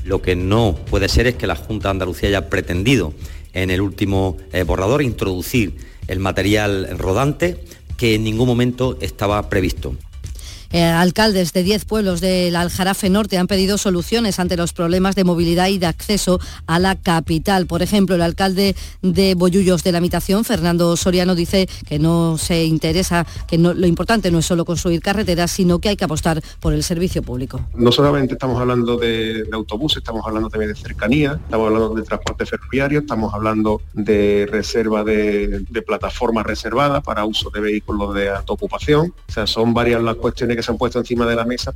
Lo 0.04 0.22
que 0.22 0.36
no 0.36 0.76
puede 0.90 1.10
ser 1.10 1.28
es 1.28 1.36
que 1.36 1.48
la 1.48 1.56
Junta 1.56 1.90
de 1.90 1.92
Andalucía 1.92 2.30
haya 2.30 2.50
pretendido 2.50 3.14
en 3.54 3.72
el 3.72 3.82
último 3.82 4.38
eh, 4.54 4.64
borrador 4.64 5.02
introducir 5.02 5.76
el 6.08 6.20
material 6.20 6.98
rodante 6.98 7.64
que 7.98 8.16
en 8.16 8.24
ningún 8.24 8.48
momento 8.48 8.98
estaba 9.02 9.50
previsto. 9.50 9.96
Eh, 10.72 10.84
alcaldes 10.84 11.52
de 11.52 11.64
10 11.64 11.86
pueblos 11.86 12.22
del 12.22 12.56
Aljarafe 12.56 13.10
Norte 13.10 13.38
han 13.38 13.48
pedido 13.48 13.78
soluciones 13.80 14.40
ante 14.40 14.56
los 14.56 14.72
problemas 14.72 15.16
de 15.16 15.24
movilidad 15.24 15.68
y 15.68 15.80
de 15.80 15.88
acceso 15.88 16.40
a 16.68 16.78
la 16.78 16.96
capital. 16.96 17.66
Por 17.66 17.82
ejemplo, 17.82 18.16
el 18.16 18.22
alcalde 18.22 18.76
de 19.02 19.34
Bollullos 19.34 19.84
de 19.84 19.92
la 19.92 20.00
Mitación, 20.00 20.46
Fernando 20.46 20.96
Soriano, 20.96 21.34
dice 21.34 21.68
que 21.88 21.98
no 21.98 22.38
se 22.38 22.66
interesa, 22.66 23.26
que 23.48 23.58
lo 23.58 23.88
importante 23.88 24.30
no 24.30 24.40
es 24.40 24.46
solo 24.46 24.64
construir 24.64 25.02
carreteras, 25.02 25.50
sino 25.50 25.80
que 25.80 25.90
hay 25.90 25.98
que 25.98 26.06
apostar 26.06 26.42
por 26.60 26.74
el 26.74 26.84
servicio 26.84 27.24
público. 27.24 27.62
No 27.76 27.92
solamente 27.92 28.34
estamos 28.34 28.62
hablando 28.62 28.98
de, 28.98 29.48
autobuses, 29.52 29.98
estamos 29.98 30.26
hablando 30.26 30.50
también 30.50 30.72
de 30.72 30.80
cercanía, 30.80 31.40
estamos 31.44 31.68
hablando 31.68 31.96
de 31.96 32.04
transporte 32.04 32.46
ferroviario, 32.46 33.00
estamos 33.00 33.34
hablando 33.34 33.82
de 33.94 34.48
reserva 34.52 35.04
de, 35.04 35.66
de 35.68 35.82
plataformas 35.82 36.46
reservadas 36.46 37.04
para 37.04 37.26
uso 37.26 37.50
de 37.50 37.60
vehículos 37.60 38.14
de 38.14 38.30
alta 38.30 38.54
ocupación. 38.54 39.14
O 39.28 39.32
sea, 39.32 39.48
son 39.48 39.74
varias 39.74 40.04
las 40.04 40.16
cuestiones 40.16 40.59
que 40.60 40.64
se 40.64 40.72
han 40.72 40.78
puesto 40.78 41.00
encima 41.00 41.26
de 41.26 41.36
la 41.36 41.46
mesa. 41.46 41.74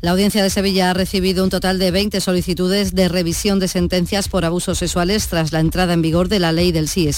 La 0.00 0.12
Audiencia 0.12 0.42
de 0.42 0.50
Sevilla 0.50 0.90
ha 0.90 0.94
recibido 0.94 1.42
un 1.42 1.50
total 1.50 1.78
de 1.78 1.90
20 1.90 2.20
solicitudes 2.20 2.94
de 2.94 3.08
revisión 3.08 3.58
de 3.58 3.66
sentencias 3.66 4.28
por 4.28 4.44
abusos 4.44 4.78
sexuales 4.78 5.26
tras 5.26 5.52
la 5.52 5.60
entrada 5.60 5.94
en 5.94 6.02
vigor 6.02 6.28
de 6.28 6.38
la 6.38 6.52
ley 6.52 6.70
del 6.70 6.88
sí 6.88 7.10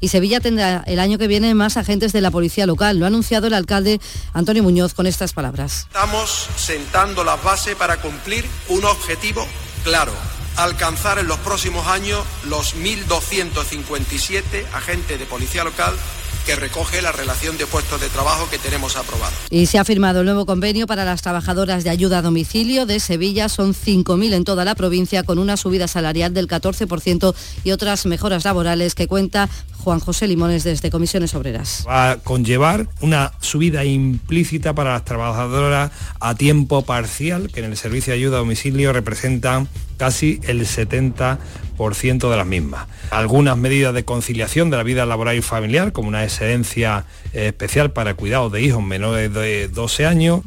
y 0.00 0.08
Sevilla 0.08 0.38
tendrá 0.38 0.84
el 0.86 1.00
año 1.00 1.18
que 1.18 1.26
viene 1.26 1.54
más 1.54 1.76
agentes 1.76 2.12
de 2.12 2.20
la 2.20 2.30
policía 2.30 2.66
local. 2.66 2.98
Lo 2.98 3.06
ha 3.06 3.08
anunciado 3.08 3.46
el 3.46 3.54
alcalde 3.54 4.00
Antonio 4.34 4.62
Muñoz 4.62 4.94
con 4.94 5.06
estas 5.06 5.32
palabras. 5.32 5.88
Estamos 5.88 6.48
sentando 6.56 7.24
las 7.24 7.42
bases 7.42 7.74
para 7.74 7.96
cumplir 8.00 8.44
un 8.68 8.84
objetivo 8.84 9.44
claro, 9.82 10.12
alcanzar 10.56 11.18
en 11.18 11.26
los 11.26 11.38
próximos 11.38 11.86
años 11.86 12.22
los 12.48 12.76
1.257 12.76 14.66
agentes 14.72 15.18
de 15.18 15.24
policía 15.26 15.64
local 15.64 15.94
que 16.46 16.54
recoge 16.54 17.02
la 17.02 17.10
relación 17.10 17.58
de 17.58 17.66
puestos 17.66 18.00
de 18.00 18.08
trabajo 18.08 18.48
que 18.48 18.58
tenemos 18.58 18.96
aprobado. 18.96 19.34
Y 19.50 19.66
se 19.66 19.78
ha 19.78 19.84
firmado 19.84 20.20
el 20.20 20.26
nuevo 20.26 20.46
convenio 20.46 20.86
para 20.86 21.04
las 21.04 21.20
trabajadoras 21.20 21.82
de 21.82 21.90
ayuda 21.90 22.18
a 22.18 22.22
domicilio 22.22 22.86
de 22.86 23.00
Sevilla. 23.00 23.48
Son 23.48 23.74
5.000 23.74 24.32
en 24.32 24.44
toda 24.44 24.64
la 24.64 24.76
provincia 24.76 25.24
con 25.24 25.40
una 25.40 25.56
subida 25.56 25.88
salarial 25.88 26.32
del 26.32 26.46
14% 26.46 27.34
y 27.64 27.72
otras 27.72 28.06
mejoras 28.06 28.44
laborales 28.44 28.94
que 28.94 29.08
cuenta 29.08 29.48
Juan 29.86 30.00
José 30.00 30.26
Limones 30.26 30.64
desde 30.64 30.90
Comisiones 30.90 31.32
Obreras. 31.36 31.84
Va 31.86 32.10
a 32.10 32.16
conllevar 32.16 32.88
una 33.02 33.30
subida 33.38 33.84
implícita 33.84 34.74
para 34.74 34.94
las 34.94 35.04
trabajadoras 35.04 35.92
a 36.18 36.34
tiempo 36.34 36.82
parcial, 36.82 37.52
que 37.52 37.60
en 37.60 37.66
el 37.66 37.76
servicio 37.76 38.12
de 38.12 38.18
ayuda 38.18 38.38
a 38.38 38.40
domicilio 38.40 38.92
representan 38.92 39.68
casi 39.96 40.40
el 40.42 40.66
70% 40.66 41.38
de 42.28 42.36
las 42.36 42.46
mismas. 42.48 42.88
Algunas 43.12 43.56
medidas 43.56 43.94
de 43.94 44.04
conciliación 44.04 44.70
de 44.70 44.76
la 44.76 44.82
vida 44.82 45.06
laboral 45.06 45.36
y 45.36 45.42
familiar, 45.42 45.92
como 45.92 46.08
una 46.08 46.24
excedencia 46.24 47.04
especial 47.32 47.92
para 47.92 48.10
el 48.10 48.16
cuidado 48.16 48.50
de 48.50 48.62
hijos 48.62 48.82
menores 48.82 49.32
de 49.32 49.68
12 49.68 50.04
años, 50.04 50.40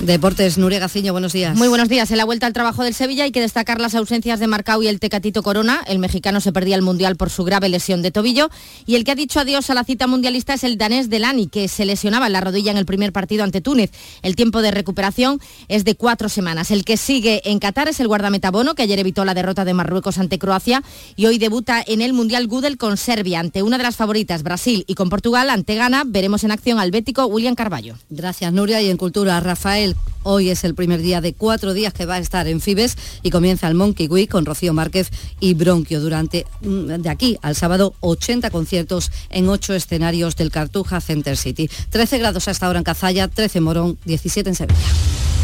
Deportes, 0.00 0.58
Nuria 0.58 0.78
Gaciño, 0.78 1.10
buenos 1.10 1.32
días. 1.32 1.56
Muy 1.56 1.66
buenos 1.66 1.88
días. 1.88 2.08
En 2.12 2.18
la 2.18 2.24
vuelta 2.24 2.46
al 2.46 2.52
trabajo 2.52 2.84
del 2.84 2.94
Sevilla 2.94 3.24
hay 3.24 3.32
que 3.32 3.40
destacar 3.40 3.80
las 3.80 3.96
ausencias 3.96 4.38
de 4.38 4.46
Marcao 4.46 4.80
y 4.80 4.86
el 4.86 5.00
Tecatito 5.00 5.42
Corona. 5.42 5.82
El 5.88 5.98
mexicano 5.98 6.40
se 6.40 6.52
perdía 6.52 6.76
el 6.76 6.82
Mundial 6.82 7.16
por 7.16 7.30
su 7.30 7.42
grave 7.42 7.68
lesión 7.68 8.00
de 8.00 8.12
tobillo. 8.12 8.48
Y 8.86 8.94
el 8.94 9.02
que 9.02 9.10
ha 9.10 9.16
dicho 9.16 9.40
adiós 9.40 9.70
a 9.70 9.74
la 9.74 9.82
cita 9.82 10.06
mundialista 10.06 10.54
es 10.54 10.62
el 10.62 10.78
danés 10.78 11.10
Delani, 11.10 11.48
que 11.48 11.66
se 11.66 11.84
lesionaba 11.84 12.28
en 12.28 12.32
la 12.32 12.40
rodilla 12.40 12.70
en 12.70 12.76
el 12.76 12.86
primer 12.86 13.12
partido 13.12 13.42
ante 13.42 13.60
Túnez. 13.60 13.90
El 14.22 14.36
tiempo 14.36 14.62
de 14.62 14.70
recuperación 14.70 15.40
es 15.66 15.84
de 15.84 15.96
cuatro 15.96 16.28
semanas. 16.28 16.70
El 16.70 16.84
que 16.84 16.96
sigue 16.96 17.42
en 17.44 17.58
Qatar 17.58 17.88
es 17.88 17.98
el 17.98 18.06
guardameta 18.06 18.52
Bono, 18.52 18.76
que 18.76 18.82
ayer 18.82 19.00
evitó 19.00 19.24
la 19.24 19.34
derrota 19.34 19.64
de 19.64 19.74
Marruecos 19.74 20.18
ante 20.18 20.38
Croacia 20.38 20.84
y 21.16 21.26
hoy 21.26 21.38
debuta 21.38 21.82
en 21.84 22.02
el 22.02 22.12
Mundial 22.12 22.46
Gudel 22.46 22.76
con 22.76 22.98
Serbia 22.98 23.40
ante 23.40 23.64
una 23.64 23.78
de 23.78 23.82
las 23.82 23.96
favoritas, 23.96 24.44
Brasil, 24.44 24.84
y 24.86 24.94
con 24.94 25.10
Portugal 25.10 25.50
ante 25.50 25.74
Ghana. 25.74 26.04
Veremos 26.06 26.44
en 26.44 26.52
acción 26.52 26.78
al 26.78 26.92
bético 26.92 27.26
William 27.26 27.56
Carballo. 27.56 27.96
Gracias, 28.10 28.52
Nuria. 28.52 28.80
Y 28.80 28.90
en 28.90 28.96
Cultura, 28.96 29.40
Rafael 29.40 29.87
Hoy 30.22 30.50
es 30.50 30.64
el 30.64 30.74
primer 30.74 31.00
día 31.00 31.20
de 31.20 31.32
cuatro 31.32 31.72
días 31.74 31.92
que 31.92 32.04
va 32.04 32.14
a 32.14 32.18
estar 32.18 32.48
en 32.48 32.60
Fibes 32.60 32.96
y 33.22 33.30
comienza 33.30 33.68
el 33.68 33.74
Monkey 33.74 34.08
Week 34.08 34.28
con 34.28 34.44
Rocío 34.44 34.74
Márquez 34.74 35.10
y 35.40 35.54
Bronquio. 35.54 36.00
Durante 36.00 36.46
mm, 36.60 37.00
de 37.00 37.08
aquí 37.08 37.38
al 37.42 37.54
sábado 37.54 37.94
80 38.00 38.50
conciertos 38.50 39.10
en 39.30 39.48
ocho 39.48 39.74
escenarios 39.74 40.36
del 40.36 40.50
Cartuja 40.50 41.00
Center 41.00 41.36
City. 41.36 41.70
13 41.90 42.18
grados 42.18 42.48
hasta 42.48 42.66
ahora 42.66 42.80
en 42.80 42.84
Cazalla, 42.84 43.28
13 43.28 43.58
en 43.58 43.64
Morón, 43.64 43.98
17 44.04 44.50
en 44.50 44.56
Sevilla. 44.56 45.37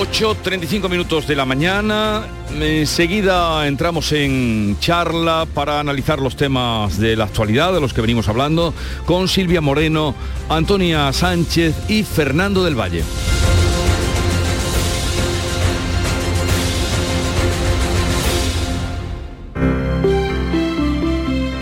8.35 0.00 0.88
minutos 0.88 1.26
de 1.26 1.36
la 1.36 1.44
mañana. 1.44 2.26
Enseguida 2.58 3.66
entramos 3.66 4.12
en 4.12 4.78
charla 4.80 5.46
para 5.52 5.78
analizar 5.78 6.20
los 6.20 6.36
temas 6.36 6.98
de 6.98 7.16
la 7.16 7.24
actualidad, 7.24 7.74
de 7.74 7.82
los 7.82 7.92
que 7.92 8.00
venimos 8.00 8.26
hablando, 8.26 8.72
con 9.04 9.28
Silvia 9.28 9.60
Moreno, 9.60 10.14
Antonia 10.48 11.12
Sánchez 11.12 11.74
y 11.90 12.02
Fernando 12.04 12.64
del 12.64 12.80
Valle. 12.80 13.04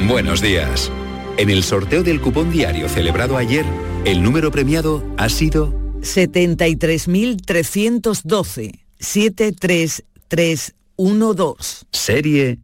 Buenos 0.07 0.41
días. 0.41 0.93
En 1.39 1.51
el 1.51 1.65
sorteo 1.65 2.05
del 2.05 2.21
cupón 2.21 2.53
diario 2.53 2.89
celebrado 2.89 3.37
ayer, 3.37 3.65
el 4.05 4.23
número 4.23 4.53
premiado 4.53 5.03
ha 5.17 5.29
sido 5.29 5.88
73.312. 6.17 8.81
73312. 8.99 11.87
Serie 11.93 12.59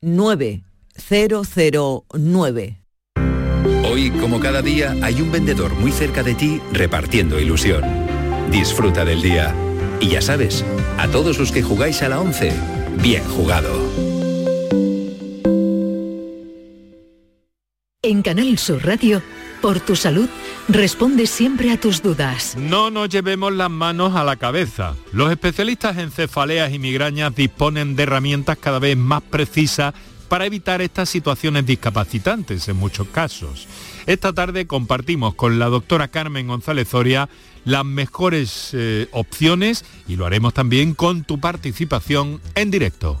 9009. 0.00 0.62
Hoy, 3.84 4.10
como 4.20 4.40
cada 4.40 4.62
día, 4.62 4.96
hay 5.02 5.20
un 5.20 5.30
vendedor 5.30 5.74
muy 5.74 5.92
cerca 5.92 6.22
de 6.22 6.34
ti 6.34 6.62
repartiendo 6.72 7.38
ilusión. 7.40 7.84
Disfruta 8.50 9.04
del 9.04 9.20
día. 9.22 9.54
Y 10.00 10.08
ya 10.10 10.22
sabes, 10.22 10.64
a 10.96 11.08
todos 11.08 11.38
los 11.38 11.52
que 11.52 11.62
jugáis 11.62 12.00
a 12.02 12.08
la 12.08 12.20
11, 12.20 12.52
bien 13.02 13.22
jugado. 13.24 13.68
En 18.02 18.22
Canal 18.22 18.56
Sur 18.58 18.86
Radio 18.86 19.22
por 19.60 19.80
tu 19.80 19.96
salud, 19.96 20.28
responde 20.68 21.26
siempre 21.26 21.70
a 21.70 21.80
tus 21.80 22.02
dudas. 22.02 22.56
No 22.56 22.90
nos 22.90 23.08
llevemos 23.08 23.52
las 23.52 23.70
manos 23.70 24.14
a 24.14 24.24
la 24.24 24.36
cabeza. 24.36 24.94
Los 25.12 25.30
especialistas 25.30 25.98
en 25.98 26.10
cefaleas 26.10 26.72
y 26.72 26.78
migrañas 26.78 27.34
disponen 27.34 27.96
de 27.96 28.04
herramientas 28.04 28.58
cada 28.58 28.78
vez 28.78 28.96
más 28.96 29.22
precisas 29.22 29.94
para 30.28 30.46
evitar 30.46 30.82
estas 30.82 31.08
situaciones 31.08 31.66
discapacitantes 31.66 32.68
en 32.68 32.76
muchos 32.76 33.08
casos. 33.08 33.66
Esta 34.06 34.32
tarde 34.32 34.66
compartimos 34.66 35.34
con 35.34 35.58
la 35.58 35.66
doctora 35.66 36.08
Carmen 36.08 36.46
González 36.46 36.88
Zoria 36.88 37.28
las 37.64 37.84
mejores 37.84 38.70
eh, 38.72 39.08
opciones 39.12 39.84
y 40.06 40.16
lo 40.16 40.26
haremos 40.26 40.54
también 40.54 40.94
con 40.94 41.24
tu 41.24 41.40
participación 41.40 42.40
en 42.54 42.70
directo. 42.70 43.20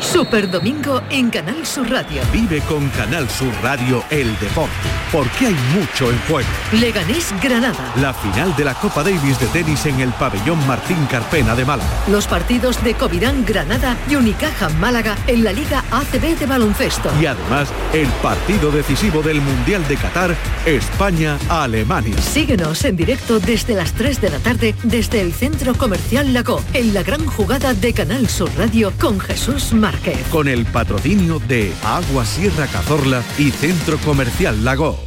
Super 0.00 0.50
Domingo 0.50 1.00
en 1.10 1.30
Canal 1.30 1.64
Sur 1.64 1.88
Radio. 1.88 2.22
Vive 2.32 2.60
con 2.62 2.88
Canal 2.90 3.28
Sur 3.30 3.52
Radio 3.62 4.02
el 4.10 4.36
deporte, 4.40 4.72
porque 5.12 5.46
hay 5.46 5.56
mucho 5.74 6.10
en 6.10 6.18
juego. 6.28 6.48
Leganés 6.72 7.32
Granada. 7.40 7.92
La 7.96 8.12
final 8.12 8.54
de 8.56 8.64
la 8.64 8.74
Copa 8.74 9.04
Davis 9.04 9.38
de 9.38 9.46
tenis 9.46 9.86
en 9.86 10.00
el 10.00 10.10
pabellón 10.10 10.64
Martín 10.66 10.98
Carpena 11.10 11.54
de 11.54 11.64
Málaga. 11.64 11.88
Los 12.08 12.26
partidos 12.26 12.82
de 12.82 12.94
Covirán 12.94 13.44
Granada 13.44 13.96
y 14.10 14.16
Unicaja 14.16 14.68
Málaga 14.80 15.16
en 15.26 15.44
la 15.44 15.52
Liga 15.52 15.84
ACB 15.90 16.38
de 16.38 16.46
baloncesto. 16.46 17.10
Y 17.20 17.26
además 17.26 17.68
el 17.92 18.08
partido 18.22 18.72
decisivo 18.72 19.22
del 19.22 19.40
Mundial 19.40 19.86
de 19.86 19.96
Qatar, 19.96 20.36
España-Alemania. 20.66 22.16
Síguenos 22.18 22.84
en 22.84 22.96
directo 22.96 23.38
desde 23.38 23.74
las 23.74 23.92
3 23.92 24.20
de 24.20 24.30
la 24.30 24.38
tarde 24.38 24.74
desde 24.82 25.20
el 25.20 25.32
Centro 25.32 25.74
Comercial 25.74 26.32
Lago, 26.32 26.62
en 26.72 26.94
la 26.94 27.02
gran 27.02 27.24
jugada 27.26 27.74
de 27.74 27.92
Canal 27.92 28.28
Sur 28.28 28.50
Radio 28.56 28.92
con 28.98 29.20
Jesús 29.20 29.67
Márquez. 29.72 30.18
Con 30.30 30.48
el 30.48 30.66
patrocinio 30.66 31.38
de 31.40 31.72
Agua 31.84 32.24
Sierra 32.24 32.66
Cazorla 32.66 33.22
y 33.38 33.50
Centro 33.50 33.98
Comercial 33.98 34.64
Lago. 34.64 34.98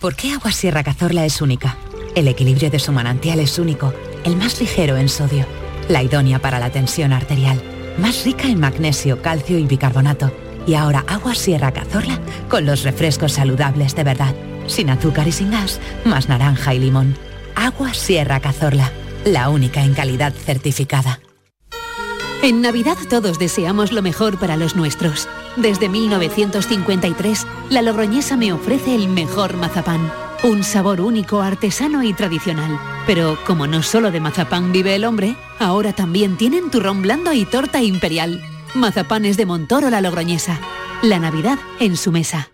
¿Por 0.00 0.14
qué 0.14 0.32
Agua 0.32 0.52
Sierra 0.52 0.84
Cazorla 0.84 1.24
es 1.24 1.40
única? 1.40 1.76
El 2.14 2.28
equilibrio 2.28 2.70
de 2.70 2.78
su 2.78 2.92
manantial 2.92 3.40
es 3.40 3.58
único, 3.58 3.92
el 4.24 4.36
más 4.36 4.60
ligero 4.60 4.96
en 4.96 5.08
sodio, 5.08 5.46
la 5.88 6.02
idónea 6.02 6.38
para 6.38 6.58
la 6.58 6.70
tensión 6.70 7.12
arterial, 7.12 7.60
más 7.98 8.24
rica 8.24 8.48
en 8.48 8.60
magnesio, 8.60 9.22
calcio 9.22 9.58
y 9.58 9.66
bicarbonato. 9.66 10.32
Y 10.66 10.74
ahora 10.74 11.04
Agua 11.06 11.34
Sierra 11.34 11.72
Cazorla 11.72 12.18
con 12.48 12.66
los 12.66 12.82
refrescos 12.82 13.32
saludables 13.32 13.94
de 13.94 14.04
verdad, 14.04 14.34
sin 14.66 14.90
azúcar 14.90 15.28
y 15.28 15.32
sin 15.32 15.50
gas, 15.50 15.80
más 16.04 16.28
naranja 16.28 16.74
y 16.74 16.78
limón. 16.78 17.16
Agua 17.54 17.94
Sierra 17.94 18.40
Cazorla, 18.40 18.90
la 19.24 19.48
única 19.48 19.84
en 19.84 19.94
calidad 19.94 20.32
certificada. 20.32 21.20
En 22.46 22.60
Navidad 22.60 22.96
todos 23.10 23.40
deseamos 23.40 23.90
lo 23.90 24.02
mejor 24.02 24.38
para 24.38 24.56
los 24.56 24.76
nuestros. 24.76 25.28
Desde 25.56 25.88
1953, 25.88 27.44
la 27.70 27.82
Logroñesa 27.82 28.36
me 28.36 28.52
ofrece 28.52 28.94
el 28.94 29.08
mejor 29.08 29.56
mazapán. 29.56 30.12
Un 30.44 30.62
sabor 30.62 31.00
único, 31.00 31.42
artesano 31.42 32.04
y 32.04 32.12
tradicional. 32.12 32.78
Pero 33.04 33.36
como 33.48 33.66
no 33.66 33.82
solo 33.82 34.12
de 34.12 34.20
mazapán 34.20 34.70
vive 34.70 34.94
el 34.94 35.04
hombre, 35.04 35.34
ahora 35.58 35.92
también 35.92 36.36
tienen 36.36 36.70
turrón 36.70 37.02
blando 37.02 37.32
y 37.32 37.44
torta 37.46 37.82
imperial. 37.82 38.40
Mazapanes 38.76 39.36
de 39.36 39.44
Montoro 39.44 39.90
la 39.90 40.00
Logroñesa. 40.00 40.60
La 41.02 41.18
Navidad 41.18 41.58
en 41.80 41.96
su 41.96 42.12
mesa. 42.12 42.50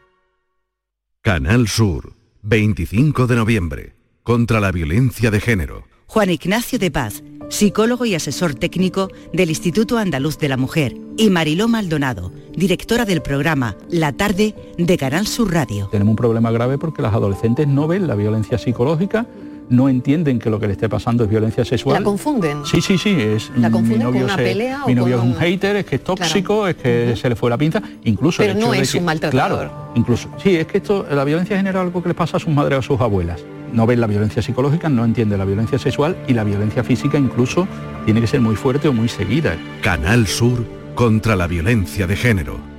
Canal 1.21 1.69
Sur, 1.69 2.15
25 2.41 3.27
de 3.27 3.37
noviembre, 3.37 3.95
contra 4.23 4.59
la 4.59 4.73
violencia 4.73 5.31
de 5.31 5.39
género. 5.39 5.85
Juan 6.07 6.31
Ignacio 6.31 6.79
de 6.79 6.91
Paz 6.91 7.23
psicólogo 7.53 8.07
y 8.07 8.15
asesor 8.15 8.55
técnico 8.55 9.11
del 9.33 9.51
Instituto 9.51 9.99
Andaluz 9.99 10.39
de 10.39 10.49
la 10.49 10.57
Mujer, 10.57 10.97
y 11.19 11.29
Mariló 11.29 11.69
Maldonado, 11.69 12.33
directora 12.57 13.05
del 13.05 13.21
programa 13.21 13.77
La 13.91 14.13
Tarde 14.13 14.55
de 14.79 14.97
Canal 14.97 15.27
Sur 15.27 15.53
Radio. 15.53 15.89
Tenemos 15.93 16.13
un 16.13 16.17
problema 16.17 16.51
grave 16.51 16.79
porque 16.79 17.03
las 17.03 17.13
adolescentes 17.13 17.69
no 17.69 17.87
ven 17.87 18.09
la 18.09 18.15
violencia 18.15 18.57
psicológica, 18.57 19.27
no 19.69 19.91
entienden 19.91 20.39
que 20.39 20.49
lo 20.49 20.59
que 20.59 20.67
le 20.67 20.73
esté 20.73 20.89
pasando 20.89 21.25
es 21.25 21.31
violencia 21.31 21.63
sexual. 21.65 21.99
¿La 21.99 22.03
confunden? 22.03 22.65
Sí, 22.65 22.81
sí, 22.81 22.97
sí. 22.97 23.15
Es, 23.21 23.51
¿La 23.57 23.71
confunden 23.71 24.13
con 24.13 24.23
una 24.23 24.37
pelea 24.37 24.85
Mi 24.87 24.95
novio 24.95 25.17
es 25.17 25.23
un 25.23 25.35
hater, 25.35 25.77
es 25.77 25.85
que 25.85 25.97
es 25.97 26.05
tóxico, 26.05 26.67
es 26.67 26.77
que 26.77 27.15
se 27.17 27.29
le 27.29 27.37
fue 27.37 27.51
la 27.51 27.59
pinza. 27.59 27.83
Incluso 28.05 28.43
Pero 28.43 28.55
no 28.55 28.73
es 28.73 28.95
un 28.95 29.05
maltratador. 29.05 29.59
Claro, 29.59 29.93
incluso. 29.95 30.31
Sí, 30.43 30.57
es 30.57 30.67
que 30.67 30.79
esto, 30.79 31.07
la 31.11 31.25
violencia 31.25 31.57
genera 31.57 31.83
algo 31.83 32.03
que 32.03 32.09
le 32.09 32.15
pasa 32.15 32.39
a 32.39 32.41
sus 32.41 32.53
madres 32.53 32.77
o 32.77 32.81
a 32.81 32.83
sus 32.83 33.01
abuelas 33.01 33.43
no 33.73 33.87
ven 33.87 34.01
la 34.01 34.07
violencia 34.07 34.43
psicológica, 34.43 34.89
no 34.89 35.05
entiende 35.05 35.37
la 35.37 35.45
violencia 35.45 35.79
sexual 35.79 36.17
y 36.29 36.35
la 36.35 36.45
violencia 36.45 36.85
física 36.85 37.19
incluso 37.19 37.67
tiene 38.05 38.21
que 38.21 38.27
ser 38.27 38.41
muy 38.41 38.57
fuerte 38.57 38.89
o 38.89 38.93
muy 38.93 39.09
seguida. 39.09 39.57
Canal 39.83 40.27
Sur 40.27 40.65
contra 40.95 41.37
la 41.37 41.47
violencia 41.47 42.07
de 42.07 42.17
género. 42.17 42.73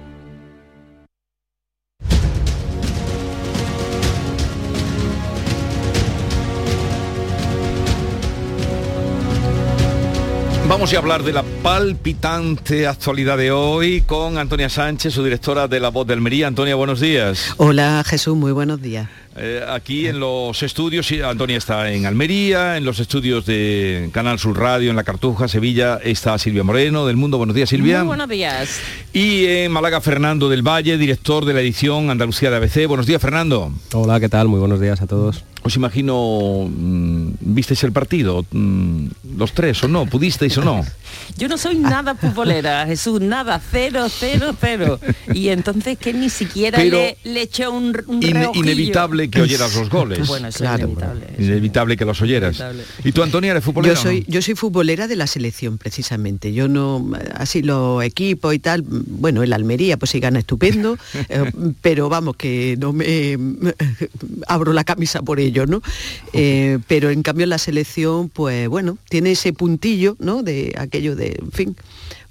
Vamos 10.67 10.93
a 10.93 10.97
hablar 10.97 11.23
de 11.23 11.33
la 11.33 11.43
palpitante 11.61 12.87
actualidad 12.87 13.37
de 13.37 13.51
hoy 13.51 14.01
con 14.01 14.37
Antonia 14.37 14.69
Sánchez, 14.69 15.13
su 15.13 15.23
directora 15.23 15.67
de 15.67 15.79
La 15.79 15.89
Voz 15.89 16.07
de 16.07 16.13
Almería. 16.13 16.47
Antonia, 16.47 16.73
buenos 16.73 16.99
días. 16.99 17.53
Hola 17.57 18.03
Jesús, 18.03 18.35
muy 18.35 18.53
buenos 18.53 18.81
días. 18.81 19.07
Eh, 19.35 19.63
aquí 19.67 20.07
en 20.07 20.19
los 20.19 20.61
estudios, 20.61 21.11
Antonia 21.23 21.57
está 21.57 21.91
en 21.91 22.05
Almería, 22.05 22.77
en 22.77 22.85
los 22.85 22.99
estudios 22.99 23.45
de 23.45 24.09
Canal 24.13 24.37
Sur 24.37 24.59
Radio, 24.59 24.89
en 24.89 24.95
La 24.95 25.03
Cartuja, 25.03 25.47
Sevilla, 25.47 25.99
está 26.03 26.37
Silvia 26.37 26.63
Moreno 26.63 27.07
del 27.07 27.17
Mundo. 27.17 27.37
Buenos 27.37 27.55
días, 27.55 27.69
Silvia. 27.69 27.99
Muy 27.99 28.07
buenos 28.07 28.29
días. 28.29 28.79
Y 29.11 29.45
en 29.45 29.71
Málaga, 29.71 30.01
Fernando 30.01 30.49
del 30.49 30.61
Valle, 30.61 30.97
director 30.97 31.45
de 31.45 31.53
la 31.53 31.61
edición 31.61 32.09
Andalucía 32.09 32.51
de 32.51 32.57
ABC. 32.57 32.87
Buenos 32.87 33.07
días, 33.07 33.21
Fernando. 33.21 33.71
Hola, 33.93 34.19
¿qué 34.19 34.29
tal? 34.29 34.47
Muy 34.47 34.59
buenos 34.59 34.79
días 34.79 35.01
a 35.01 35.07
todos. 35.07 35.43
Os 35.63 35.77
imagino, 35.77 36.67
mm, 36.69 37.29
¿visteis 37.39 37.83
el 37.85 37.93
partido? 37.93 38.45
Mm, 38.51 39.07
¿Los 39.37 39.53
tres 39.53 39.81
o 39.83 39.87
no? 39.87 40.05
¿Pudisteis 40.05 40.57
o 40.57 40.61
no? 40.61 40.83
Yo 41.37 41.47
no 41.47 41.57
soy 41.57 41.77
nada 41.77 42.15
futbolera, 42.15 42.85
Jesús, 42.85 43.21
nada, 43.21 43.61
cero, 43.71 44.07
cero, 44.09 44.53
cero. 44.59 44.99
Y 45.33 45.49
entonces 45.49 45.97
que 45.97 46.11
ni 46.11 46.29
siquiera 46.29 46.83
le, 46.83 47.17
le 47.23 47.41
echó 47.41 47.71
un, 47.71 47.95
un 48.07 48.21
Inevitable 48.21 49.29
que 49.29 49.41
oyeras 49.41 49.73
los 49.75 49.89
goles. 49.97 50.27
Bueno, 50.27 50.49
eso 50.49 50.65
es 50.65 50.79
inevitable. 50.79 51.27
Inevitable 51.39 51.97
que 51.97 52.05
los 52.05 52.21
oyeras. 52.21 52.61
¿Y 53.05 53.13
tú, 53.13 53.23
Antonia, 53.23 53.51
eres 53.51 53.63
futbolera? 53.63 53.95
Yo 53.95 54.01
soy, 54.01 54.25
yo 54.27 54.41
soy 54.41 54.55
futbolera 54.55 55.07
de 55.07 55.15
la 55.15 55.27
selección, 55.27 55.77
precisamente. 55.77 56.51
Yo 56.51 56.67
no, 56.67 57.09
así 57.35 57.61
los 57.61 58.03
equipos 58.03 58.53
y 58.53 58.59
tal, 58.59 58.83
bueno, 58.85 59.43
el 59.43 59.53
Almería 59.53 59.95
pues 59.95 60.11
sí 60.11 60.19
gana 60.19 60.39
estupendo, 60.39 60.97
eh, 61.29 61.51
pero 61.81 62.09
vamos, 62.09 62.35
que 62.35 62.75
no 62.77 62.91
me 62.91 63.37
abro 64.47 64.73
la 64.73 64.83
camisa 64.83 65.21
por 65.21 65.39
ello 65.39 65.52
¿no? 65.65 65.81
Eh, 66.33 66.79
pero 66.87 67.09
en 67.09 67.23
cambio 67.23 67.45
la 67.45 67.57
selección, 67.57 68.29
pues 68.29 68.67
bueno, 68.67 68.97
tiene 69.09 69.31
ese 69.31 69.53
puntillo, 69.53 70.15
¿no? 70.19 70.43
De 70.43 70.73
aquello 70.77 71.15
de, 71.15 71.37
en 71.39 71.51
fin, 71.51 71.77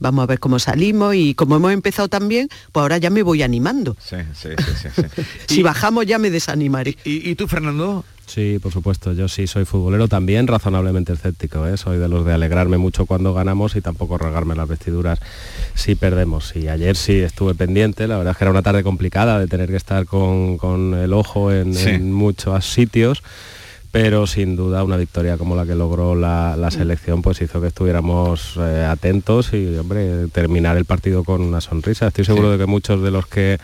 vamos 0.03 0.25
a 0.25 0.27
ver 0.27 0.41
cómo 0.41 0.59
salimos 0.59 1.15
y 1.15 1.35
como 1.35 1.57
hemos 1.57 1.73
empezado 1.73 2.09
también, 2.09 2.49
pues 2.73 2.83
ahora 2.83 2.99
ya 2.99 3.11
me 3.11 3.23
voy 3.23 3.43
animando. 3.43 3.97
Sí, 4.05 4.17
sí, 4.35 4.51
sí, 4.59 4.89
sí, 4.95 5.23
si 5.47 5.63
bajamos 5.63 6.05
ya 6.07 6.19
me 6.19 6.31
desanimaré. 6.31 6.97
¿Y, 7.05 7.35
tú, 7.37 7.49
Fernando? 7.49 8.05
Sí, 8.27 8.59
por 8.63 8.73
supuesto, 8.73 9.13
yo 9.13 9.29
sí 9.29 9.47
soy 9.47 9.65
futbolero 9.65 10.09
también, 10.09 10.47
razonablemente 10.47 11.13
escéptico, 11.13 11.67
¿eh? 11.67 11.77
soy 11.77 11.99
de 11.99 12.09
los 12.09 12.25
de 12.25 12.33
alegrarme 12.33 12.79
mucho 12.79 13.05
cuando 13.05 13.35
ganamos 13.35 13.77
y 13.77 13.81
tampoco 13.81 14.17
regarme 14.17 14.55
las 14.55 14.69
vestiduras 14.69 15.19
si 15.75 15.95
perdemos. 15.95 16.55
Y 16.57 16.69
ayer 16.69 16.97
sí 16.97 17.15
estuve 17.15 17.55
pendiente, 17.55 18.07
la 18.07 18.17
verdad 18.17 18.33
es 18.33 18.39
que 18.39 18.45
era 18.45 18.51
una 18.51 18.63
tarde 18.63 18.83
complicada 18.83 19.39
de 19.39 19.49
tener 19.49 19.69
que 19.69 19.77
estar 19.77 20.07
con, 20.07 20.95
el 20.95 21.13
ojo 21.13 21.53
en 21.53 22.13
muchos 22.13 22.65
sitios 22.65 23.23
pero 23.93 24.27
sin 24.27 24.57
duda 24.57 24.83
una 24.83 24.97
victoria 24.97 25.37
como 25.37 25.55
la 25.55 25.67
que 25.67 25.75
logró 25.75 26.15
la, 26.15 26.71
selección 26.71 27.21
pues 27.21 27.43
hizo 27.43 27.61
que 27.61 27.69
estuviéramos 27.69 28.57
eh, 28.59 28.87
atentos 28.89 29.53
y 29.53 29.77
hombre 29.77 30.29
terminar 30.29 30.79
el 30.79 30.87
partido 30.87 31.23
con 31.23 31.43
una 31.43 31.61
sonrisa. 31.61 32.09
Estoy 32.09 32.25
seguro 32.25 32.51
de 32.51 32.57
que 32.57 32.67
muchos 32.67 33.03
de 33.03 33.11
los 33.11 33.27
que 33.27 33.59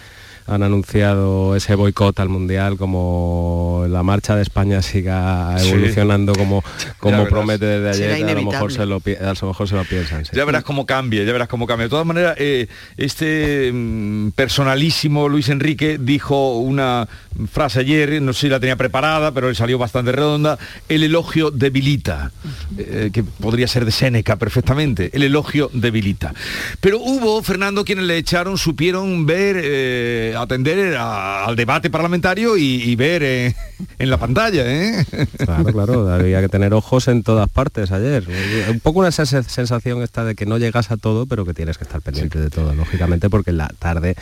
han 0.49 0.63
anunciado 0.63 1.55
ese 1.55 1.75
boicot 1.75 2.19
al 2.21 2.31
mundial 2.31 2.79
como 2.79 3.85
la 3.89 4.03
marcha 4.03 4.35
de 4.35 4.43
España 4.43 4.81
siga 4.81 5.55
evolucionando 5.63 6.33
como 6.33 6.65
como 6.99 7.27
promete 7.27 7.67
desde 7.67 8.07
ayer 8.15 8.29
a 8.31 8.35
lo 8.35 8.51
mejor 8.51 8.73
se 8.73 8.87
lo 8.87 8.97
a 8.97 9.35
lo 9.41 9.49
mejor 9.49 9.69
se 9.69 9.77
lo 9.77 9.85
piensan 9.85 10.25
ya 10.33 10.45
verás 10.47 10.65
cómo 10.65 10.87
cambia 10.87 11.23
ya 11.25 11.33
verás 11.33 11.49
cómo 11.49 11.67
cambia 11.67 11.85
de 11.85 11.91
todas 11.91 12.07
maneras 12.07 12.35
eh, 12.39 12.67
este 12.97 13.71
mm, 13.73 14.31
personalísimo 14.31 15.29
Luis 15.29 15.51
Enrique 15.51 15.99
dijo 16.01 16.57
una 16.57 17.07
frase 17.53 17.81
ayer 17.81 18.23
no 18.23 18.33
sé 18.33 18.41
si 18.41 18.49
la 18.49 18.59
tenía 18.59 18.77
preparada 18.77 19.33
pero 19.33 19.49
le 19.49 19.55
salió 19.55 19.77
bastante 19.77 20.13
redonda 20.13 20.59
el 20.89 21.03
elogio 21.03 21.51
debilita 21.51 22.33
eh, 22.79 23.11
que 23.13 23.23
podría 23.23 23.69
ser 23.69 23.85
de 23.85 23.93
Séneca 23.93 24.37
perfectamente 24.37 25.11
el 25.13 25.25
elogio 25.25 25.71
debilita 25.75 26.33
pero 26.81 27.01
hubo 27.01 27.43
Fernando 27.43 27.85
quienes 27.85 28.07
le 28.07 28.17
echaron 28.17 28.57
supieron 28.57 29.27
ver 29.27 29.61
eh, 29.63 30.37
atender 30.43 30.97
al 30.97 31.57
debate 31.57 31.91
parlamentario 31.91 32.57
y, 32.57 32.95
ver 32.97 33.23
eh, 33.23 33.55
en 33.99 34.11
la 34.11 34.17
pantalla. 34.17 34.63
¿eh? 34.67 35.05
Claro, 35.39 35.73
claro, 35.73 36.13
había 36.13 36.41
que 36.41 36.49
tener 36.49 36.75
ojos 36.75 37.09
en 37.09 37.23
todas 37.23 37.49
partes 37.49 37.91
ayer. 37.93 38.25
Un 38.71 38.81
poco 38.81 39.01
una 39.01 39.11
sensación 39.11 40.03
esta 40.03 40.25
de 40.25 40.35
que 40.35 40.47
no 40.47 40.59
llegas 40.59 40.91
a 40.91 40.97
todo, 40.97 41.27
pero 41.27 41.45
que 41.45 41.55
tienes 41.55 41.79
que 41.79 41.85
estar 41.85 42.01
pendiente 42.03 42.39
de 42.39 42.51
todo, 42.51 42.75
lógicamente, 42.75 43.31
porque 43.31 43.53
la 43.53 43.69
tarde 43.79 44.17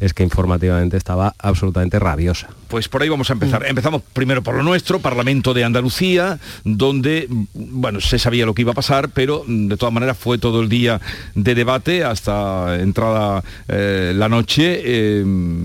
es 0.00 0.14
que 0.14 0.22
informativamente 0.22 0.96
estaba 0.96 1.34
absolutamente 1.38 1.98
rabiosa. 1.98 2.48
Pues 2.68 2.88
por 2.88 3.02
ahí 3.02 3.08
vamos 3.08 3.30
a 3.30 3.32
empezar. 3.32 3.66
Empezamos 3.66 4.02
primero 4.12 4.42
por 4.42 4.54
lo 4.54 4.62
nuestro, 4.62 5.00
Parlamento 5.00 5.54
de 5.54 5.64
Andalucía, 5.64 6.38
donde, 6.64 7.26
bueno, 7.54 8.00
se 8.00 8.18
sabía 8.18 8.46
lo 8.46 8.54
que 8.54 8.62
iba 8.62 8.72
a 8.72 8.76
pasar, 8.76 9.10
pero 9.10 9.44
mm, 9.46 9.68
de 9.68 9.76
todas 9.76 9.92
maneras 9.92 10.16
fue 10.16 10.38
todo 10.38 10.60
el 10.62 10.68
día 10.68 11.00
de 11.34 11.54
debate 11.54 12.04
hasta 12.04 12.76
entrada 12.80 13.42
eh, 13.68 14.12
la 14.14 14.28
noche 14.28 14.80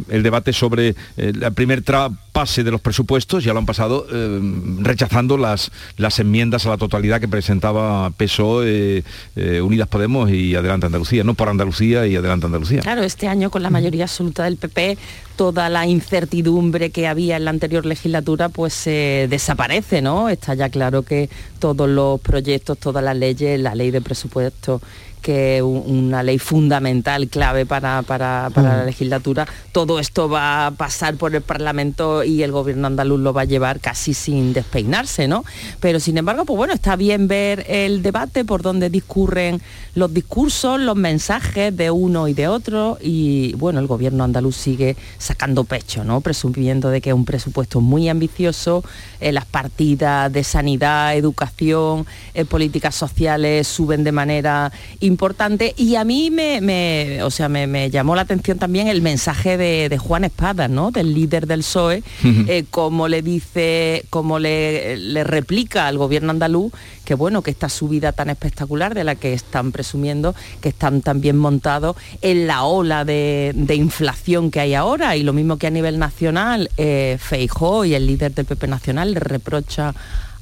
el 0.09 0.23
debate 0.23 0.53
sobre 0.53 0.89
eh, 0.89 0.95
el 1.17 1.53
primer 1.53 1.83
pase 2.31 2.63
de 2.63 2.71
los 2.71 2.81
presupuestos, 2.81 3.43
ya 3.43 3.53
lo 3.53 3.59
han 3.59 3.65
pasado 3.65 4.05
eh, 4.11 4.39
rechazando 4.79 5.37
las, 5.37 5.71
las 5.97 6.19
enmiendas 6.19 6.65
a 6.65 6.69
la 6.69 6.77
totalidad 6.77 7.21
que 7.21 7.27
presentaba 7.27 8.09
PSOE, 8.11 9.03
eh, 9.35 9.61
Unidas 9.61 9.87
Podemos 9.87 10.29
y 10.29 10.55
Adelante 10.55 10.87
Andalucía, 10.87 11.23
no 11.23 11.33
por 11.33 11.49
Andalucía 11.49 12.07
y 12.07 12.15
Adelante 12.15 12.45
Andalucía. 12.45 12.81
Claro, 12.81 13.03
este 13.03 13.27
año 13.27 13.49
con 13.49 13.63
la 13.63 13.69
mayoría 13.69 14.05
absoluta 14.05 14.43
del 14.43 14.57
PP, 14.57 14.97
toda 15.35 15.69
la 15.69 15.85
incertidumbre 15.85 16.89
que 16.89 17.07
había 17.07 17.37
en 17.37 17.45
la 17.45 17.51
anterior 17.51 17.85
legislatura 17.85 18.49
pues 18.49 18.85
desaparece, 18.85 20.01
¿no? 20.01 20.29
Está 20.29 20.53
ya 20.53 20.69
claro 20.69 21.03
que 21.03 21.29
todos 21.59 21.89
los 21.89 22.19
proyectos, 22.21 22.77
todas 22.77 23.03
las 23.03 23.15
leyes, 23.15 23.59
la 23.59 23.75
ley 23.75 23.91
de 23.91 24.01
presupuesto 24.01 24.81
que 25.25 25.63
una 25.63 26.21
ley 26.21 26.37
fundamental, 26.37 27.27
clave 27.29 27.65
para, 27.65 28.03
para, 28.03 28.51
la 28.55 28.83
mm. 28.83 28.85
legislatura. 28.85 29.47
Todo 29.71 29.97
esto 29.97 30.29
va 30.29 30.67
a 30.67 30.71
pasar 30.71 31.15
por 31.15 31.33
el 31.33 31.41
Parlamento 31.41 32.23
y 32.23 32.43
el 32.43 32.51
gobierno 32.51 32.85
andaluz 32.85 33.19
lo 33.19 33.33
va 33.33 33.41
a 33.41 33.45
llevar 33.45 33.79
casi 33.79 34.13
sin 34.13 34.53
despeinarse, 34.53 35.27
¿no? 35.27 35.43
Pero 35.79 35.99
sin 35.99 36.19
embargo, 36.19 36.45
pues 36.45 36.57
bueno, 36.57 36.75
está 36.75 36.95
bien 36.95 37.27
ver 37.27 37.65
el 37.67 38.03
debate 38.03 38.45
por 38.45 38.61
donde 38.61 38.91
discurren 38.91 39.63
los 39.95 40.13
discursos, 40.13 40.79
los 40.79 40.95
mensajes 40.95 41.75
de 41.75 41.89
uno 41.89 42.27
y 42.27 42.35
de 42.35 42.47
otro 42.47 42.99
y 43.01 43.53
bueno, 43.53 43.79
el 43.79 43.87
gobierno 43.87 44.25
andaluz 44.25 44.55
sigue 44.55 44.95
sacando 45.17 45.63
pecho, 45.63 46.03
¿no? 46.03 46.21
Presumiendo 46.21 46.89
de 46.91 47.01
que 47.01 47.09
es 47.09 47.15
un 47.15 47.25
presupuesto 47.25 47.81
muy 47.81 48.09
ambicioso, 48.09 48.83
eh, 49.19 49.31
las 49.31 49.45
partidas 49.45 50.31
de 50.31 50.43
sanidad, 50.43 51.15
educación, 51.15 52.05
eh, 52.35 52.45
políticas 52.45 52.93
sociales 52.93 53.67
suben 53.67 54.03
de 54.03 54.11
manera 54.11 54.71
importante 54.99 55.14
importante. 55.15 55.73
Y 55.77 55.95
a 55.95 56.03
mí 56.03 56.29
me, 56.29 57.23
o 57.23 57.31
sea, 57.31 57.47
me, 57.47 57.89
llamó 57.89 58.15
la 58.15 58.23
atención 58.23 58.57
también 58.57 58.87
el 58.89 59.01
mensaje 59.01 59.57
de, 59.57 59.97
Juan 59.97 60.25
Espada, 60.25 60.67
¿no? 60.67 60.91
Del 60.91 61.13
líder 61.13 61.47
del 61.47 61.61
PSOE, 61.61 62.03
eh, 62.23 62.65
como 62.69 63.07
le 63.07 63.21
dice, 63.21 64.03
como 64.09 64.39
le, 64.39 64.97
le 64.97 65.23
replica 65.23 65.87
al 65.87 65.97
gobierno 65.97 66.31
andaluz 66.31 66.73
que 67.05 67.13
bueno, 67.13 67.41
que 67.41 67.51
esta 67.51 67.69
subida 67.69 68.11
tan 68.11 68.29
espectacular 68.29 68.93
de 68.95 69.05
la 69.05 69.15
que 69.15 69.33
están 69.33 69.71
presumiendo, 69.71 70.35
que 70.59 70.69
están 70.69 71.01
también 71.01 71.37
montados 71.37 71.95
en 72.21 72.47
la 72.47 72.63
ola 72.63 73.05
de, 73.05 73.53
inflación 73.75 74.51
que 74.51 74.59
hay 74.59 74.73
ahora. 74.73 75.15
Y 75.15 75.23
lo 75.23 75.31
mismo 75.31 75.57
que 75.57 75.67
a 75.67 75.69
nivel 75.69 75.99
nacional, 75.99 76.69
eh, 76.77 77.17
Feijó 77.21 77.85
y 77.85 77.93
el 77.93 78.07
líder 78.07 78.33
del 78.33 78.45
PP 78.45 78.67
Nacional 78.67 79.13
le 79.13 79.19
reprocha 79.19 79.93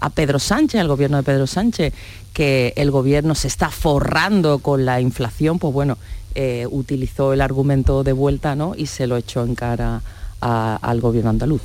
a 0.04 0.10
Pedro 0.10 0.38
Sánchez, 0.38 0.82
al 0.82 0.90
gobierno 0.90 1.16
de 1.16 1.24
Pedro 1.24 1.48
Sánchez, 1.48 1.94
que 2.34 2.74
el 2.76 2.92
gobierno 2.92 3.36
se 3.36 3.48
está 3.48 3.70
forrando 3.70 4.60
con 4.60 4.84
la 4.86 5.00
inflación, 5.00 5.60
pues 5.60 5.74
bueno, 5.74 5.98
eh, 6.36 6.68
utilizó 6.70 7.32
el 7.32 7.40
argumento 7.40 8.04
de 8.04 8.12
vuelta 8.12 8.54
¿no? 8.54 8.74
y 8.76 8.88
se 8.88 9.08
lo 9.08 9.16
echó 9.16 9.46
en 9.46 9.56
cara 9.56 10.02
al 10.42 11.00
gobierno 11.00 11.30
andaluz. 11.30 11.62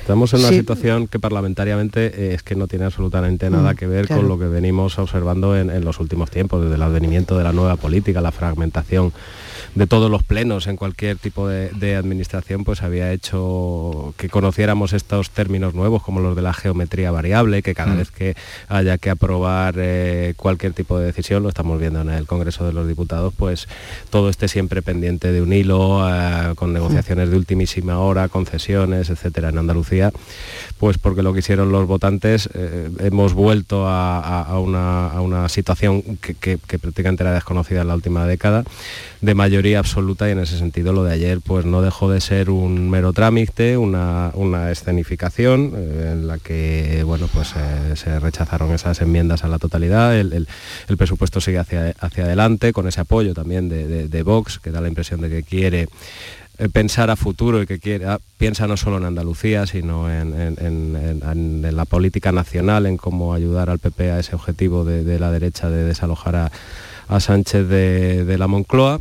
Estamos 0.00 0.32
en 0.34 0.40
una 0.40 0.50
situación 0.50 1.08
que 1.08 1.18
parlamentariamente 1.18 2.06
eh, 2.06 2.34
es 2.34 2.44
que 2.44 2.54
no 2.54 2.68
tiene 2.68 2.84
absolutamente 2.84 3.50
nada 3.50 3.72
mm, 3.72 3.76
que 3.76 3.86
ver 3.88 4.06
con 4.06 4.28
lo 4.28 4.38
que 4.38 4.46
venimos 4.46 5.00
observando 5.00 5.56
en, 5.56 5.84
los 5.84 5.98
últimos 5.98 6.30
tiempos, 6.30 6.62
desde 6.62 6.76
el 6.76 6.82
advenimiento 6.82 7.36
de 7.36 7.42
la 7.42 7.52
nueva 7.52 7.74
política, 7.74 8.20
la 8.20 8.30
fragmentación 8.30 9.12
de 9.74 9.86
todos 9.86 10.10
los 10.10 10.22
plenos 10.22 10.66
en 10.66 10.76
cualquier 10.76 11.16
tipo 11.16 11.48
de, 11.48 11.96
administración, 11.96 12.64
pues 12.64 12.82
había 12.82 13.12
hecho 13.12 14.14
que 14.16 14.28
conociéramos 14.28 14.92
estos 14.92 15.30
términos 15.30 15.74
nuevos 15.74 16.02
como 16.02 16.20
los 16.20 16.36
de 16.36 16.42
la 16.42 16.52
geometría 16.52 17.10
variable, 17.10 17.62
que 17.62 17.74
cada 17.74 17.94
mm. 17.94 17.96
vez 17.96 18.10
que 18.10 18.34
haya 18.68 18.98
que 18.98 19.10
aprobar 19.10 19.74
eh, 19.78 20.34
cualquier 20.36 20.72
tipo 20.72 20.98
de 20.98 21.06
decisión, 21.06 21.42
lo 21.42 21.48
estamos 21.48 21.78
viendo 21.78 22.00
en 22.00 22.10
el 22.10 22.26
Congreso 22.26 22.66
de 22.66 22.72
los 22.72 22.86
Diputados, 22.86 23.32
pues 23.36 23.68
todo 24.10 24.28
esté 24.28 24.48
siempre 24.48 24.82
pendiente 24.82 25.32
de 25.32 25.42
un 25.42 25.52
hilo, 25.52 26.08
eh, 26.08 26.54
con 26.54 26.72
negociaciones 26.72 27.30
de 27.30 27.36
ultimísima 27.36 27.98
hora, 27.98 28.28
concesiones, 28.28 29.10
etcétera, 29.10 29.50
en 29.50 29.58
Andalucía, 29.58 30.12
pues 30.78 30.98
porque 30.98 31.22
lo 31.22 31.32
que 31.32 31.40
hicieron 31.40 31.72
los 31.72 31.86
votantes, 31.86 32.48
eh, 32.54 32.90
hemos 33.00 33.34
vuelto 33.34 33.86
a, 33.86 34.58
una, 34.58 35.48
situación 35.48 36.02
que, 36.18 36.34
que 36.34 36.78
prácticamente 36.78 37.22
era 37.22 37.32
desconocida 37.32 37.82
en 37.82 37.88
la 37.88 37.94
última 37.94 38.26
década, 38.26 38.64
de 39.20 39.34
absoluta 39.76 40.28
y 40.28 40.32
en 40.32 40.40
ese 40.40 40.58
sentido 40.58 40.92
lo 40.92 41.04
de 41.04 41.14
ayer 41.14 41.40
pues 41.40 41.64
no 41.64 41.82
dejó 41.82 42.10
de 42.10 42.20
ser 42.20 42.50
un 42.50 42.90
mero 42.90 43.12
trámite, 43.12 43.76
una, 43.76 44.32
escenificación 44.70 45.72
eh, 45.74 46.10
en 46.12 46.26
la 46.26 46.38
que 46.38 47.02
bueno 47.04 47.28
pues 47.32 47.54
eh, 47.56 47.96
se 47.96 48.18
rechazaron 48.18 48.72
esas 48.72 49.00
enmiendas 49.00 49.44
a 49.44 49.48
la 49.48 49.58
totalidad, 49.58 50.18
el, 50.18 50.46
presupuesto 50.98 51.40
sigue 51.40 51.58
hacia, 51.58 51.94
hacia 52.00 52.24
adelante 52.24 52.72
con 52.72 52.86
ese 52.86 53.00
apoyo 53.00 53.34
también 53.34 53.68
de, 53.68 54.08
de 54.08 54.22
Vox 54.22 54.58
que 54.58 54.70
da 54.70 54.80
la 54.80 54.88
impresión 54.88 55.20
de 55.20 55.30
que 55.30 55.42
quiere 55.42 55.88
pensar 56.72 57.10
a 57.10 57.16
futuro 57.16 57.62
y 57.62 57.66
que 57.66 57.78
quiera, 57.78 58.20
piensa 58.36 58.66
no 58.66 58.76
solo 58.76 58.98
en 58.98 59.04
Andalucía, 59.04 59.66
sino 59.66 60.10
en, 60.10 61.76
la 61.76 61.84
política 61.86 62.30
nacional, 62.30 62.86
en 62.86 62.96
cómo 62.96 63.34
ayudar 63.34 63.70
al 63.70 63.78
PP 63.78 64.12
a 64.12 64.18
ese 64.18 64.34
objetivo 64.34 64.84
de, 64.84 65.18
la 65.18 65.30
derecha 65.30 65.70
de 65.70 65.84
desalojar 65.84 66.36
a, 66.36 66.50
Sánchez 67.18 67.68
de 67.68 68.36
la 68.38 68.46
Moncloa 68.46 69.00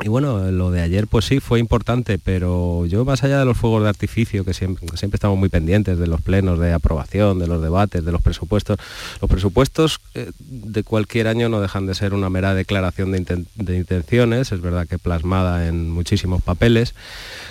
y 0.00 0.08
bueno, 0.08 0.50
lo 0.52 0.70
de 0.70 0.80
ayer 0.80 1.08
pues 1.08 1.24
sí 1.24 1.40
fue 1.40 1.58
importante, 1.58 2.18
pero 2.18 2.86
yo 2.86 3.04
más 3.04 3.24
allá 3.24 3.40
de 3.40 3.44
los 3.44 3.56
fuegos 3.56 3.82
de 3.82 3.88
artificio, 3.88 4.44
que 4.44 4.54
siempre, 4.54 4.86
estamos 5.12 5.36
muy 5.36 5.48
pendientes 5.48 5.98
de 5.98 6.06
los 6.06 6.20
plenos 6.20 6.60
de 6.60 6.72
aprobación, 6.72 7.40
de 7.40 7.48
los 7.48 7.60
debates, 7.60 8.04
de 8.04 8.12
los 8.12 8.22
presupuestos, 8.22 8.78
los 9.20 9.28
presupuestos 9.28 10.00
eh, 10.14 10.30
de 10.38 10.84
cualquier 10.84 11.26
año 11.26 11.48
no 11.48 11.60
dejan 11.60 11.86
de 11.86 11.96
ser 11.96 12.14
una 12.14 12.30
mera 12.30 12.54
declaración 12.54 13.10
de, 13.10 13.44
de 13.56 13.76
intenciones, 13.76 14.52
es 14.52 14.60
verdad 14.60 14.86
que 14.86 14.98
plasmada 14.98 15.66
en 15.66 15.90
muchísimos 15.90 16.42
papeles, 16.42 16.94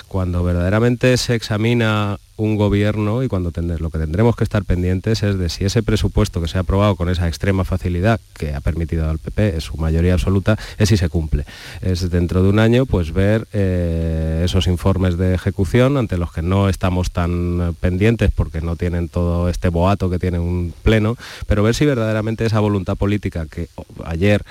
cuando 0.08 0.44
verdaderamente 0.44 1.16
se 1.18 1.36
examina 1.36 2.18
un 2.38 2.56
gobierno 2.56 3.24
y 3.24 3.28
cuando 3.28 3.52
lo 3.80 3.90
que 3.90 3.98
tendremos 3.98 4.36
que 4.36 4.44
estar 4.44 4.64
pendientes 4.64 5.24
es 5.24 5.40
de 5.40 5.50
si 5.50 5.66
ese 5.66 5.82
presupuesto 5.82 6.40
que 6.40 6.48
se 6.48 6.60
ha 6.60 6.62
aprobado 6.62 6.96
con 6.96 7.10
esa 7.10 7.28
extrema 7.28 7.66
facilidad 7.66 8.20
que 8.38 8.54
ha 8.54 8.62
permitido 8.62 9.10
al 9.10 9.18
PP, 9.18 9.56
en 9.56 9.62
su 9.62 9.76
mayoría 9.78 10.14
absoluta, 10.14 10.58
es 10.78 10.90
si 10.90 10.98
se 10.98 11.10
cumple. 11.10 11.46
Es 11.82 12.12
dentro 12.12 12.44
de 12.44 12.50
un 12.50 12.60
año 12.60 12.86
pues 12.86 13.12
ver 13.12 13.48
eh, 13.54 14.44
esos 14.46 14.68
informes 14.68 15.18
de 15.18 15.34
ejecución 15.34 15.98
ante 15.98 16.18
los 16.18 16.32
que 16.32 16.44
no 16.44 16.70
estamos 16.70 17.10
tan 17.10 17.76
pendientes 17.80 18.30
porque 18.34 18.62
no 18.62 18.76
tienen 18.76 19.10
todo 19.10 19.50
este 19.50 19.70
boato 19.70 20.12
que 20.12 20.20
tiene 20.20 20.38
un 20.38 20.74
pleno, 20.84 21.18
pero 21.48 21.64
ver 21.64 21.74
si 21.74 21.86
verdaderamente 21.86 22.46
esa 22.46 22.60
voluntad 22.60 22.98
política 22.98 23.48
que 23.48 23.68
ayer 24.06 24.44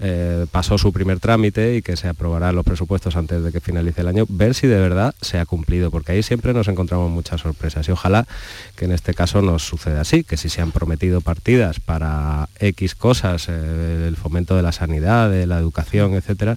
eh, 0.00 0.46
pasó 0.50 0.78
su 0.78 0.94
primer 0.94 1.20
trámite 1.20 1.76
y 1.76 1.82
que 1.82 1.96
se 1.96 2.08
aprobarán 2.08 2.56
los 2.56 2.64
presupuestos 2.64 3.16
antes 3.16 3.44
de 3.44 3.52
que 3.52 3.60
finalice 3.60 4.00
el 4.00 4.08
año, 4.08 4.24
ver 4.30 4.54
si 4.54 4.66
de 4.66 4.78
verdad 4.78 5.03
se 5.20 5.38
ha 5.38 5.44
cumplido, 5.44 5.90
porque 5.90 6.12
ahí 6.12 6.22
siempre 6.22 6.54
nos 6.54 6.68
encontramos 6.68 7.10
muchas 7.10 7.40
sorpresas 7.40 7.86
y 7.88 7.92
ojalá 7.92 8.26
que 8.76 8.84
en 8.84 8.92
este 8.92 9.12
caso 9.12 9.42
nos 9.42 9.62
suceda 9.62 10.00
así, 10.00 10.24
que 10.24 10.36
si 10.36 10.48
se 10.48 10.62
han 10.62 10.72
prometido 10.72 11.20
partidas 11.20 11.80
para 11.80 12.48
X 12.60 12.94
cosas, 12.94 13.48
eh, 13.48 14.06
el 14.08 14.16
fomento 14.16 14.56
de 14.56 14.62
la 14.62 14.72
sanidad, 14.72 15.30
de 15.30 15.46
la 15.46 15.58
educación, 15.58 16.14
etcétera, 16.14 16.56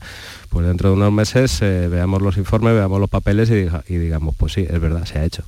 pues 0.50 0.66
dentro 0.66 0.90
de 0.90 0.96
unos 0.96 1.12
meses 1.12 1.62
eh, 1.62 1.88
veamos 1.90 2.22
los 2.22 2.38
informes, 2.38 2.74
veamos 2.74 3.00
los 3.00 3.10
papeles 3.10 3.50
y 3.50 3.98
digamos, 3.98 4.36
pues 4.36 4.54
sí, 4.54 4.66
es 4.70 4.80
verdad, 4.80 5.06
se 5.06 5.20
ha 5.20 5.26
hecho. 5.26 5.44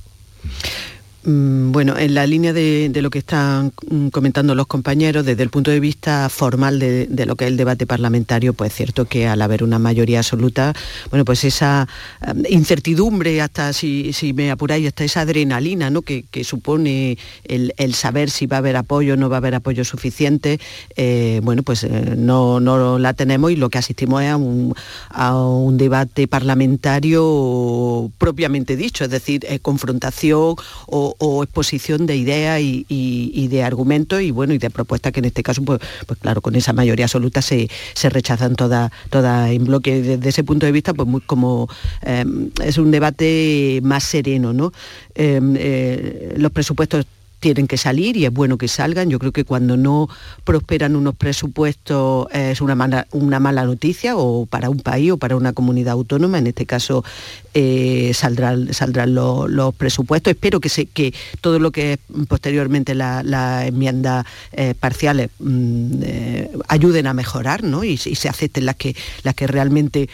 Mm, 1.22 1.72
bueno, 1.72 1.98
en 1.98 2.14
la 2.14 2.26
línea 2.26 2.54
de, 2.54 2.90
lo 3.02 3.10
que 3.10 3.18
están 3.18 3.72
mm, 3.90 4.08
comentando 4.08 4.54
los 4.54 4.66
compañeros, 4.66 5.26
desde 5.26 5.42
el 5.42 5.50
punto 5.50 5.70
de 5.70 5.78
vista 5.78 6.30
formal 6.30 6.78
de, 6.78 7.08
lo 7.26 7.36
que 7.36 7.44
es 7.44 7.50
el 7.50 7.58
debate 7.58 7.86
parlamentario, 7.86 8.54
pues 8.54 8.72
es 8.72 8.76
cierto 8.76 9.04
que 9.04 9.26
al 9.28 9.42
haber 9.42 9.62
una 9.62 9.78
mayoría 9.78 10.20
absoluta, 10.20 10.72
bueno, 11.10 11.26
pues 11.26 11.44
esa 11.44 11.86
mm, 12.26 12.44
incertidumbre, 12.48 13.42
hasta 13.42 13.74
si, 13.74 14.14
me 14.34 14.50
apuráis, 14.50 14.86
hasta 14.86 15.04
esa 15.04 15.20
adrenalina 15.22 15.90
¿no? 15.90 16.00
que, 16.00 16.24
supone 16.42 17.18
el, 17.44 17.94
saber 17.94 18.30
si 18.30 18.46
va 18.46 18.56
a 18.56 18.60
haber 18.60 18.76
apoyo 18.76 19.12
o 19.12 19.16
no 19.16 19.28
va 19.28 19.36
a 19.36 19.38
haber 19.38 19.54
apoyo 19.54 19.84
suficiente, 19.84 20.58
eh, 20.96 21.40
bueno, 21.42 21.62
pues 21.62 21.84
eh, 21.84 22.14
no, 22.16 22.60
no, 22.60 22.98
la 22.98 23.12
tenemos 23.12 23.50
y 23.50 23.56
lo 23.56 23.68
que 23.68 23.76
asistimos 23.76 24.22
es 24.22 24.30
a 24.30 25.36
un, 25.36 25.76
debate 25.76 26.26
parlamentario 26.28 28.10
propiamente 28.18 28.76
dicho, 28.76 29.04
es 29.04 29.10
decir, 29.10 29.46
confrontación 29.62 30.56
o 30.86 31.09
o, 31.18 31.42
exposición 31.42 32.06
de 32.06 32.16
ideas 32.16 32.60
y, 32.60 33.48
de 33.48 33.62
argumentos 33.62 34.20
y 34.20 34.30
bueno 34.30 34.54
y 34.54 34.58
de 34.58 34.70
propuestas 34.70 35.12
que 35.12 35.20
en 35.20 35.26
este 35.26 35.42
caso 35.42 35.62
pues, 35.62 35.80
pues 36.06 36.18
claro 36.20 36.40
con 36.40 36.54
esa 36.54 36.72
mayoría 36.72 37.06
absoluta 37.06 37.42
se, 37.42 37.68
rechazan 38.10 38.56
todas 38.56 38.90
toda 39.10 39.50
en 39.50 39.64
bloque. 39.64 40.02
Desde 40.02 40.28
ese 40.28 40.44
punto 40.44 40.66
de 40.66 40.72
vista 40.72 40.94
pues 40.94 41.08
muy 41.08 41.20
como 41.20 41.68
em, 42.02 42.50
es 42.62 42.78
un 42.78 42.90
debate 42.90 43.80
más 43.82 44.04
sereno 44.04 44.52
no 44.52 44.72
em, 45.14 45.54
eh, 45.56 46.34
los 46.36 46.52
presupuestos 46.52 47.06
tienen 47.40 47.66
que 47.66 47.76
salir 47.76 48.16
y 48.16 48.26
es 48.26 48.32
bueno 48.32 48.58
que 48.58 48.68
salgan. 48.68 49.10
Yo 49.10 49.18
creo 49.18 49.32
que 49.32 49.44
cuando 49.44 49.76
no 49.76 50.08
prosperan 50.44 50.94
unos 50.94 51.14
presupuestos 51.16 52.28
es 52.32 52.60
una 52.60 52.74
mala, 52.74 53.06
una 53.10 53.40
mala 53.40 53.64
noticia 53.64 54.16
o 54.16 54.46
para 54.46 54.70
un 54.70 54.78
país 54.78 55.12
o 55.12 55.16
para 55.16 55.36
una 55.36 55.52
comunidad 55.52 55.92
autónoma. 55.92 56.38
En 56.38 56.46
este 56.46 56.66
caso 56.66 57.02
eh, 57.52 58.12
saldrán, 58.14 58.72
saldrán 58.72 59.14
los, 59.14 59.74
presupuestos. 59.74 60.30
Espero 60.32 60.60
que, 60.60 60.68
se, 60.68 60.86
que 60.86 61.12
todo 61.40 61.58
lo 61.58 61.70
que 61.70 61.94
es 61.94 61.98
posteriormente 62.28 62.94
las 62.94 63.24
la 63.24 63.66
enmiendas 63.66 64.26
eh, 64.52 64.74
parciales 64.78 65.30
mm, 65.38 66.02
eh, 66.02 66.50
ayuden 66.68 67.06
a 67.06 67.14
mejorar 67.14 67.64
¿no? 67.64 67.82
y, 67.82 67.96
se 67.96 68.28
acepten 68.28 68.66
las 68.66 68.76
que, 68.76 68.94
las 69.22 69.34
que 69.34 69.46
realmente 69.46 70.08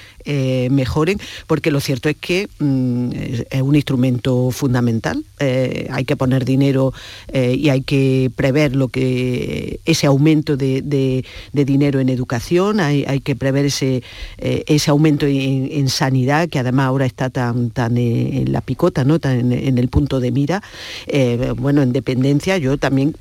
mejoren, 0.71 1.21
porque 1.47 1.71
lo 1.71 1.81
cierto 1.81 2.09
es 2.09 2.17
que 2.17 2.49
mm, 2.59 3.11
es 3.51 3.63
un 3.63 3.75
instrumento 3.75 4.51
fundamental. 4.51 5.25
hay 5.39 6.05
que 6.05 6.17
poner 6.17 6.45
dinero 6.45 6.93
y 7.33 7.69
hay 7.69 7.83
que 7.83 8.31
prever 8.35 8.77
lo 8.77 8.89
que 8.89 9.81
ese 9.85 10.07
aumento 10.07 10.57
de, 10.57 11.25
dinero 11.53 12.01
en 12.01 12.09
educación, 12.09 12.81
hay, 12.81 13.21
que 13.21 13.37
prever 13.37 13.67
ese, 13.67 14.03
ese 14.39 14.91
aumento 14.91 15.27
en 15.27 15.89
sanidad, 15.89 16.49
que 16.49 16.59
además 16.59 16.87
ahora 16.87 17.07
está 17.07 17.31
tan, 17.31 17.71
tan 17.71 17.97
eh, 17.97 18.43
en 18.43 18.53
la 18.53 18.61
picota, 18.61 19.05
¿no? 19.05 19.19
tan 19.19 19.53
en, 19.53 19.79
el 19.79 19.89
punto 19.89 20.21
de 20.21 20.31
mira. 20.31 20.63
Eh, 21.07 21.53
bueno, 21.57 21.83
en 21.83 21.93
dependencia 21.93 22.59
yo 22.59 22.77
también 22.79 23.15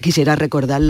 Quisiera 0.00 0.36
recordar 0.36 0.80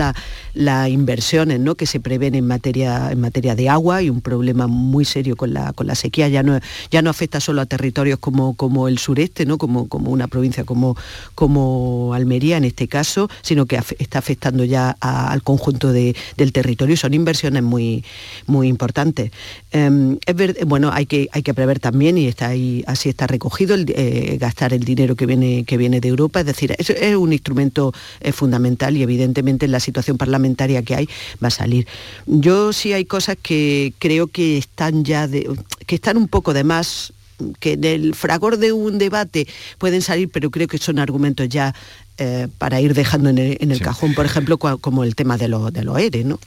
las 0.53 0.89
inversiones 0.89 1.59
¿no? 1.59 1.75
que 1.75 1.85
se 1.85 1.99
prevén 1.99 2.35
en 2.35 2.45
materia, 2.45 3.11
en 3.11 3.21
materia 3.21 3.55
de 3.55 3.69
agua 3.69 4.01
y 4.01 4.09
un 4.09 4.21
problema 4.21 4.67
muy 4.67 5.05
serio 5.05 5.35
con 5.35 5.53
la, 5.53 5.73
con 5.73 5.87
la 5.87 5.95
sequía. 5.95 6.27
Ya 6.27 6.43
no, 6.43 6.59
ya 6.91 7.01
no 7.01 7.09
afecta 7.09 7.39
solo 7.39 7.61
a 7.61 7.65
territorios 7.65 8.19
como, 8.19 8.55
como 8.55 8.87
el 8.87 8.97
sureste, 8.97 9.45
¿no? 9.45 9.57
como, 9.57 9.87
como 9.87 10.11
una 10.11 10.27
provincia 10.27 10.65
como, 10.65 10.97
como 11.35 12.13
Almería 12.13 12.57
en 12.57 12.65
este 12.65 12.87
caso, 12.87 13.29
sino 13.41 13.65
que 13.65 13.79
está 13.99 14.19
afectando 14.19 14.65
ya 14.65 14.97
al 14.99 15.41
conjunto 15.41 15.91
del 15.91 16.15
territorio. 16.51 16.97
Son 16.97 17.13
inversiones 17.13 17.63
muy, 17.63 18.03
muy 18.45 18.67
importantes. 18.67 19.31
Em, 19.71 20.17
bueno, 20.65 20.91
hay 20.91 21.05
que, 21.05 21.29
hay 21.31 21.43
que 21.43 21.53
prever 21.53 21.79
también, 21.79 22.17
y 22.17 22.27
está 22.27 22.49
ahí, 22.49 22.83
así 22.87 23.09
está 23.09 23.27
recogido, 23.27 23.75
el, 23.75 23.85
eh, 23.95 24.37
gastar 24.39 24.73
el 24.73 24.83
dinero 24.83 25.15
que 25.15 25.25
viene, 25.25 25.63
que 25.63 25.77
viene 25.77 26.01
de 26.01 26.09
Europa. 26.09 26.41
Es 26.41 26.45
decir, 26.45 26.75
es, 26.77 26.89
es 26.89 27.15
un 27.15 27.33
instrumento 27.33 27.93
eh, 28.19 28.31
fundamental 28.31 28.96
y 28.97 29.03
evidentemente 29.03 29.65
en 29.65 29.71
la 29.71 29.79
situación 29.79 30.17
parlamentaria 30.17 30.81
que 30.83 30.95
hay 30.95 31.09
va 31.41 31.47
a 31.47 31.51
salir. 31.51 31.87
Yo 32.25 32.73
sí 32.73 32.93
hay 32.93 33.05
cosas 33.05 33.37
que 33.41 33.93
creo 33.99 34.27
que 34.27 34.57
están 34.57 35.05
ya 35.05 35.27
de, 35.27 35.49
que 35.85 35.95
están 35.95 36.17
un 36.17 36.27
poco 36.27 36.53
de 36.53 36.63
más 36.63 37.13
que 37.59 37.73
en 37.73 37.83
el 37.83 38.15
fragor 38.15 38.57
de 38.57 38.71
un 38.71 38.97
debate 38.97 39.47
pueden 39.77 40.01
salir, 40.01 40.29
pero 40.29 40.49
creo 40.49 40.67
que 40.67 40.77
son 40.77 40.99
argumentos 40.99 41.47
ya 41.49 41.75
eh, 42.19 42.47
para 42.57 42.81
ir 42.81 42.95
dejando 42.95 43.29
en 43.29 43.37
el, 43.37 43.79
cajón, 43.79 44.15
por 44.15 44.25
ejemplo, 44.25 44.57
como 44.57 45.03
el 45.03 45.13
tema 45.13 45.37
de, 45.37 45.47
lo, 45.47 45.69
de 45.69 45.83
los 45.83 45.99
ERE. 45.99 46.23
¿no? 46.23 46.39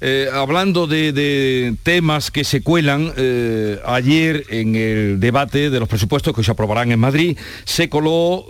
Eh, 0.00 0.28
hablando 0.32 0.86
de, 0.86 1.74
temas 1.82 2.30
que 2.30 2.44
se 2.44 2.62
cuelan, 2.62 3.12
eh, 3.16 3.80
ayer 3.84 4.44
en 4.48 4.76
el 4.76 5.18
debate 5.18 5.70
de 5.70 5.80
los 5.80 5.88
presupuestos 5.88 6.36
que 6.36 6.44
se 6.44 6.52
aprobarán 6.52 6.92
en 6.92 7.00
Madrid, 7.00 7.36
se 7.64 7.88
coló 7.88 8.44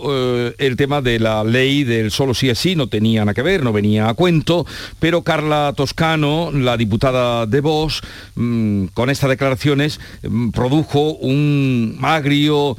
el 0.59 0.75
tema 0.75 1.01
de 1.01 1.19
la 1.19 1.43
ley 1.43 1.83
del 1.83 2.11
solo 2.11 2.35
sí 2.35 2.49
es 2.49 2.59
sí, 2.59 2.75
no 2.75 2.85
tenía 2.85 3.21
nada 3.21 3.33
que 3.33 3.41
ver, 3.41 3.63
no 3.63 3.73
venía 3.73 4.07
a 4.07 4.13
cuento, 4.13 4.67
pero 4.99 5.23
Carla 5.23 5.73
Toscano, 5.75 6.51
la 6.53 6.77
diputada 6.77 7.47
de 7.47 7.61
Vox, 7.61 8.01
mm, 8.35 8.85
con 8.93 9.09
estas 9.09 9.31
declaraciones 9.31 9.99
mm, 10.21 10.51
produjo 10.51 11.13
un 11.13 11.97
agrio 12.03 12.77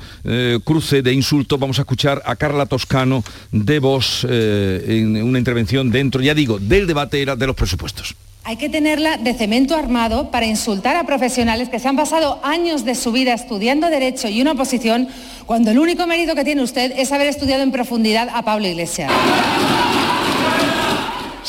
cruce 0.64 1.02
de 1.02 1.12
insultos. 1.12 1.58
Vamos 1.58 1.78
a 1.78 1.82
escuchar 1.82 2.22
a 2.24 2.36
Carla 2.36 2.66
Toscano 2.66 3.24
de 3.50 3.79
vos 3.80 4.26
eh, 4.28 4.84
en 4.86 5.22
una 5.22 5.38
intervención 5.38 5.90
dentro, 5.90 6.22
ya 6.22 6.34
digo, 6.34 6.58
del 6.58 6.86
debate 6.86 7.24
de 7.24 7.46
los 7.46 7.56
presupuestos. 7.56 8.14
Hay 8.42 8.56
que 8.56 8.68
tenerla 8.68 9.18
de 9.18 9.34
cemento 9.34 9.76
armado 9.76 10.30
para 10.30 10.46
insultar 10.46 10.96
a 10.96 11.04
profesionales 11.04 11.68
que 11.68 11.78
se 11.78 11.88
han 11.88 11.96
pasado 11.96 12.40
años 12.42 12.84
de 12.84 12.94
su 12.94 13.12
vida 13.12 13.34
estudiando 13.34 13.90
Derecho 13.90 14.28
y 14.28 14.40
una 14.40 14.52
oposición, 14.52 15.08
cuando 15.44 15.70
el 15.70 15.78
único 15.78 16.06
mérito 16.06 16.34
que 16.34 16.44
tiene 16.44 16.62
usted 16.62 16.92
es 16.96 17.12
haber 17.12 17.26
estudiado 17.26 17.62
en 17.62 17.70
profundidad 17.70 18.28
a 18.32 18.42
Pablo 18.42 18.66
Iglesias. 18.66 19.12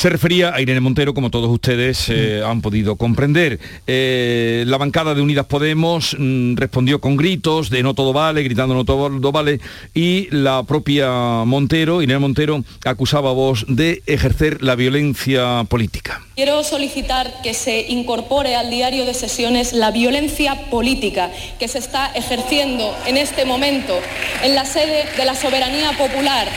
Se 0.02 0.10
refería 0.10 0.52
a 0.52 0.60
Irene 0.60 0.80
Montero, 0.80 1.14
como 1.14 1.30
todos 1.30 1.52
ustedes 1.52 2.10
eh, 2.10 2.42
han 2.44 2.62
podido 2.62 2.96
comprender. 2.96 3.60
Eh, 3.86 4.64
la 4.66 4.80
bancada 4.80 5.14
de 5.14 5.22
Unidas 5.22 5.46
Podemos 5.46 6.16
mm, 6.18 6.56
respondió 6.56 7.00
con 7.00 7.18
gritos 7.18 7.70
de 7.70 7.84
no 7.84 7.94
todo 7.94 8.12
vale, 8.12 8.42
gritando 8.42 8.74
no 8.74 8.84
todo 8.84 9.32
vale, 9.32 9.60
y 9.94 10.28
la 10.32 10.64
propia 10.64 11.44
Montero, 11.46 12.02
Irene 12.02 12.18
Montero, 12.18 12.64
acusaba 12.84 13.30
a 13.30 13.34
vos 13.34 13.64
de 13.68 14.02
ejercer 14.08 14.64
la 14.64 14.74
violencia 14.74 15.66
política. 15.70 16.24
Quiero 16.34 16.64
solicitar 16.64 17.32
que 17.44 17.54
se 17.54 17.82
incorpore 17.82 18.56
al 18.56 18.72
diario 18.72 19.06
de 19.06 19.14
sesiones 19.14 19.72
la 19.72 19.92
violencia 19.92 20.72
política 20.72 21.30
que 21.60 21.68
se 21.68 21.78
está 21.78 22.08
ejerciendo 22.16 22.92
en 23.06 23.18
este 23.18 23.46
momento 23.46 24.00
en 24.42 24.56
la 24.56 24.66
sede 24.66 25.06
de 25.16 25.26
la 25.26 25.36
soberanía 25.36 25.92
popular 25.96 26.48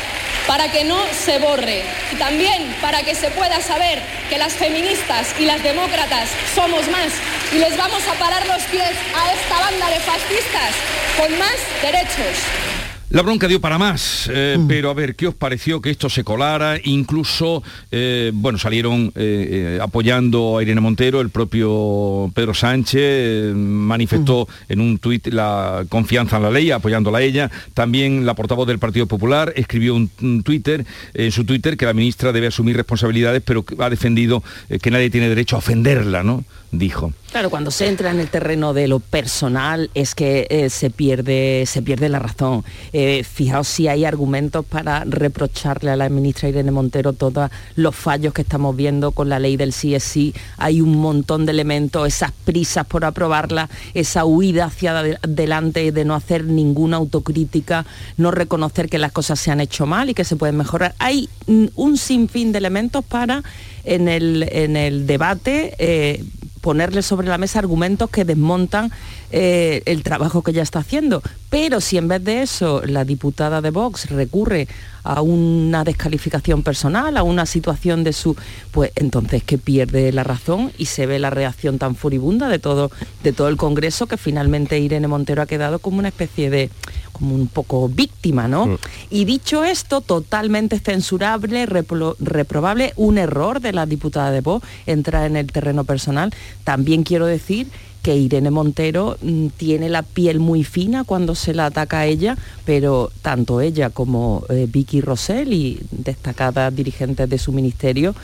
para 0.47 0.71
que 0.71 0.85
no 0.85 0.99
se 1.13 1.39
borre 1.39 1.83
y 2.13 2.17
también 2.17 2.77
para 2.81 3.03
que 3.03 3.15
se 3.15 3.31
pueda 3.35 3.61
saber 3.61 4.01
que 4.29 4.39
las 4.39 4.55
feministas 4.55 5.35
y 5.39 5.45
las 5.45 5.63
demócratas 5.63 6.29
somos 6.55 6.89
más 6.89 7.13
y 7.53 7.59
les 7.59 7.77
vamos 7.77 8.03
a 8.09 8.15
parar 8.15 8.47
los 8.47 8.63
pies 8.65 8.93
a 9.15 9.33
esta 9.33 9.59
banda 9.61 9.91
de 9.91 10.01
fascistas 10.01 10.75
con 11.19 11.39
más 11.39 11.57
derechos. 11.83 12.74
La 13.15 13.23
bronca 13.23 13.47
dio 13.47 13.61
para 13.61 13.79
más, 13.79 14.29
eh, 14.29 14.57
mm. 14.59 14.67
pero 14.67 14.91
a 14.91 14.93
ver, 14.93 15.15
¿qué 15.15 15.29
os 15.29 15.37
pareció 15.37 15.81
que 15.81 15.91
esto 15.91 16.11
se 16.11 16.25
colara? 16.25 16.81
Incluso, 16.83 17.63
eh, 17.93 18.33
bueno, 18.35 18.59
salieron 18.59 19.13
eh, 19.15 19.79
apoyando 19.81 20.59
a 20.59 20.63
Irene 20.65 20.81
Montero, 20.81 21.21
el 21.21 21.31
propio 21.31 22.33
Pedro 22.35 22.55
Sánchez 22.55 23.55
manifestó 23.55 24.49
mm. 24.49 24.73
en 24.73 24.81
un 24.81 24.99
tuit 24.99 25.29
la 25.29 25.85
confianza 25.89 26.39
en 26.39 26.43
la 26.43 26.51
ley, 26.51 26.73
apoyándola 26.73 27.19
a 27.19 27.23
ella. 27.23 27.53
También 27.73 28.27
la 28.27 28.35
portavoz 28.35 28.67
del 28.67 28.81
Partido 28.81 29.07
Popular 29.07 29.53
escribió 29.55 29.95
un, 29.95 30.43
Twitter, 30.43 30.85
en 31.15 31.31
su 31.31 31.45
Twitter, 31.45 31.77
que 31.77 31.87
la 31.87 31.93
ministra 31.93 32.33
debe 32.33 32.49
asumir 32.49 32.77
responsabilidades, 32.77 33.43
pero 33.45 33.65
ha 33.79 33.91
defendido 33.91 34.43
que 34.83 34.91
nadie 34.91 35.09
tiene 35.09 35.29
derecho 35.29 35.55
a 35.55 35.61
ofenderla, 35.61 36.25
¿no? 36.25 36.45
Dijo. 36.73 37.13
Claro, 37.31 37.51
cuando 37.51 37.71
se 37.71 37.87
entra 37.87 38.11
en 38.11 38.19
el 38.19 38.29
terreno 38.29 38.75
de 38.75 38.89
lo 38.89 38.99
personal 38.99 39.91
es 39.95 40.17
que 40.17 40.67
se, 40.71 40.91
pierde, 40.91 41.67
se 41.67 41.83
pierde 41.83 42.09
la 42.09 42.19
razón. 42.19 42.65
Eh, 42.93 43.04
fijaos 43.29 43.69
si 43.69 43.89
hay 43.89 44.05
argumentos 44.05 44.65
para 44.65 45.05
reprocharle 45.05 45.91
a 45.91 45.97
la 45.97 46.09
ministra 46.09 46.49
Irene 46.49 46.71
Montero 46.71 47.13
todos 47.13 47.51
los 47.77 47.95
fallos 47.95 48.35
que 48.35 48.43
estamos 48.43 48.75
viendo 48.77 49.13
con 49.13 49.29
la 49.29 49.39
ley 49.39 49.57
del 49.57 49.71
CSI. 49.71 50.35
Hay 50.59 50.81
un 50.81 50.97
montón 50.97 51.47
de 51.47 51.53
elementos, 51.53 52.07
esas 52.07 52.33
prisas 52.45 52.87
por 52.87 53.05
aprobarla, 53.05 53.69
esa 53.95 54.25
huida 54.25 54.67
hacia 54.67 54.99
adelante 54.99 55.93
de 55.93 56.05
no 56.05 56.15
hacer 56.15 56.45
ninguna 56.45 56.97
autocrítica, 56.97 57.87
no 58.17 58.31
reconocer 58.31 58.89
que 58.89 58.99
las 58.99 59.13
cosas 59.13 59.41
se 59.41 59.51
han 59.51 59.61
hecho 59.61 59.87
mal 59.87 60.11
y 60.11 60.15
que 60.15 60.25
se 60.25 60.37
pueden 60.37 60.57
mejorar. 60.57 60.95
Hay 60.99 61.29
un 61.47 61.97
sinfín 61.97 62.53
de 62.53 62.59
elementos 62.59 63.05
para 63.05 63.43
en 63.85 64.09
el, 64.09 64.49
en 64.51 64.77
el 64.77 65.07
debate 65.07 65.75
eh, 65.79 66.25
ponerle 66.61 67.03
sobre 67.03 67.29
la 67.29 67.37
mesa 67.37 67.59
argumentos 67.59 68.09
que 68.09 68.25
desmontan 68.25 68.91
eh, 69.37 69.83
el 69.87 70.05
trabajo 70.05 70.43
que 70.45 70.53
ya 70.53 70.63
está 70.63 70.79
haciendo. 70.79 71.21
Pero 71.51 71.81
si 71.81 71.99
en 71.99 72.07
vez 72.07 72.23
de 72.23 72.43
eso 72.43 72.83
la 72.87 73.05
diputada 73.05 73.61
de 73.61 73.71
Vox 73.71 74.09
recurre 74.11 74.69
a 75.03 75.23
una 75.23 75.83
descalificación 75.83 76.63
personal, 76.63 77.17
a 77.17 77.25
una 77.25 77.45
situación 77.45 78.05
de 78.05 78.13
su, 78.13 78.37
pues 78.71 78.93
entonces 78.95 79.43
que 79.43 79.59
pierde 79.59 80.13
la 80.13 80.23
razón 80.23 80.71
y 80.79 80.87
se 80.87 81.07
ve 81.07 81.19
la 81.19 81.31
reacción 81.31 81.79
tan 81.79 81.97
furibunda 81.97 82.49
de 82.49 82.61
todo, 82.61 82.93
de 83.25 83.33
todo 83.33 83.49
el 83.49 83.57
Congreso 83.57 84.07
que 84.07 84.19
finalmente 84.19 84.79
Irene 84.79 85.09
Montero 85.09 85.43
ha 85.43 85.47
quedado 85.47 85.81
como 85.81 85.99
una 85.99 86.09
especie 86.09 86.49
de, 86.49 86.71
como 87.11 87.35
un 87.35 87.49
poco 87.49 87.89
víctima, 87.89 88.47
¿no? 88.47 88.67
Mm. 88.67 88.79
Y 89.11 89.25
dicho 89.25 89.65
esto, 89.65 90.01
totalmente 90.01 90.79
censurable, 90.79 91.67
reprobable, 91.67 92.93
un 92.95 93.19
error 93.19 93.61
de 93.61 93.73
la 93.73 93.85
diputada 93.85 94.31
de 94.31 94.43
Vox 94.43 94.65
entrar 94.87 95.27
en 95.27 95.35
el 95.35 95.51
terreno 95.51 95.83
personal. 95.83 96.33
También 96.63 97.03
quiero 97.03 97.27
decir 97.27 97.67
que 98.05 98.15
Irene 98.15 98.51
Montero 98.51 99.17
mm, 99.23 99.47
tiene 99.57 99.89
la 99.89 100.03
piel 100.03 100.39
muy 100.39 100.63
fina 100.63 101.05
cuando 101.05 101.35
se 101.35 101.55
la 101.55 101.67
ataca 101.67 102.01
a 102.01 102.07
ella, 102.07 102.37
pero 102.67 103.11
tanto 103.23 103.63
ella 103.63 103.89
como 103.89 104.45
eh, 104.51 104.69
Vicky 104.71 105.01
Rosell 105.01 105.55
y 105.55 105.81
destacadas 105.91 106.77
dirigentes 106.77 107.29
de 107.31 107.39
su 107.39 107.51
ministerio 107.51 108.15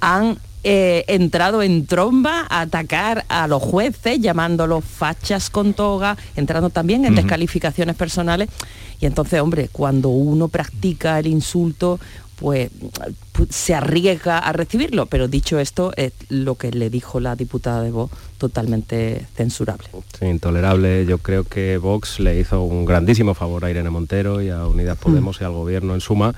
han 0.00 0.36
eh, 0.64 1.04
entrado 1.08 1.62
en 1.62 1.86
tromba 1.86 2.46
a 2.50 2.60
atacar 2.60 3.24
a 3.28 3.48
los 3.48 3.62
jueces, 3.62 4.20
llamándolos 4.20 4.84
fachas 4.84 5.48
con 5.48 5.72
toga, 5.72 6.18
entrando 6.36 6.68
también 6.68 7.06
en 7.06 7.14
descalificaciones 7.14 7.96
personales. 7.96 8.50
Y 9.00 9.06
entonces, 9.06 9.40
hombre, 9.40 9.70
cuando 9.72 10.10
uno 10.10 10.48
practica 10.48 11.18
el 11.18 11.26
insulto, 11.26 11.98
pues 12.42 12.70
se 13.50 13.74
arriesga 13.74 14.38
a 14.38 14.52
recibirlo, 14.52 15.06
pero 15.06 15.28
dicho 15.28 15.60
esto, 15.60 15.92
es 15.96 16.12
lo 16.28 16.56
que 16.56 16.72
le 16.72 16.90
dijo 16.90 17.20
la 17.20 17.36
diputada 17.36 17.82
de 17.82 17.92
Vox 17.92 18.12
totalmente 18.36 19.26
censurable. 19.36 19.86
Sí, 20.18 20.26
intolerable. 20.26 21.06
Yo 21.06 21.18
creo 21.18 21.44
que 21.44 21.78
Vox 21.78 22.18
le 22.18 22.40
hizo 22.40 22.64
un 22.64 22.84
grandísimo 22.84 23.34
favor 23.34 23.64
a 23.64 23.70
Irene 23.70 23.90
Montero 23.90 24.42
y 24.42 24.50
a 24.50 24.66
Unidas 24.66 24.98
mm. 24.98 25.02
Podemos 25.02 25.40
y 25.40 25.44
al 25.44 25.52
gobierno 25.52 25.94
en 25.94 26.00
suma, 26.00 26.34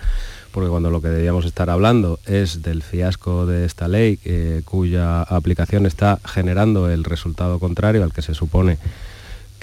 porque 0.52 0.68
cuando 0.68 0.90
lo 0.90 1.00
que 1.00 1.08
debíamos 1.08 1.46
estar 1.46 1.70
hablando 1.70 2.20
es 2.26 2.60
del 2.62 2.82
fiasco 2.82 3.46
de 3.46 3.64
esta 3.64 3.88
ley, 3.88 4.18
eh, 4.26 4.60
cuya 4.66 5.22
aplicación 5.22 5.86
está 5.86 6.20
generando 6.22 6.90
el 6.90 7.04
resultado 7.04 7.58
contrario 7.58 8.04
al 8.04 8.12
que 8.12 8.20
se 8.20 8.34
supone 8.34 8.76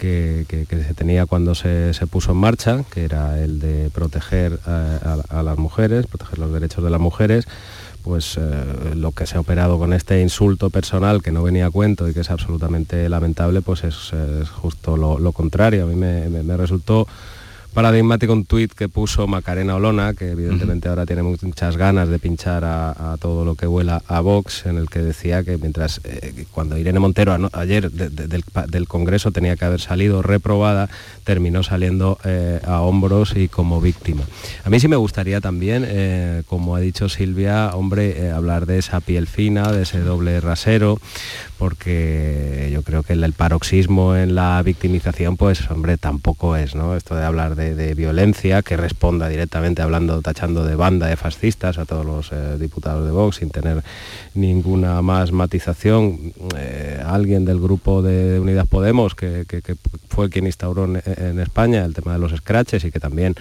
que, 0.01 0.65
se 0.69 0.93
tenía 0.95 1.27
cuando 1.27 1.53
se, 1.53 1.93
puso 2.09 2.31
en 2.31 2.37
marcha, 2.37 2.83
que 2.91 3.05
era 3.05 3.39
el 3.39 3.59
de 3.59 3.89
proteger 3.91 4.59
a, 4.65 5.43
las 5.43 5.57
mujeres, 5.57 6.07
proteger 6.07 6.39
los 6.39 6.51
derechos 6.51 6.83
de 6.83 6.89
las 6.89 6.99
mujeres, 6.99 7.45
pues 8.03 8.35
eh, 8.37 8.95
lo 8.95 9.11
que 9.11 9.27
se 9.27 9.37
ha 9.37 9.41
operado 9.41 9.77
con 9.77 9.93
este 9.93 10.21
insulto 10.21 10.71
personal 10.71 11.21
que 11.21 11.31
no 11.31 11.43
venía 11.43 11.67
a 11.67 11.69
cuento 11.69 12.09
y 12.09 12.13
que 12.13 12.21
es 12.21 12.31
absolutamente 12.31 13.07
lamentable, 13.09 13.61
pues 13.61 13.83
es, 13.83 14.11
justo 14.49 14.97
lo, 14.97 15.31
contrario. 15.33 15.83
A 15.83 15.87
mí 15.87 15.95
me 15.95 16.57
resultó 16.57 17.07
paradigmático 17.73 18.33
un 18.33 18.45
tuit 18.45 18.73
que 18.73 18.89
puso 18.89 19.27
Macarena 19.27 19.75
Olona, 19.75 20.13
que 20.13 20.31
evidentemente 20.31 20.89
ahora 20.89 21.05
tiene 21.05 21.23
muchas 21.23 21.77
ganas 21.77 22.09
de 22.09 22.19
pinchar 22.19 22.63
a, 22.65 23.15
todo 23.19 23.45
lo 23.45 23.55
que 23.55 23.65
vuela 23.65 24.01
a 24.07 24.19
Vox, 24.21 24.65
en 24.65 24.77
el 24.77 24.89
que 24.89 24.99
decía 24.99 25.43
que 25.43 25.57
mientras 25.57 26.01
eh, 26.03 26.45
cuando 26.51 26.77
Irene 26.77 26.99
Montero 26.99 27.49
ayer 27.53 27.91
del, 27.91 28.87
Congreso 28.87 29.31
tenía 29.31 29.55
que 29.55 29.65
haber 29.65 29.79
salido 29.79 30.21
reprobada, 30.21 30.89
terminó 31.23 31.63
saliendo 31.63 32.17
eh, 32.25 32.59
a 32.65 32.81
hombros 32.81 33.35
y 33.35 33.47
como 33.47 33.79
víctima. 33.79 34.23
A 34.65 34.69
mí 34.69 34.79
sí 34.79 34.87
me 34.87 34.95
gustaría 34.95 35.39
también, 35.39 35.85
eh, 35.87 36.43
como 36.47 36.75
ha 36.75 36.79
dicho 36.79 37.09
Silvia, 37.09 37.71
hombre, 37.73 38.31
hablar 38.31 38.65
de 38.65 38.79
esa 38.79 38.99
piel 38.99 39.27
fina, 39.27 39.71
de 39.71 39.83
ese 39.83 39.99
doble 39.99 40.41
rasero, 40.41 40.99
porque 41.61 42.71
yo 42.73 42.81
creo 42.81 43.03
que 43.03 43.13
el, 43.13 43.33
paroxismo 43.33 44.15
en 44.15 44.33
la 44.33 44.59
victimización, 44.63 45.37
pues 45.37 45.69
hombre, 45.69 45.95
tampoco 45.95 46.55
es, 46.55 46.73
¿no? 46.73 46.95
Esto 46.95 47.13
de 47.13 47.23
hablar 47.23 47.53
de, 47.55 47.93
violencia, 47.93 48.63
que 48.63 48.77
responda 48.77 49.29
directamente 49.29 49.83
hablando, 49.83 50.23
tachando 50.23 50.65
de 50.65 50.75
banda 50.75 51.05
de 51.05 51.17
fascistas 51.17 51.77
a 51.77 51.85
todos 51.85 52.03
los 52.03 52.31
eh, 52.31 52.57
diputados 52.59 53.05
de 53.05 53.11
Vox 53.11 53.35
sin 53.35 53.51
tener 53.51 53.83
ninguna 54.33 55.03
más 55.03 55.31
matización. 55.31 56.33
Eh, 56.57 56.99
alguien 57.05 57.45
del 57.45 57.59
grupo 57.59 58.01
de 58.01 58.39
Unidas 58.39 58.67
Podemos, 58.67 59.13
que, 59.13 59.45
fue 60.09 60.31
quien 60.31 60.47
instauró 60.47 60.85
en, 60.85 61.39
España 61.39 61.85
el 61.85 61.93
tema 61.93 62.13
de 62.13 62.19
los 62.19 62.35
scratches 62.35 62.85
y 62.85 62.91
que 62.91 62.99
también 62.99 63.35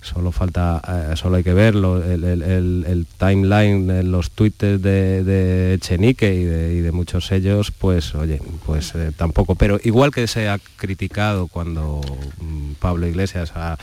solo 0.00 0.32
falta, 0.32 0.80
eh, 1.12 1.16
solo 1.16 1.36
hay 1.36 1.44
que 1.44 1.54
verlo, 1.54 2.02
el, 2.02 3.06
timeline, 3.18 3.90
en 3.90 4.10
los 4.10 4.30
tweets 4.30 4.82
de, 4.82 5.74
Echenique 5.74 6.34
y 6.34 6.44
de, 6.44 6.92
muchos 6.92 7.26
sellos, 7.26 7.70
pues 7.70 8.14
oye, 8.14 8.40
pues 8.66 8.94
eh, 8.94 9.12
tampoco, 9.16 9.54
pero 9.54 9.78
igual 9.84 10.10
que 10.10 10.26
se 10.26 10.48
ha 10.48 10.58
criticado 10.76 11.48
cuando 11.48 12.00
mm, 12.40 12.72
Pablo 12.80 13.06
Iglesias 13.06 13.52
ha 13.54 13.76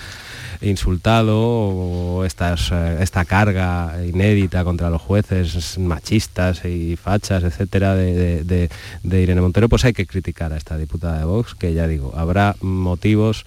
insultado 0.62 2.26
eh, 2.26 2.98
esta 3.02 3.26
carga 3.26 3.96
inédita 4.06 4.64
contra 4.64 4.90
los 4.90 5.02
jueces 5.02 5.78
machistas 5.78 6.66
y 6.66 6.96
fachas, 6.96 7.44
etcétera, 7.44 7.96
de, 7.96 8.44
de 8.44 9.22
Irene 9.22 9.42
Montero, 9.42 9.70
pues 9.70 9.86
hay 9.86 9.94
que 9.94 10.08
criticar 10.08 10.52
a 10.52 10.58
esta 10.58 10.78
diputada 10.78 11.20
de 11.20 11.26
Vox, 11.26 11.54
que 11.56 11.74
ya 11.74 11.88
digo, 11.88 12.14
habrá 12.16 12.56
motivos 12.62 13.46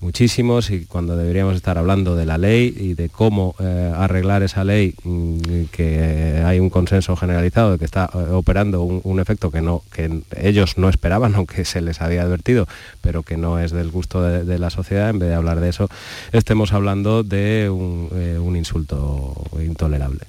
muchísimos 0.00 0.70
y 0.70 0.86
cuando 0.86 1.16
deberíamos 1.16 1.56
estar 1.56 1.78
hablando 1.78 2.14
de 2.14 2.26
la 2.26 2.38
ley 2.38 2.74
y 2.76 2.94
de 2.94 3.08
cómo 3.08 3.54
eh, 3.58 3.92
arreglar 3.96 4.42
esa 4.42 4.64
ley, 4.64 4.94
mm, 5.04 5.64
que 5.72 6.42
hay 6.44 6.60
un 6.60 6.70
consenso 6.70 7.16
generalizado 7.16 7.72
de 7.72 7.78
que 7.78 7.84
está 7.84 8.08
eh, 8.14 8.18
operando 8.32 8.82
un, 8.82 9.20
efecto 9.20 9.50
que, 9.50 9.60
no, 9.60 9.82
que 9.92 10.22
ellos 10.36 10.78
no 10.78 10.88
esperaban, 10.88 11.34
aunque 11.36 11.64
se 11.64 11.80
les 11.80 12.00
había 12.00 12.22
advertido, 12.22 12.68
pero 13.00 13.22
que 13.22 13.36
no 13.36 13.58
es 13.58 13.72
del 13.72 13.90
gusto 13.90 14.22
de, 14.22 14.58
la 14.58 14.70
sociedad, 14.70 15.10
en 15.10 15.18
vez 15.18 15.28
de 15.28 15.34
hablar 15.34 15.60
de 15.60 15.68
eso, 15.68 15.88
estemos 16.32 16.72
hablando 16.72 17.22
de 17.22 17.68
un 17.70 18.08
eh, 18.14 18.58
insulto 18.58 19.44
intolerable. 19.60 20.20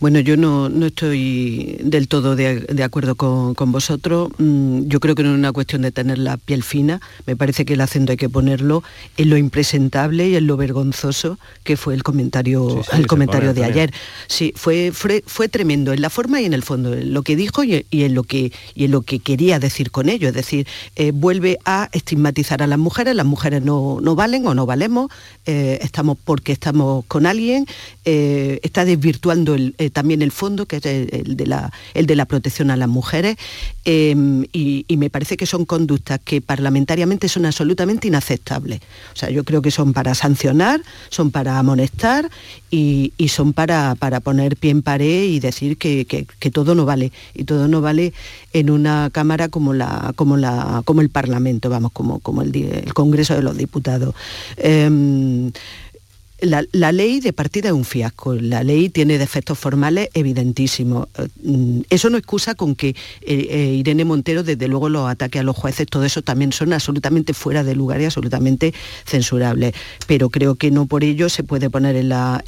Bueno, 0.00 0.18
yo 0.20 0.38
no, 0.38 0.68
estoy 0.86 1.76
del 1.82 2.08
todo 2.08 2.34
de, 2.34 2.82
acuerdo 2.82 3.16
con, 3.16 3.54
vosotros. 3.70 4.30
Mm, 4.38 4.86
yo 4.86 4.98
creo 4.98 5.14
que 5.14 5.22
no 5.22 5.32
es 5.32 5.38
una 5.38 5.52
cuestión 5.52 5.82
de 5.82 5.92
tener 5.92 6.16
la 6.16 6.38
piel 6.38 6.62
fina. 6.62 7.02
Me 7.26 7.36
parece 7.36 7.66
que 7.66 7.74
el 7.74 7.82
acento 7.82 8.12
hay 8.12 8.16
que 8.16 8.30
ponerlo 8.30 8.82
en 9.18 9.28
lo 9.28 9.36
impresentable 9.36 10.26
y 10.26 10.36
en 10.36 10.46
lo 10.46 10.56
vergonzoso 10.56 11.38
que 11.64 11.76
fue 11.76 11.92
el 11.92 12.02
comentario, 12.02 12.80
el 12.94 13.06
comentario 13.06 13.52
de 13.52 13.62
ayer. 13.62 13.92
Sí, 14.26 14.54
fue, 14.56 14.90
fue, 14.90 15.48
tremendo 15.50 15.92
en 15.92 16.00
la 16.00 16.08
forma 16.08 16.40
y 16.40 16.46
en 16.46 16.54
el 16.54 16.62
fondo, 16.62 16.94
en 16.94 17.12
lo 17.12 17.22
que 17.22 17.36
dijo 17.36 17.62
y, 17.62 17.84
en, 17.90 18.14
lo 18.14 18.22
que, 18.22 18.52
y 18.74 18.86
en 18.86 18.92
lo 18.92 19.02
que 19.02 19.18
quería 19.18 19.58
decir 19.58 19.90
con 19.90 20.08
ello. 20.08 20.28
Es 20.28 20.34
decir, 20.34 20.66
eh, 20.96 21.10
vuelve 21.12 21.58
a 21.66 21.90
estigmatizar 21.92 22.62
a 22.62 22.66
las 22.66 22.78
mujeres. 22.78 23.14
Las 23.14 23.26
mujeres 23.26 23.62
no, 23.62 24.00
valen 24.00 24.46
o 24.46 24.54
no 24.54 24.64
valemos. 24.64 25.10
Eh, 25.44 25.78
estamos 25.82 26.16
porque 26.24 26.52
estamos 26.52 27.04
con 27.04 27.26
alguien. 27.26 27.66
Eh, 28.06 28.60
está 28.62 28.86
desvirtuando 28.86 29.54
el 29.54 29.74
también 29.90 30.22
el 30.22 30.32
fondo, 30.32 30.66
que 30.66 30.76
es 30.76 30.86
el, 30.86 31.36
de, 31.36 31.46
la, 31.46 31.72
el 31.94 32.06
de 32.06 32.16
la 32.16 32.24
protección 32.24 32.70
a 32.70 32.76
las 32.76 32.88
mujeres, 32.88 33.36
em, 33.84 34.44
y, 34.52 34.84
me 35.00 35.08
parece 35.08 35.38
que 35.38 35.46
son 35.46 35.64
conductas 35.64 36.20
que 36.22 36.42
parlamentariamente 36.42 37.26
son 37.28 37.46
absolutamente 37.46 38.08
inaceptables. 38.08 38.80
O 39.14 39.16
sea, 39.16 39.30
yo 39.30 39.44
creo 39.44 39.62
que 39.62 39.70
son 39.70 39.94
para 39.94 40.14
sancionar, 40.14 40.82
son 41.08 41.30
para 41.30 41.58
amonestar 41.58 42.30
y, 42.70 43.12
son 43.28 43.54
para, 43.54 43.94
para, 43.94 44.20
poner 44.20 44.56
pie 44.56 44.72
en 44.72 44.82
pared 44.82 45.24
y 45.24 45.40
decir 45.40 45.78
que, 45.78 46.26
todo 46.52 46.74
no 46.74 46.84
vale. 46.84 47.12
Y 47.34 47.44
todo 47.44 47.66
no 47.66 47.80
vale 47.80 48.12
en 48.52 48.68
una 48.68 49.08
Cámara 49.10 49.48
como, 49.48 49.72
la, 49.72 50.12
como, 50.16 50.36
la, 50.36 50.82
como 50.84 51.00
el 51.00 51.08
Parlamento, 51.08 51.70
vamos, 51.70 51.92
como, 51.92 52.18
como 52.18 52.42
el, 52.42 52.54
el 52.54 52.92
Congreso 52.92 53.34
de 53.34 53.42
los 53.42 53.56
Diputados. 53.56 54.14
Em, 54.56 55.50
la, 56.42 56.92
ley 56.92 57.20
de 57.20 57.32
partida 57.32 57.68
es 57.68 57.74
un 57.74 57.84
fiasco, 57.84 58.34
la 58.34 58.62
ley 58.62 58.88
tiene 58.88 59.18
defectos 59.18 59.58
formales 59.58 60.08
evidentísimos. 60.14 61.08
Eh, 61.18 61.28
mm, 61.42 61.80
eso 61.90 62.10
no 62.10 62.18
excusa 62.18 62.54
con 62.54 62.74
que 62.74 62.88
eh, 62.88 62.94
eh, 63.22 63.74
Irene 63.78 64.04
Montero, 64.04 64.42
desde 64.42 64.68
luego, 64.68 64.88
los 64.88 65.08
ataques 65.08 65.40
a 65.40 65.44
los 65.44 65.56
jueces, 65.56 65.86
todo 65.86 66.04
eso 66.04 66.22
también 66.22 66.52
son 66.52 66.72
absolutamente 66.72 67.34
fuera 67.34 67.64
de 67.64 67.74
lugar 67.74 68.00
y 68.00 68.04
absolutamente 68.04 68.74
censurables. 69.04 69.74
Pero 70.06 70.30
creo 70.30 70.54
que 70.54 70.70
no 70.70 70.86
por 70.86 71.04
ello 71.04 71.28
se 71.28 71.44
puede 71.44 71.70
poner 71.70 71.96
en 71.96 72.08
la... 72.08 72.42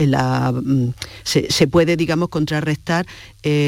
Mm, 0.53 0.91
se, 1.25 1.67
puede, 1.67 1.97
digamos, 1.97 2.29
contrarrestar 2.29 3.07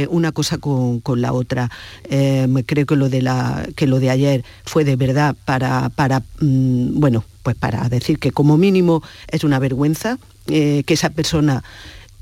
una 0.09 0.33
cosa 0.33 0.59
con, 0.59 1.03
la 1.17 1.33
otra. 1.33 1.71
creo 2.09 2.87
que 2.87 2.97
lo, 2.97 3.09
de 3.09 3.23
la, 3.23 3.67
que 3.77 3.87
lo 3.87 4.01
de 4.01 4.11
ayer 4.11 4.45
fue 4.65 4.85
de 4.85 4.97
verdad 4.97 5.37
para, 5.45 5.91
para 5.91 6.21
mm, 6.41 7.01
bueno, 7.01 7.25
pues 7.45 7.55
para 7.55 7.89
decir 7.89 8.19
que 8.19 8.33
como 8.33 8.57
mínimo 8.57 9.03
es 9.29 9.45
una 9.45 9.61
vergüenza 9.61 10.19
eh, 10.49 10.83
que 10.85 10.95
esa 10.95 11.11
persona 11.11 11.63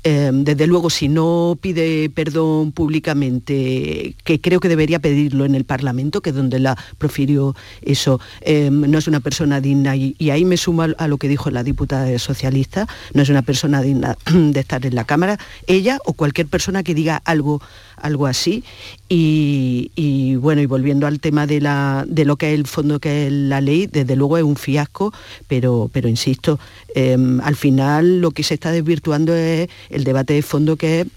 Em, 0.05 0.43
desde 0.43 0.67
luego, 0.67 0.89
si 0.89 1.07
no 1.07 1.57
pide 1.59 2.09
perdón 2.09 2.73
públicamente, 2.73 4.15
que 4.25 4.41
creo 4.41 4.59
que 4.59 4.67
debería 4.67 4.99
pedirlo 4.99 5.45
en 5.45 5.55
el 5.55 5.63
Parlamento, 5.63 6.19
que 6.21 6.31
es 6.31 6.35
donde 6.35 6.59
la 6.59 6.77
profirió 6.97 7.55
eso, 7.81 8.19
em, 8.41 8.81
no 8.81 8.97
es 8.97 9.07
una 9.07 9.21
persona 9.21 9.61
digna. 9.61 9.95
Y, 9.95 10.13
ahí 10.29 10.43
me 10.43 10.57
sumo 10.57 10.81
a, 10.83 11.07
lo 11.07 11.17
que 11.17 11.29
dijo 11.29 11.49
la 11.51 11.63
diputada 11.63 12.19
socialista, 12.19 12.87
no 13.13 13.21
es 13.21 13.29
una 13.29 13.43
persona 13.43 13.81
digna 13.81 14.17
de 14.33 14.59
estar 14.59 14.85
en 14.85 14.95
la 14.95 15.05
Cámara, 15.05 15.39
ella 15.67 15.99
o 16.05 16.13
cualquier 16.13 16.47
persona 16.47 16.83
que 16.83 16.93
diga 16.93 17.21
algo, 17.23 17.61
algo 18.03 18.27
así. 18.27 18.63
Y, 19.09 20.35
bueno, 20.35 20.61
y 20.61 20.65
volviendo 20.65 21.07
al 21.07 21.19
tema 21.19 21.47
de, 21.47 21.61
la, 21.61 22.05
de 22.07 22.25
lo 22.25 22.35
que 22.35 22.53
es 22.53 22.59
el 22.59 22.67
fondo 22.67 22.99
que 22.99 23.27
es 23.27 23.31
la 23.33 23.61
ley, 23.61 23.87
desde 23.87 24.15
luego 24.15 24.37
es 24.37 24.43
un 24.43 24.55
fiasco, 24.55 25.13
pero, 25.47 25.89
pero 25.91 26.07
insisto, 26.07 26.59
em, 26.93 27.39
al 27.41 27.55
final 27.55 28.21
lo 28.21 28.31
que 28.31 28.43
se 28.43 28.55
está 28.55 28.71
desvirtuando 28.71 29.35
es 29.35 29.69
el 29.89 30.03
debate 30.03 30.33
de 30.33 30.41
fondo 30.41 30.75
que 30.75 31.01
es 31.01 31.07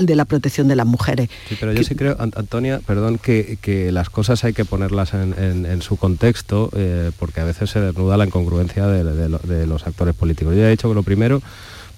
de 0.00 0.14
la 0.14 0.24
protección 0.24 0.68
de 0.68 0.76
las 0.76 0.86
mujeres. 0.86 1.28
Sí, 1.48 1.56
pero 1.58 1.72
yo 1.72 1.82
sí 1.82 1.94
creo, 1.94 2.16
Antonia, 2.18 2.80
perdón, 2.86 3.18
que, 3.18 3.90
las 3.92 4.08
cosas 4.10 4.44
hay 4.44 4.52
que 4.52 4.64
ponerlas 4.64 5.14
en, 5.14 5.82
su 5.82 5.96
contexto, 5.96 6.70
eh, 6.74 7.10
porque 7.18 7.40
a 7.40 7.44
veces 7.44 7.70
se 7.70 7.80
desnuda 7.80 8.16
la 8.16 8.26
incongruencia 8.26 8.86
de, 8.86 9.66
los 9.66 9.86
actores 9.86 10.14
políticos. 10.14 10.54
Yo 10.54 10.62
he 10.64 10.70
dicho 10.70 10.88
que 10.88 10.94
lo 10.94 11.02
primero, 11.02 11.42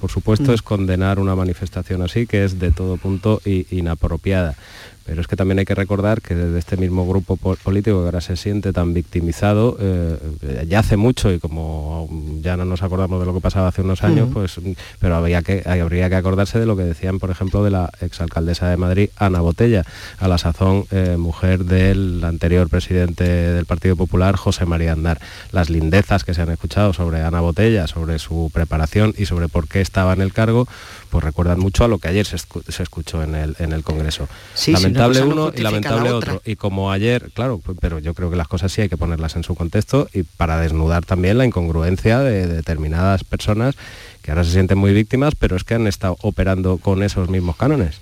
por 0.03 0.11
supuesto, 0.11 0.51
mm. 0.51 0.55
es 0.55 0.63
condenar 0.63 1.21
una 1.21 1.37
manifestación 1.37 2.03
así, 2.03 2.27
que 2.27 2.43
es 2.43 2.59
de 2.59 2.73
todo 2.73 2.97
punto 2.97 3.41
inapropiada. 3.45 4.57
Pero 5.05 5.21
es 5.21 5.27
que 5.27 5.37
también 5.37 5.59
hay 5.59 5.65
que 5.65 5.75
recordar 5.75 6.23
que 6.23 6.35
desde 6.35 6.59
este 6.59 6.77
mismo 6.77 7.07
grupo 7.07 7.37
político 7.37 8.01
que 8.01 8.05
ahora 8.07 8.21
se 8.21 8.37
siente 8.37 8.73
tan 8.73 8.95
victimizado, 8.95 9.77
eh, 9.81 10.67
ya 10.69 10.81
hace 10.81 10.97
mucho 10.97 11.33
y 11.33 11.39
como 11.39 12.09
ya 12.41 12.57
no 12.57 12.65
nos 12.65 12.83
acordamos 12.83 13.21
de 13.21 13.27
lo 13.27 13.35
que 13.35 13.41
pasaba 13.41 13.69
hace 13.69 13.83
unos 13.83 14.03
años, 14.03 14.29
pues, 14.33 14.61
pero 14.99 15.17
habría 15.17 15.43
que, 15.43 15.63
habría 15.67 16.09
que 16.09 16.17
acordarse 16.17 16.59
de 16.59 16.67
lo 16.67 16.77
que 16.77 16.85
decían, 16.85 17.19
por 17.19 17.31
ejemplo, 17.31 17.65
de 17.65 17.71
la 17.71 17.91
exalcaldesa 18.01 18.69
de 18.69 18.77
Madrid, 18.77 19.11
Ana 19.17 19.41
Botella, 19.41 19.85
a 20.19 20.29
la 20.29 20.39
sazón 20.39 20.85
eh, 20.91 21.17
mujer 21.19 21.65
del 21.65 22.23
anterior 22.25 22.69
presidente 22.69 23.25
del 23.25 23.67
Partido 23.67 23.97
Popular, 23.97 24.37
José 24.37 24.67
María 24.67 24.93
Andar. 24.93 25.21
Las 25.51 25.71
lindezas 25.71 26.25
que 26.25 26.35
se 26.35 26.43
han 26.43 26.51
escuchado 26.51 26.93
sobre 26.93 27.23
Ana 27.23 27.41
Botella, 27.41 27.87
sobre 27.87 28.19
su 28.19 28.51
preparación 28.53 29.15
y 29.17 29.27
sobre 29.27 29.49
por 29.49 29.69
qué 29.69 29.81
estaba 29.81 30.13
en 30.13 30.21
el 30.21 30.33
cargo, 30.33 30.67
pues 31.13 31.23
recuerdan 31.23 31.61
mucho 31.61 31.85
a 31.85 31.89
lo 31.89 31.99
que 31.99 32.09
ayer 32.09 32.25
se, 32.25 32.37
escuchó 32.37 33.23
en 33.23 33.35
el, 33.35 33.55
en 33.59 33.73
el 33.73 33.83
Congreso. 33.83 34.31
lamentable 34.67 35.21
uno 35.21 35.53
y 35.55 35.61
lamentable 35.61 36.11
otro. 36.11 36.41
Y 36.43 36.57
como 36.57 36.91
ayer, 36.91 37.31
claro, 37.35 37.61
pues, 37.63 37.77
pero 37.79 37.99
yo 37.99 38.15
creo 38.15 38.31
que 38.31 38.37
las 38.37 38.49
cosas 38.49 38.73
sí 38.73 38.81
hay 38.81 38.89
que 38.89 38.97
ponerlas 38.97 39.37
en 39.37 39.45
su 39.45 39.55
contexto 39.55 40.09
y 40.15 40.23
para 40.23 40.59
desnudar 40.59 41.05
también 41.05 41.37
la 41.37 41.45
incongruencia 41.45 42.21
de 42.21 42.47
determinadas 42.47 43.25
personas 43.25 43.75
que 44.23 44.31
ahora 44.31 44.43
se 44.43 44.53
sienten 44.53 44.79
muy 44.79 44.95
víctimas, 44.95 45.35
pero 45.39 45.55
es 45.55 45.65
que 45.65 45.75
han 45.75 45.87
estado 45.87 46.17
operando 46.23 46.79
con 46.79 47.03
esos 47.03 47.29
mismos 47.29 47.57
cánones. 47.57 48.01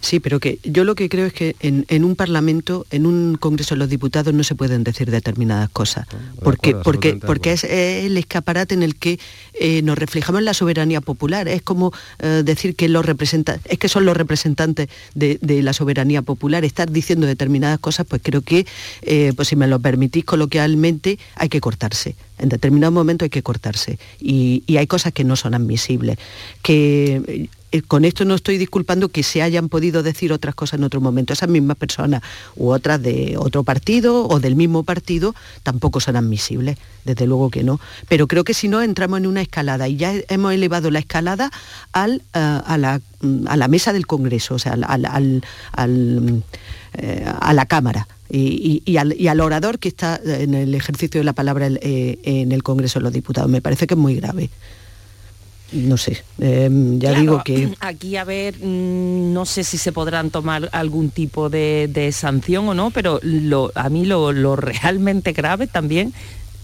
Sí, 0.00 0.20
pero 0.20 0.40
que 0.40 0.58
yo 0.64 0.84
lo 0.84 0.94
que 0.94 1.08
creo 1.08 1.26
es 1.26 1.32
que 1.32 1.56
en, 1.60 2.04
un 2.04 2.16
Parlamento, 2.16 2.86
en 2.90 3.06
un 3.06 3.36
Congreso 3.36 3.74
de 3.74 3.78
los 3.80 3.88
Diputados 3.88 4.32
no 4.34 4.44
se 4.44 4.54
pueden 4.54 4.84
decir 4.84 5.10
determinadas 5.10 5.68
cosas, 5.70 6.06
porque, 6.42 6.74
porque, 6.74 7.14
porque 7.14 7.52
es, 7.52 7.64
el 7.64 8.16
escaparate 8.16 8.74
en 8.74 8.82
el 8.82 8.96
que 8.96 9.18
eh, 9.54 9.82
nos 9.82 9.98
reflejamos 9.98 10.40
en 10.40 10.44
la 10.44 10.54
soberanía 10.54 11.00
popular. 11.00 11.48
Es 11.48 11.62
como 11.62 11.92
eh, 12.18 12.42
decir 12.44 12.76
que 12.76 12.88
los 12.88 13.04
representantes, 13.04 13.70
es 13.70 13.78
que 13.78 13.88
son 13.88 14.04
los 14.04 14.16
representantes 14.16 14.88
de, 15.14 15.38
la 15.62 15.72
soberanía 15.72 16.22
popular. 16.22 16.64
Estar 16.64 16.90
diciendo 16.90 17.26
determinadas 17.26 17.78
cosas, 17.78 18.06
pues 18.08 18.20
creo 18.22 18.42
que, 18.42 18.66
eh, 19.02 19.32
pues 19.34 19.48
si 19.48 19.56
me 19.56 19.66
lo 19.66 19.80
permitís 19.80 20.24
coloquialmente, 20.24 21.18
hay 21.34 21.48
que 21.48 21.60
cortarse. 21.60 22.16
En 22.38 22.48
determinado 22.48 22.92
momento 22.92 23.24
hay 23.24 23.30
que 23.30 23.42
cortarse. 23.42 23.98
Y, 24.20 24.62
y 24.66 24.76
hay 24.76 24.86
cosas 24.86 25.12
que 25.12 25.24
no 25.24 25.36
son 25.36 25.54
admisibles. 25.54 26.18
Que 26.62 27.48
con 27.82 28.04
esto 28.04 28.24
no 28.24 28.34
estoy 28.34 28.58
disculpando 28.58 29.08
que 29.08 29.22
se 29.22 29.42
hayan 29.42 29.68
podido 29.68 30.02
decir 30.02 30.32
otras 30.32 30.54
cosas 30.54 30.78
en 30.78 30.84
otro 30.84 31.00
momento. 31.00 31.32
Esas 31.32 31.48
mismas 31.48 31.76
personas 31.76 32.22
u 32.56 32.70
otras 32.70 33.02
de 33.02 33.36
otro 33.38 33.64
partido 33.64 34.26
o 34.26 34.40
del 34.40 34.56
mismo 34.56 34.82
partido 34.82 35.34
tampoco 35.62 36.00
son 36.00 36.16
admisibles, 36.16 36.78
desde 37.04 37.26
luego 37.26 37.50
que 37.50 37.62
no. 37.62 37.80
Pero 38.08 38.26
creo 38.26 38.44
que 38.44 38.54
si 38.54 38.68
no 38.68 38.82
entramos 38.82 39.18
en 39.18 39.26
una 39.26 39.42
escalada 39.42 39.88
y 39.88 39.96
ya 39.96 40.14
hemos 40.28 40.52
elevado 40.52 40.90
la 40.90 40.98
escalada 40.98 41.50
al, 41.92 42.22
eh, 42.34 42.60
a, 42.66 42.78
la, 42.78 43.00
mm, 43.20 43.48
a, 43.48 43.56
la, 43.56 43.68
mesa 43.68 43.92
del 43.92 44.06
Congreso, 44.06 44.54
o 44.54 44.58
sea, 44.58 44.72
al, 44.72 45.42
eh, 46.98 47.32
a 47.40 47.52
la 47.52 47.66
Cámara. 47.66 48.08
Y, 48.28 48.96
al, 48.96 49.40
orador 49.40 49.78
que 49.78 49.86
está 49.86 50.20
en 50.24 50.54
el 50.54 50.74
ejercicio 50.74 51.20
de 51.20 51.24
la 51.24 51.32
palabra 51.32 51.68
en 51.68 52.50
el 52.50 52.62
Congreso 52.64 52.98
de 52.98 53.04
los 53.04 53.12
Diputados. 53.12 53.48
Me 53.48 53.60
parece 53.60 53.86
que 53.86 53.94
es 53.94 53.98
muy 53.98 54.16
grave 54.16 54.50
no 55.76 55.96
sé, 55.96 56.24
em, 56.38 56.98
ya 56.98 57.12
digo 57.12 57.42
que... 57.44 57.74
Aquí, 57.80 58.16
a 58.16 58.24
ver, 58.24 58.56
mm, 58.58 59.32
no 59.32 59.44
sé 59.46 59.64
si 59.64 59.78
se 59.78 59.92
podrán 59.92 60.30
tomar 60.30 60.68
algún 60.72 61.10
tipo 61.10 61.48
de, 61.50 62.10
sanción 62.12 62.68
o 62.68 62.74
no, 62.74 62.90
pero 62.90 63.20
a 63.74 63.88
mí 63.88 64.04
lo 64.04 64.56
realmente 64.56 65.32
grave 65.32 65.66
también 65.66 66.12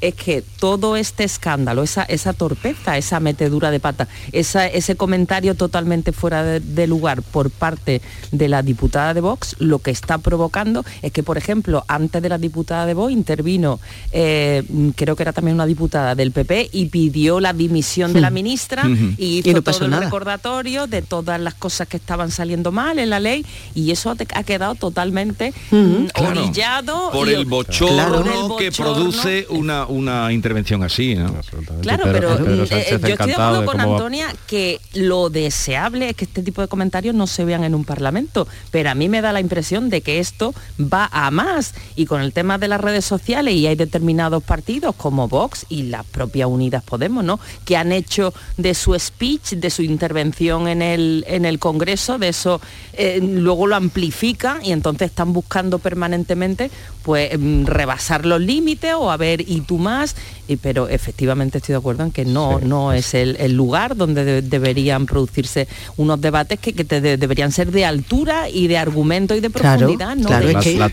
es 0.02 0.14
que 0.14 0.42
todo 0.58 0.96
este 0.96 1.24
escándalo, 1.24 1.82
esa, 1.82 2.02
esa 2.02 2.32
torpeza, 2.32 2.98
esa 2.98 3.20
metedura 3.20 3.70
de 3.70 3.80
pata, 3.80 4.08
ese 4.32 4.96
comentario 4.96 5.54
totalmente 5.54 6.12
fuera 6.12 6.44
de, 6.44 6.86
lugar 6.86 7.22
por 7.22 7.50
parte 7.50 8.02
de 8.32 8.48
la 8.48 8.62
diputada 8.62 9.14
de 9.14 9.20
Vox, 9.20 9.56
lo 9.60 9.78
que 9.78 9.92
está 9.92 10.18
provocando 10.18 10.84
es 11.00 11.12
que, 11.12 11.22
por 11.22 11.38
ejemplo, 11.38 11.84
antes 11.86 12.20
de 12.20 12.28
la 12.28 12.38
diputada 12.38 12.84
de 12.84 12.94
Vox 12.94 13.12
intervino, 13.12 13.80
eh, 14.10 14.64
creo 14.96 15.14
que 15.14 15.22
era 15.22 15.32
también 15.32 15.54
una 15.54 15.66
diputada 15.66 16.14
del 16.14 16.32
PP, 16.32 16.70
y 16.72 16.86
pidió 16.86 17.40
la 17.40 17.52
dimisión 17.52 18.12
de 18.12 18.20
la 18.20 18.30
hmm. 18.30 18.34
ministra 18.34 18.84
y 19.16 19.48
hizo 19.48 19.62
todo 19.62 19.84
el 19.84 19.92
recordatorio 19.92 20.86
de 20.86 21.02
todas 21.02 21.40
las 21.40 21.54
cosas 21.54 21.86
que 21.86 21.96
estaban 21.96 22.30
saliendo 22.30 22.72
mal 22.72 22.98
en 22.98 23.10
la 23.10 23.20
ley 23.20 23.46
y 23.74 23.90
eso 23.90 24.10
ha 24.10 24.42
quedado 24.42 24.74
totalmente 24.74 25.52
hmm. 25.70 25.76
mm, 25.76 26.08
orillado. 26.16 27.10
Por, 27.12 27.28
el 27.28 27.44
bochorno 27.44 28.56
que 28.56 28.72
produce 28.72 29.46
una 29.48 29.86
una 29.92 30.32
intervención 30.32 30.82
así, 30.82 31.14
¿no? 31.14 31.34
Claro, 31.80 32.04
pero, 32.04 32.38
mm, 32.38 32.42
eh, 32.42 32.56
yo 32.56 32.62
estoy 32.64 32.98
de 32.98 33.12
acuerdo 33.12 33.64
con 33.64 33.80
Antonia 33.80 34.26
que 34.46 34.80
lo 34.94 35.30
deseable 35.30 36.10
es 36.10 36.16
que 36.16 36.24
este 36.24 36.42
tipo 36.42 36.60
de 36.60 36.68
comentarios 36.68 37.14
no 37.14 37.26
se 37.26 37.44
vean 37.44 37.64
en 37.64 37.74
un 37.74 37.84
parlamento, 37.84 38.48
pero 38.70 38.90
a 38.90 38.94
mí 38.94 39.08
me 39.08 39.20
da 39.20 39.32
la 39.32 39.40
impresión 39.40 39.90
de 39.90 40.00
que 40.00 40.18
esto 40.18 40.54
va 40.80 41.08
a 41.12 41.30
más 41.30 41.74
y 41.96 42.06
con 42.06 42.20
el 42.20 42.32
tema 42.32 42.58
de 42.58 42.68
las 42.68 42.80
redes 42.80 43.04
sociales 43.04 43.54
y 43.54 43.66
hay 43.66 43.76
determinados 43.76 44.42
partidos 44.42 44.94
como 44.96 45.28
Vox 45.28 45.66
y 45.68 45.84
las 45.84 46.04
propias 46.06 46.48
Unidas 46.48 46.82
Podemos, 46.82 47.24
¿no? 47.24 47.38
Que 47.64 47.76
han 47.76 47.92
hecho 47.92 48.34
de 48.56 48.74
su 48.74 48.98
speech, 48.98 49.52
de 49.52 49.70
su 49.70 49.82
intervención 49.82 50.68
en 50.68 50.82
el, 50.82 51.24
en 51.28 51.44
el 51.44 51.58
Congreso, 51.58 52.18
de 52.18 52.28
eso 52.28 52.60
eh, 52.92 53.20
luego 53.22 53.66
lo 53.66 53.76
amplifican 53.76 54.64
y 54.64 54.72
entonces 54.72 55.10
están 55.10 55.32
buscando 55.32 55.78
permanentemente 55.78 56.70
pues 57.02 57.38
mm, 57.38 57.64
rebasar 57.64 58.26
los 58.26 58.40
límites 58.40 58.94
o 58.94 59.10
a 59.10 59.16
ver 59.16 59.40
y 59.40 59.60
tú 59.62 59.78
más, 59.78 60.16
y, 60.48 60.56
pero 60.56 60.88
efectivamente 60.88 61.58
estoy 61.58 61.74
de 61.74 61.78
acuerdo 61.78 62.04
en 62.04 62.10
que 62.10 62.24
no, 62.24 62.60
no 62.60 62.92
es 62.92 63.14
el, 63.14 63.52
lugar 63.52 63.96
donde 63.96 64.42
deberían 64.42 65.06
producirse 65.06 65.68
unos 65.96 66.20
debates 66.20 66.58
que, 66.58 66.72
deberían 66.72 67.52
ser 67.52 67.70
de 67.70 67.84
altura 67.84 68.48
y 68.48 68.66
de 68.68 68.78
argumento 68.78 69.34
y 69.34 69.40
de 69.40 69.50
profundidad. 69.50 70.16
¿no? 70.16 70.28
la, 70.28 70.88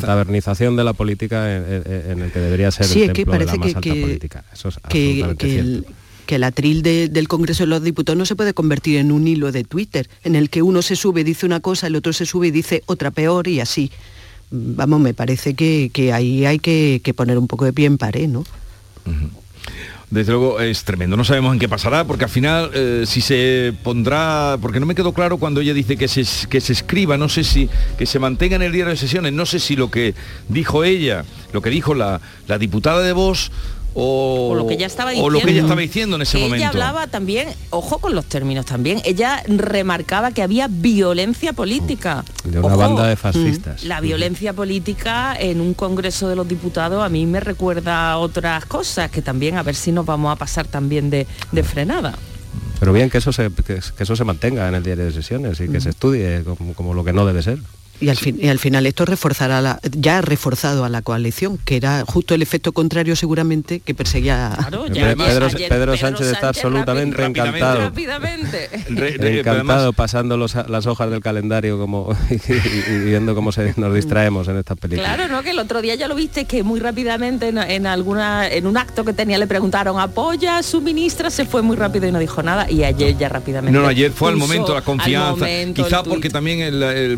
tabernización 0.00 0.76
de 0.76 0.84
la 0.84 0.92
política 0.92 1.54
en, 1.54 2.22
el 2.22 2.32
que 2.32 2.40
debería 2.40 2.70
ser 2.70 2.86
el 2.86 3.12
templo 3.12 3.38
de 3.38 3.44
la 3.46 3.56
más 3.56 3.74
alta 3.74 3.80
política. 3.80 4.44
Eso 4.52 4.68
es 4.68 4.78
absolutamente 4.82 5.50
cierto 5.50 6.06
que 6.26 6.34
el 6.34 6.44
atril 6.44 6.82
del 6.82 7.28
Congreso 7.28 7.62
de 7.62 7.68
los 7.68 7.82
Diputados 7.82 8.18
no 8.18 8.26
se 8.26 8.36
puede 8.36 8.52
convertir 8.52 8.98
en 8.98 9.12
un 9.12 9.26
hilo 9.26 9.52
de 9.52 9.64
Twitter, 9.64 10.10
en 10.24 10.34
el 10.34 10.50
que 10.50 10.60
uno 10.60 10.82
se 10.82 10.96
sube 10.96 11.22
y 11.22 11.24
dice 11.24 11.46
una 11.46 11.60
cosa, 11.60 11.86
el 11.86 11.96
otro 11.96 12.12
se 12.12 12.26
sube 12.26 12.48
y 12.48 12.50
dice 12.50 12.82
otra 12.86 13.10
peor 13.10 13.48
y 13.48 13.60
así. 13.60 13.90
Vamos, 14.50 15.00
me 15.00 15.14
parece 15.14 15.54
que, 15.54 16.12
ahí 16.12 16.46
hay 16.46 16.58
que, 16.58 17.00
poner 17.16 17.38
un 17.38 17.46
poco 17.46 17.64
de 17.64 17.72
pie 17.72 17.86
en 17.86 17.98
pared, 17.98 18.28
¿no? 18.28 18.44
desde 20.10 20.32
luego 20.32 20.60
es 20.60 20.84
tremendo. 20.84 21.16
No 21.16 21.24
sabemos 21.24 21.52
en 21.52 21.58
qué 21.58 21.68
pasará, 21.68 22.04
porque 22.04 22.24
al 22.24 22.30
final 22.30 22.70
eh, 22.74 23.04
si 23.06 23.20
se 23.20 23.74
pondrá, 23.82 24.56
porque 24.60 24.78
no 24.78 24.86
me 24.86 24.94
quedó 24.94 25.12
claro 25.12 25.38
cuando 25.38 25.60
ella 25.60 25.74
dice 25.74 25.96
que 25.96 26.08
se, 26.08 26.24
que 26.48 26.60
se 26.60 26.72
escriba, 26.72 27.16
no 27.16 27.28
sé 27.28 27.42
si 27.42 27.68
que 27.98 28.06
se 28.06 28.18
mantenga 28.18 28.56
en 28.56 28.62
el 28.62 28.72
diario 28.72 28.90
de 28.90 28.96
sesiones, 28.96 29.32
no 29.32 29.46
sé 29.46 29.58
si 29.58 29.74
lo 29.74 29.90
que 29.90 30.14
dijo 30.48 30.84
ella, 30.84 31.24
lo 31.52 31.60
que 31.60 31.70
dijo 31.70 31.94
la, 31.94 32.20
la 32.46 32.58
diputada 32.58 33.02
de 33.02 33.12
Vox 33.12 33.50
o, 33.98 34.54
lo 34.54 34.66
que 34.66 34.74
ella 34.74 34.86
estaba 34.86 35.10
diciendo. 35.10 35.26
O 35.26 35.30
lo 35.30 35.40
que 35.40 35.50
ella 35.50 35.62
estaba 35.62 35.80
diciendo 35.80 36.16
en 36.16 36.22
ese 36.22 36.36
momento. 36.36 36.56
Ella 36.56 36.68
hablaba 36.68 37.06
también, 37.06 37.48
ojo 37.70 37.98
con 37.98 38.14
los 38.14 38.26
términos 38.26 38.66
también, 38.66 39.00
ella 39.04 39.42
remarcaba 39.48 40.32
que 40.32 40.42
había 40.42 40.68
violencia 40.68 41.54
política. 41.54 42.22
De 42.44 42.60
una 42.60 42.76
banda 42.76 43.06
de 43.06 43.16
fascistas. 43.16 43.84
La 43.84 44.00
violencia 44.00 44.52
política 44.52 45.34
en 45.38 45.62
un 45.62 45.72
Congreso 45.72 46.28
de 46.28 46.36
los 46.36 46.46
Diputados 46.46 47.02
a 47.02 47.08
mí 47.08 47.24
me 47.24 47.40
recuerda 47.40 48.18
otras 48.18 48.66
cosas, 48.66 49.10
que 49.10 49.22
también 49.22 49.56
a 49.56 49.62
ver 49.62 49.74
si 49.74 49.92
nos 49.92 50.04
vamos 50.04 50.30
a 50.30 50.36
pasar 50.36 50.66
también 50.66 51.08
de, 51.08 51.26
frenada. 51.62 52.14
Pero 52.78 52.92
bien 52.92 53.08
que 53.08 53.18
eso 53.18 53.32
se, 53.32 53.50
que, 53.66 53.80
eso 53.98 54.16
se 54.16 54.24
mantenga 54.24 54.68
en 54.68 54.74
el 54.74 54.82
diario 54.82 55.06
de 55.06 55.12
sesiones 55.12 55.58
y 55.60 55.68
que 55.68 55.80
se 55.80 55.88
estudie 55.88 56.44
como 56.74 56.92
lo 56.92 57.02
que 57.02 57.14
no 57.14 57.24
debe 57.24 57.42
ser. 57.42 57.58
Y 58.00 58.08
al, 58.10 58.16
fin, 58.16 58.38
y 58.40 58.48
al 58.48 58.58
final 58.58 58.86
esto 58.86 59.04
reforzará 59.04 59.60
la, 59.60 59.80
ya 59.90 60.18
ha 60.18 60.20
reforzado 60.20 60.84
a 60.84 60.88
la 60.88 61.00
coalición, 61.02 61.58
que 61.58 61.76
era 61.76 62.04
justo 62.06 62.34
el 62.34 62.42
efecto 62.42 62.72
contrario 62.72 63.16
seguramente 63.16 63.80
que 63.80 63.94
perseguía 63.94 64.56
Pedro, 65.68 65.96
Sánchez, 65.96 66.26
está 66.28 66.48
absolutamente 66.48 67.24
encantado. 67.24 67.92
encantado 68.88 69.92
pasando 69.92 70.36
las 70.36 70.86
hojas 70.86 71.10
del 71.10 71.20
calendario 71.20 71.78
como 71.78 72.14
y, 72.30 72.98
viendo 72.98 73.34
cómo 73.34 73.52
se, 73.52 73.74
nos 73.76 73.94
distraemos 73.94 74.48
en 74.48 74.58
estas 74.58 74.76
películas. 74.78 75.14
Claro, 75.14 75.32
¿no? 75.32 75.42
Que 75.42 75.50
el 75.50 75.58
otro 75.58 75.80
día 75.80 75.94
ya 75.94 76.08
lo 76.08 76.14
viste 76.14 76.44
que 76.44 76.62
muy 76.62 76.80
rápidamente 76.80 77.48
en, 77.48 77.86
alguna 77.86 78.48
en 78.48 78.66
un 78.66 78.76
acto 78.76 79.04
que 79.04 79.12
tenía 79.12 79.38
le 79.38 79.46
preguntaron 79.46 79.98
apoya 79.98 80.58
a 80.58 80.62
su 80.62 80.80
ministra, 80.82 81.30
se 81.30 81.46
fue 81.46 81.62
muy 81.62 81.76
rápido 81.76 82.06
y 82.06 82.12
no 82.12 82.18
dijo 82.18 82.42
nada 82.42 82.70
y 82.70 82.84
ayer 82.84 83.16
ya 83.16 83.28
rápidamente. 83.28 83.78
No, 83.78 83.86
ayer 83.86 84.12
fue 84.12 84.30
al 84.30 84.36
momento 84.36 84.74
la 84.74 84.82
confianza. 84.82 85.46
Quizá 85.74 86.02
porque 86.02 86.28
también 86.28 86.60
el 86.60 87.16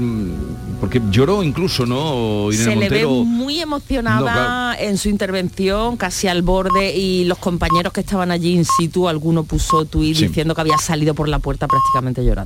porque 0.81 1.03
lloró 1.11 1.43
incluso, 1.43 1.87
¿no? 1.87 2.51
Se 2.53 2.76
le 2.76 2.89
ve 2.89 3.07
muy 3.07 3.61
emocionada 3.61 4.76
en 4.79 4.97
su 4.97 5.09
intervención, 5.09 5.97
casi 5.97 6.29
al 6.29 6.43
borde, 6.43 6.97
y 6.97 7.24
los 7.24 7.39
compañeros 7.39 7.93
que 7.93 8.01
estaban 8.01 8.31
allí 8.31 8.55
in 8.55 8.64
situ, 8.64 9.09
alguno 9.09 9.45
puso 9.45 9.85
tuit 9.85 10.16
diciendo 10.16 10.55
que 10.55 10.61
había 10.61 10.79
salido 10.79 11.14
por 11.14 11.29
la 11.29 11.39
puerta 11.39 11.66
prácticamente 11.66 12.24
llorando. 12.24 12.37